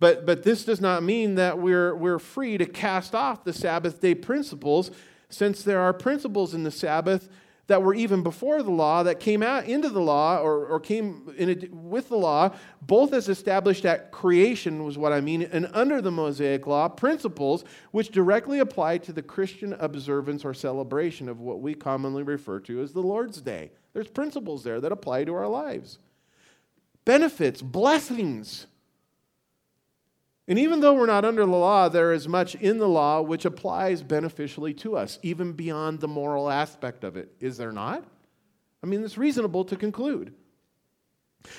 But, 0.00 0.26
but 0.26 0.42
this 0.42 0.64
does 0.64 0.80
not 0.80 1.02
mean 1.02 1.36
that 1.36 1.58
we're, 1.58 1.94
we're 1.94 2.18
free 2.18 2.58
to 2.58 2.66
cast 2.66 3.14
off 3.14 3.44
the 3.44 3.52
Sabbath 3.52 4.00
day 4.00 4.14
principles, 4.14 4.90
since 5.28 5.62
there 5.62 5.80
are 5.80 5.92
principles 5.92 6.54
in 6.54 6.62
the 6.62 6.70
Sabbath 6.70 7.28
that 7.68 7.82
were 7.82 7.94
even 7.94 8.22
before 8.22 8.62
the 8.62 8.70
law, 8.70 9.02
that 9.02 9.20
came 9.20 9.42
out 9.42 9.66
into 9.66 9.90
the 9.90 10.00
law 10.00 10.40
or, 10.40 10.66
or 10.66 10.80
came 10.80 11.32
in 11.36 11.68
with 11.70 12.08
the 12.08 12.16
law, 12.16 12.50
both 12.82 13.12
as 13.12 13.28
established 13.28 13.84
at 13.84 14.10
creation, 14.10 14.84
was 14.84 14.98
what 14.98 15.12
I 15.12 15.20
mean, 15.20 15.42
and 15.42 15.70
under 15.72 16.00
the 16.00 16.10
Mosaic 16.10 16.66
law, 16.66 16.88
principles 16.88 17.64
which 17.92 18.10
directly 18.10 18.58
apply 18.58 18.98
to 18.98 19.12
the 19.12 19.22
Christian 19.22 19.74
observance 19.74 20.44
or 20.44 20.54
celebration 20.54 21.28
of 21.28 21.40
what 21.40 21.60
we 21.60 21.74
commonly 21.74 22.22
refer 22.22 22.58
to 22.60 22.80
as 22.80 22.92
the 22.92 23.02
Lord's 23.02 23.40
Day. 23.40 23.70
There's 23.92 24.08
principles 24.08 24.64
there 24.64 24.80
that 24.80 24.92
apply 24.92 25.24
to 25.24 25.34
our 25.34 25.48
lives. 25.48 25.98
Benefits, 27.04 27.60
blessings 27.62 28.66
and 30.48 30.58
even 30.58 30.80
though 30.80 30.94
we're 30.94 31.06
not 31.06 31.26
under 31.26 31.44
the 31.44 31.52
law, 31.52 31.90
there 31.90 32.12
is 32.12 32.26
much 32.26 32.54
in 32.54 32.78
the 32.78 32.88
law 32.88 33.20
which 33.20 33.44
applies 33.44 34.02
beneficially 34.02 34.72
to 34.74 34.96
us, 34.96 35.18
even 35.22 35.52
beyond 35.52 36.00
the 36.00 36.08
moral 36.08 36.50
aspect 36.50 37.04
of 37.04 37.18
it. 37.18 37.30
Is 37.38 37.58
there 37.58 37.70
not? 37.70 38.02
I 38.82 38.86
mean, 38.86 39.04
it's 39.04 39.18
reasonable 39.18 39.66
to 39.66 39.76
conclude. 39.76 40.32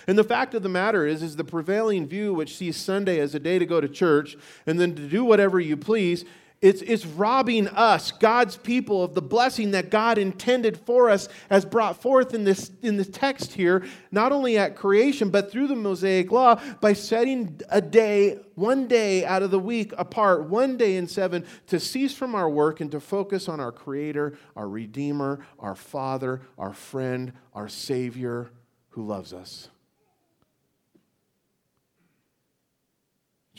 And 0.08 0.18
the 0.18 0.24
fact 0.24 0.56
of 0.56 0.64
the 0.64 0.70
matter 0.70 1.06
is, 1.06 1.22
is 1.22 1.36
the 1.36 1.44
prevailing 1.44 2.08
view 2.08 2.34
which 2.34 2.58
sees 2.58 2.78
Sunday 2.78 3.20
as 3.20 3.36
a 3.36 3.40
day 3.40 3.60
to 3.60 3.66
go 3.66 3.80
to 3.80 3.88
church 3.88 4.36
and 4.66 4.80
then 4.80 4.96
to 4.96 5.08
do 5.08 5.24
whatever 5.24 5.60
you 5.60 5.78
please 5.78 6.26
it's, 6.62 6.82
it's 6.82 7.05
robbing 7.05 7.70
us, 7.70 8.12
God's 8.12 8.57
people, 8.57 9.01
of 9.01 9.14
the 9.14 9.22
blessing 9.22 9.72
that 9.72 9.89
God 9.89 10.18
intended 10.18 10.78
for 10.78 11.10
us 11.10 11.30
as 11.49 11.64
brought 11.64 12.01
forth 12.01 12.34
in 12.34 12.43
this, 12.43 12.72
in 12.82 12.97
this 12.97 13.07
text 13.07 13.53
here, 13.53 13.86
not 14.12 14.34
only 14.34 14.57
at 14.57 14.76
creation, 14.76 15.30
but 15.30 15.49
through 15.51 15.68
the 15.68 15.76
Mosaic 15.76 16.32
law 16.32 16.62
by 16.82 16.91
setting 16.91 17.62
a 17.70 17.80
day, 17.80 18.39
one 18.55 18.88
day 18.88 19.24
out 19.24 19.41
of 19.41 19.51
the 19.51 19.60
week 19.60 19.93
apart, 19.97 20.49
one 20.49 20.76
day 20.76 20.97
in 20.97 21.07
seven, 21.07 21.45
to 21.68 21.80
cease 21.80 22.14
from 22.14 22.36
our 22.36 22.49
work 22.49 22.82
and 22.82 22.91
to 22.91 22.99
focus 22.99 23.47
on 23.47 23.62
our 23.62 23.72
Creator, 23.72 24.38
our 24.57 24.68
Redeemer, 24.68 25.39
our 25.60 25.76
Father, 25.76 26.41
our 26.57 26.74
friend, 26.74 27.32
our 27.53 27.70
Savior 27.70 28.51
who 28.89 29.05
loves 29.05 29.32
us. 29.32 29.70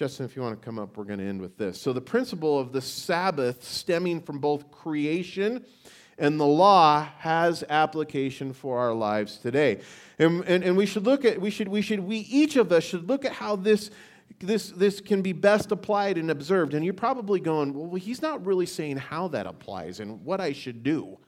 Justin, 0.01 0.25
if 0.25 0.35
you 0.35 0.41
want 0.41 0.59
to 0.59 0.65
come 0.65 0.79
up, 0.79 0.97
we're 0.97 1.05
going 1.05 1.19
to 1.19 1.27
end 1.27 1.43
with 1.43 1.59
this. 1.59 1.79
So, 1.79 1.93
the 1.93 2.01
principle 2.01 2.59
of 2.59 2.73
the 2.73 2.81
Sabbath 2.81 3.63
stemming 3.63 4.23
from 4.23 4.39
both 4.39 4.71
creation 4.71 5.63
and 6.17 6.41
the 6.41 6.47
law 6.47 7.07
has 7.19 7.63
application 7.69 8.55
for 8.55 8.79
our 8.79 8.95
lives 8.95 9.37
today. 9.37 9.83
And, 10.19 10.43
and, 10.47 10.65
and 10.65 10.75
we 10.75 10.87
should 10.87 11.05
look 11.05 11.27
at, 11.27 11.39
we 11.39 11.51
should, 11.51 11.69
we 11.69 11.83
should, 11.83 12.01
we 12.01 12.17
each 12.17 12.57
of 12.57 12.73
us 12.73 12.83
should 12.83 13.11
look 13.11 13.27
at 13.27 13.33
how 13.33 13.57
this, 13.57 13.91
this, 14.39 14.71
this 14.71 15.03
can 15.03 15.21
be 15.21 15.35
best 15.35 15.71
applied 15.71 16.17
and 16.17 16.31
observed. 16.31 16.73
And 16.73 16.83
you're 16.83 16.95
probably 16.95 17.39
going, 17.39 17.75
well, 17.75 17.95
he's 17.97 18.23
not 18.23 18.47
really 18.47 18.65
saying 18.65 18.97
how 18.97 19.29
that 19.29 19.47
applies 19.47 20.01
and 20.01 20.25
what 20.25 20.41
I 20.41 20.55
should 20.55 20.83
do. 20.83 21.19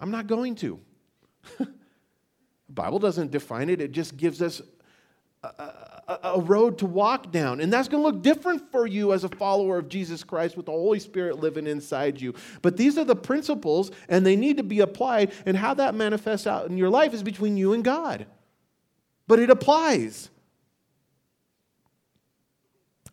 I'm 0.00 0.10
not 0.10 0.26
going 0.26 0.56
to. 0.56 0.80
the 1.58 1.68
Bible 2.70 2.98
doesn't 2.98 3.30
define 3.30 3.70
it, 3.70 3.80
it 3.80 3.92
just 3.92 4.16
gives 4.16 4.42
us 4.42 4.60
a, 5.44 6.18
a, 6.34 6.40
road 6.40 6.78
to 6.78 6.86
walk 6.86 7.30
down. 7.30 7.60
And 7.60 7.72
that's 7.72 7.88
going 7.88 8.02
to 8.02 8.06
look 8.06 8.22
different 8.22 8.70
for 8.70 8.86
you 8.86 9.12
as 9.12 9.24
a 9.24 9.28
follower 9.28 9.78
of 9.78 9.88
Jesus 9.88 10.24
Christ 10.24 10.56
with 10.56 10.66
the 10.66 10.72
Holy 10.72 10.98
Spirit 10.98 11.38
living 11.38 11.66
inside 11.66 12.20
you. 12.20 12.34
But 12.62 12.76
these 12.76 12.98
are 12.98 13.04
the 13.04 13.16
principles, 13.16 13.90
and 14.08 14.24
they 14.24 14.36
need 14.36 14.56
to 14.58 14.62
be 14.62 14.80
applied. 14.80 15.32
And 15.46 15.56
how 15.56 15.74
that 15.74 15.94
manifests 15.94 16.46
out 16.46 16.66
in 16.66 16.76
your 16.76 16.90
life 16.90 17.14
is 17.14 17.22
between 17.22 17.56
you 17.56 17.72
and 17.72 17.84
God. 17.84 18.26
But 19.26 19.38
it 19.38 19.50
applies. 19.50 20.30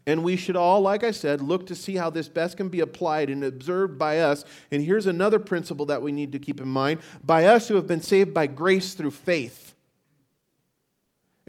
And 0.08 0.24
we 0.24 0.36
should 0.36 0.56
all, 0.56 0.82
like 0.82 1.04
I 1.04 1.12
said, 1.12 1.42
look 1.42 1.68
to 1.68 1.76
see 1.76 1.96
how 1.96 2.10
this 2.10 2.28
best 2.28 2.58
can 2.58 2.70
be 2.70 2.80
applied 2.80 3.30
and 3.30 3.44
observed 3.44 4.00
by 4.00 4.20
us. 4.20 4.44
And 4.72 4.84
here's 4.84 5.06
another 5.06 5.40
principle 5.40 5.86
that 5.88 6.02
we 6.02 6.12
need 6.12 6.32
to 6.32 6.40
keep 6.40 6.60
in 6.60 6.68
mind 6.68 7.02
by 7.24 7.46
us 7.46 7.68
who 7.68 7.76
have 7.76 7.88
been 7.88 8.02
saved 8.02 8.34
by 8.34 8.48
grace 8.48 8.96
through 8.96 9.12
faith. 9.12 9.71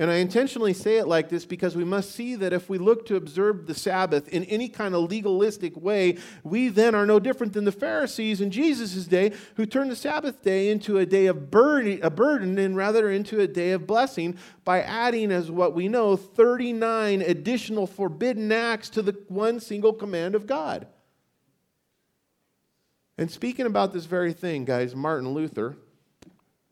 And 0.03 0.11
I 0.11 0.17
intentionally 0.17 0.73
say 0.73 0.97
it 0.97 1.07
like 1.07 1.29
this 1.29 1.47
because 1.47 1.77
we 1.77 1.85
must 1.85 2.11
see 2.11 2.35
that 2.35 2.53
if 2.53 2.69
we 2.69 2.77
look 2.77 3.07
to 3.07 3.15
observe 3.15 3.69
the 3.69 3.75
Sabbath 3.75 4.27
in 4.31 4.43
any 4.47 4.69
kind 4.69 4.97
of 4.97 5.09
legalistic 5.09 5.77
way, 5.77 6.19
we 6.43 6.71
then 6.71 6.97
are 6.97 7.07
no 7.07 7.21
different 7.21 7.53
than 7.53 7.67
the 7.67 7.71
Pharisees 7.71 8.41
in 8.41 8.51
Jesus' 8.51 9.07
day 9.07 9.31
who 9.55 9.65
turned 9.65 9.93
the 9.93 9.95
Sabbath 9.95 10.43
day 10.43 10.71
into 10.71 10.99
a 10.99 11.07
day 11.07 11.27
of 11.27 11.53
burden, 11.53 12.01
a 12.03 12.11
burden 12.11 12.59
and 12.59 12.77
rather 12.77 13.13
into 13.13 13.39
a 13.39 13.47
day 13.47 13.71
of 13.71 13.87
blessing 13.87 14.37
by 14.65 14.83
adding, 14.83 15.31
as 15.31 15.53
what 15.53 15.73
we 15.73 15.87
know, 15.87 16.17
39 16.17 17.23
additional 17.23 17.87
forbidden 17.87 18.51
acts 18.51 18.89
to 18.89 19.03
the 19.03 19.17
one 19.29 19.61
single 19.61 19.93
command 19.93 20.35
of 20.35 20.49
God. 20.49 20.89
And 23.17 23.31
speaking 23.31 23.67
about 23.67 23.93
this 23.93 24.07
very 24.07 24.33
thing, 24.33 24.65
guys, 24.65 24.97
Martin 24.97 25.29
Luther, 25.29 25.77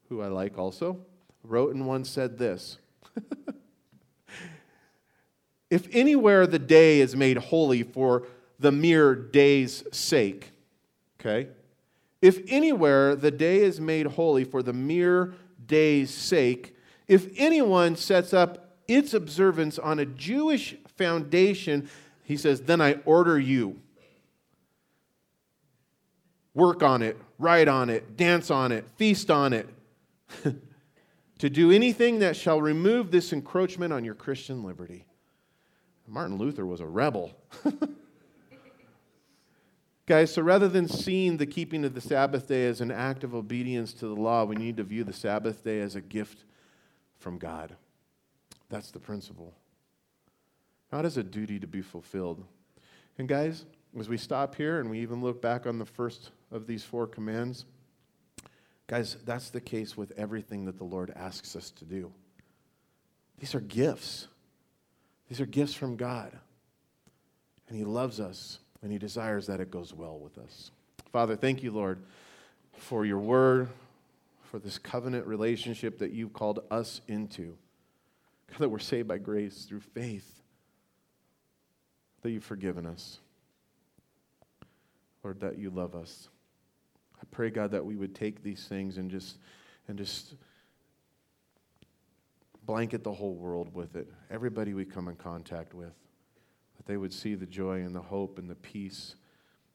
who 0.09 0.21
I 0.21 0.27
like 0.27 0.59
also, 0.59 1.07
wrote 1.45 1.77
and 1.77 1.87
once 1.87 2.11
said 2.11 2.37
this. 2.37 2.80
if 5.71 5.89
anywhere 5.93 6.47
the 6.47 6.59
day 6.59 7.01
is 7.01 7.15
made 7.17 7.37
holy 7.37 7.83
for 7.83 8.27
the 8.59 8.73
mere 8.73 9.15
day's 9.15 9.85
sake, 9.93 10.53
okay? 11.19 11.49
If 12.21 12.41
anywhere 12.49 13.17
the 13.17 13.31
day 13.31 13.63
is 13.63 13.81
made 13.81 14.07
holy 14.07 14.45
for 14.45 14.63
the 14.63 14.73
mere 14.73 15.35
day's 15.67 16.13
sake, 16.13 16.77
if 17.09 17.29
anyone 17.37 17.97
sets 17.97 18.35
up 18.35 18.77
its 18.87 19.15
observance 19.15 19.79
on 19.79 19.99
a 19.99 20.05
Jewish 20.05 20.77
foundation, 20.97 21.89
he 22.25 22.37
says, 22.37 22.63
then 22.63 22.81
I 22.81 22.99
order 23.05 23.39
you. 23.39 23.81
Work 26.55 26.83
on 26.83 27.03
it, 27.03 27.17
write 27.39 27.69
on 27.69 27.89
it, 27.89 28.17
dance 28.17 28.51
on 28.51 28.73
it, 28.73 28.87
feast 28.97 29.31
on 29.31 29.53
it. 29.53 29.69
to 31.41 31.49
do 31.49 31.71
anything 31.71 32.19
that 32.19 32.37
shall 32.37 32.61
remove 32.61 33.11
this 33.11 33.33
encroachment 33.33 33.95
on 33.95 34.05
your 34.05 34.15
Christian 34.15 34.63
liberty. 34.63 35.07
Martin 36.07 36.37
Luther 36.37 36.67
was 36.67 36.81
a 36.81 36.87
rebel. 36.87 37.33
Guys, 40.07 40.35
so 40.35 40.43
rather 40.43 40.69
than 40.69 40.87
seeing 40.87 41.39
the 41.39 41.47
keeping 41.47 41.83
of 41.87 41.95
the 41.95 42.01
Sabbath 42.01 42.47
day 42.47 42.67
as 42.67 42.83
an 42.83 42.91
act 42.91 43.25
of 43.25 43.35
obedience 43.35 43.95
to 43.95 44.07
the 44.07 44.15
law, 44.15 44.45
we 44.45 44.55
need 44.55 44.77
to 44.77 44.85
view 44.85 45.03
the 45.03 45.15
Sabbath 45.15 45.65
day 45.65 45.81
as 45.81 45.97
a 45.97 46.03
gift 46.03 46.45
from 47.19 47.39
God. 47.39 47.75
That's 48.69 48.91
the 48.91 49.01
principle. 49.01 49.55
Not 50.93 51.07
as 51.07 51.17
a 51.17 51.23
duty 51.23 51.59
to 51.59 51.67
be 51.67 51.81
fulfilled. 51.81 52.45
And 53.17 53.27
guys, 53.27 53.65
as 53.99 54.11
we 54.11 54.19
stop 54.19 54.57
here 54.57 54.79
and 54.79 54.91
we 54.91 55.01
even 55.01 55.23
look 55.23 55.41
back 55.41 55.67
on 55.67 55.79
the 55.79 55.87
first 55.87 56.33
of 56.51 56.67
these 56.67 56.85
four 56.85 57.07
commands, 57.07 57.65
guys, 58.91 59.17
that's 59.25 59.51
the 59.51 59.61
case 59.61 59.97
with 59.97 60.13
everything 60.17 60.65
that 60.65 60.77
the 60.77 60.83
Lord 60.83 61.13
asks 61.15 61.55
us 61.55 61.71
to 61.71 61.85
do. 61.85 62.11
These 63.39 63.55
are 63.55 63.61
gifts. 63.61 64.27
These 65.29 65.41
are 65.41 65.47
gifts 65.47 65.75
from 65.75 65.95
God. 65.95 66.37
And 67.69 67.79
He 67.79 67.85
loves 67.85 68.19
us, 68.19 68.59
and 68.83 68.91
He 68.91 68.99
desires 68.99 69.47
that 69.47 69.61
it 69.61 69.71
goes 69.71 69.95
well 69.95 70.19
with 70.19 70.39
us. 70.39 70.73
Father, 71.13 71.37
thank 71.37 71.63
you, 71.63 71.71
Lord, 71.71 72.03
for 72.79 73.07
your 73.07 73.21
word, 73.21 73.69
for 74.43 74.59
this 74.59 74.77
covenant 74.77 75.25
relationship 75.25 76.01
that 76.01 76.11
you've 76.11 76.33
called 76.33 76.59
us 76.69 77.01
into. 77.07 77.57
God, 78.51 78.59
that 78.59 78.71
we're 78.71 78.81
saved 78.81 79.07
by 79.07 79.19
grace 79.19 79.67
through 79.67 79.83
faith, 79.95 80.43
that 82.23 82.33
you've 82.33 82.43
forgiven 82.43 82.87
us. 82.87 83.21
Lord, 85.23 85.39
that 85.43 85.59
you 85.59 85.71
love 85.71 85.95
us. 85.95 86.29
Pray, 87.31 87.51
God, 87.51 87.71
that 87.71 87.85
we 87.85 87.97
would 87.97 88.15
take 88.15 88.43
these 88.43 88.67
things 88.67 88.97
and 88.99 89.11
just 89.11 89.39
and 89.89 89.99
just 89.99 90.35
blanket 92.65 93.03
the 93.03 93.13
whole 93.13 93.35
world 93.35 93.75
with 93.75 93.97
it. 93.97 94.09
Everybody 94.31 94.75
we 94.75 94.85
come 94.85 95.09
in 95.09 95.17
contact 95.17 95.75
with, 95.75 95.93
that 96.77 96.87
they 96.87 96.97
would 96.97 97.13
see 97.13 97.35
the 97.35 97.47
joy 97.47 97.81
and 97.81 97.95
the 97.95 98.01
hope 98.01 98.39
and 98.39 98.49
the 98.49 98.55
peace 98.55 99.17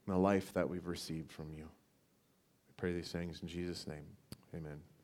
and 0.05 0.15
the 0.15 0.19
life 0.19 0.53
that 0.53 0.69
we've 0.69 0.87
received 0.87 1.31
from 1.31 1.51
you. 1.51 1.63
We 1.63 2.73
pray 2.77 2.93
these 2.93 3.11
things 3.11 3.41
in 3.41 3.47
Jesus' 3.47 3.87
name. 3.87 4.05
Amen. 4.55 4.94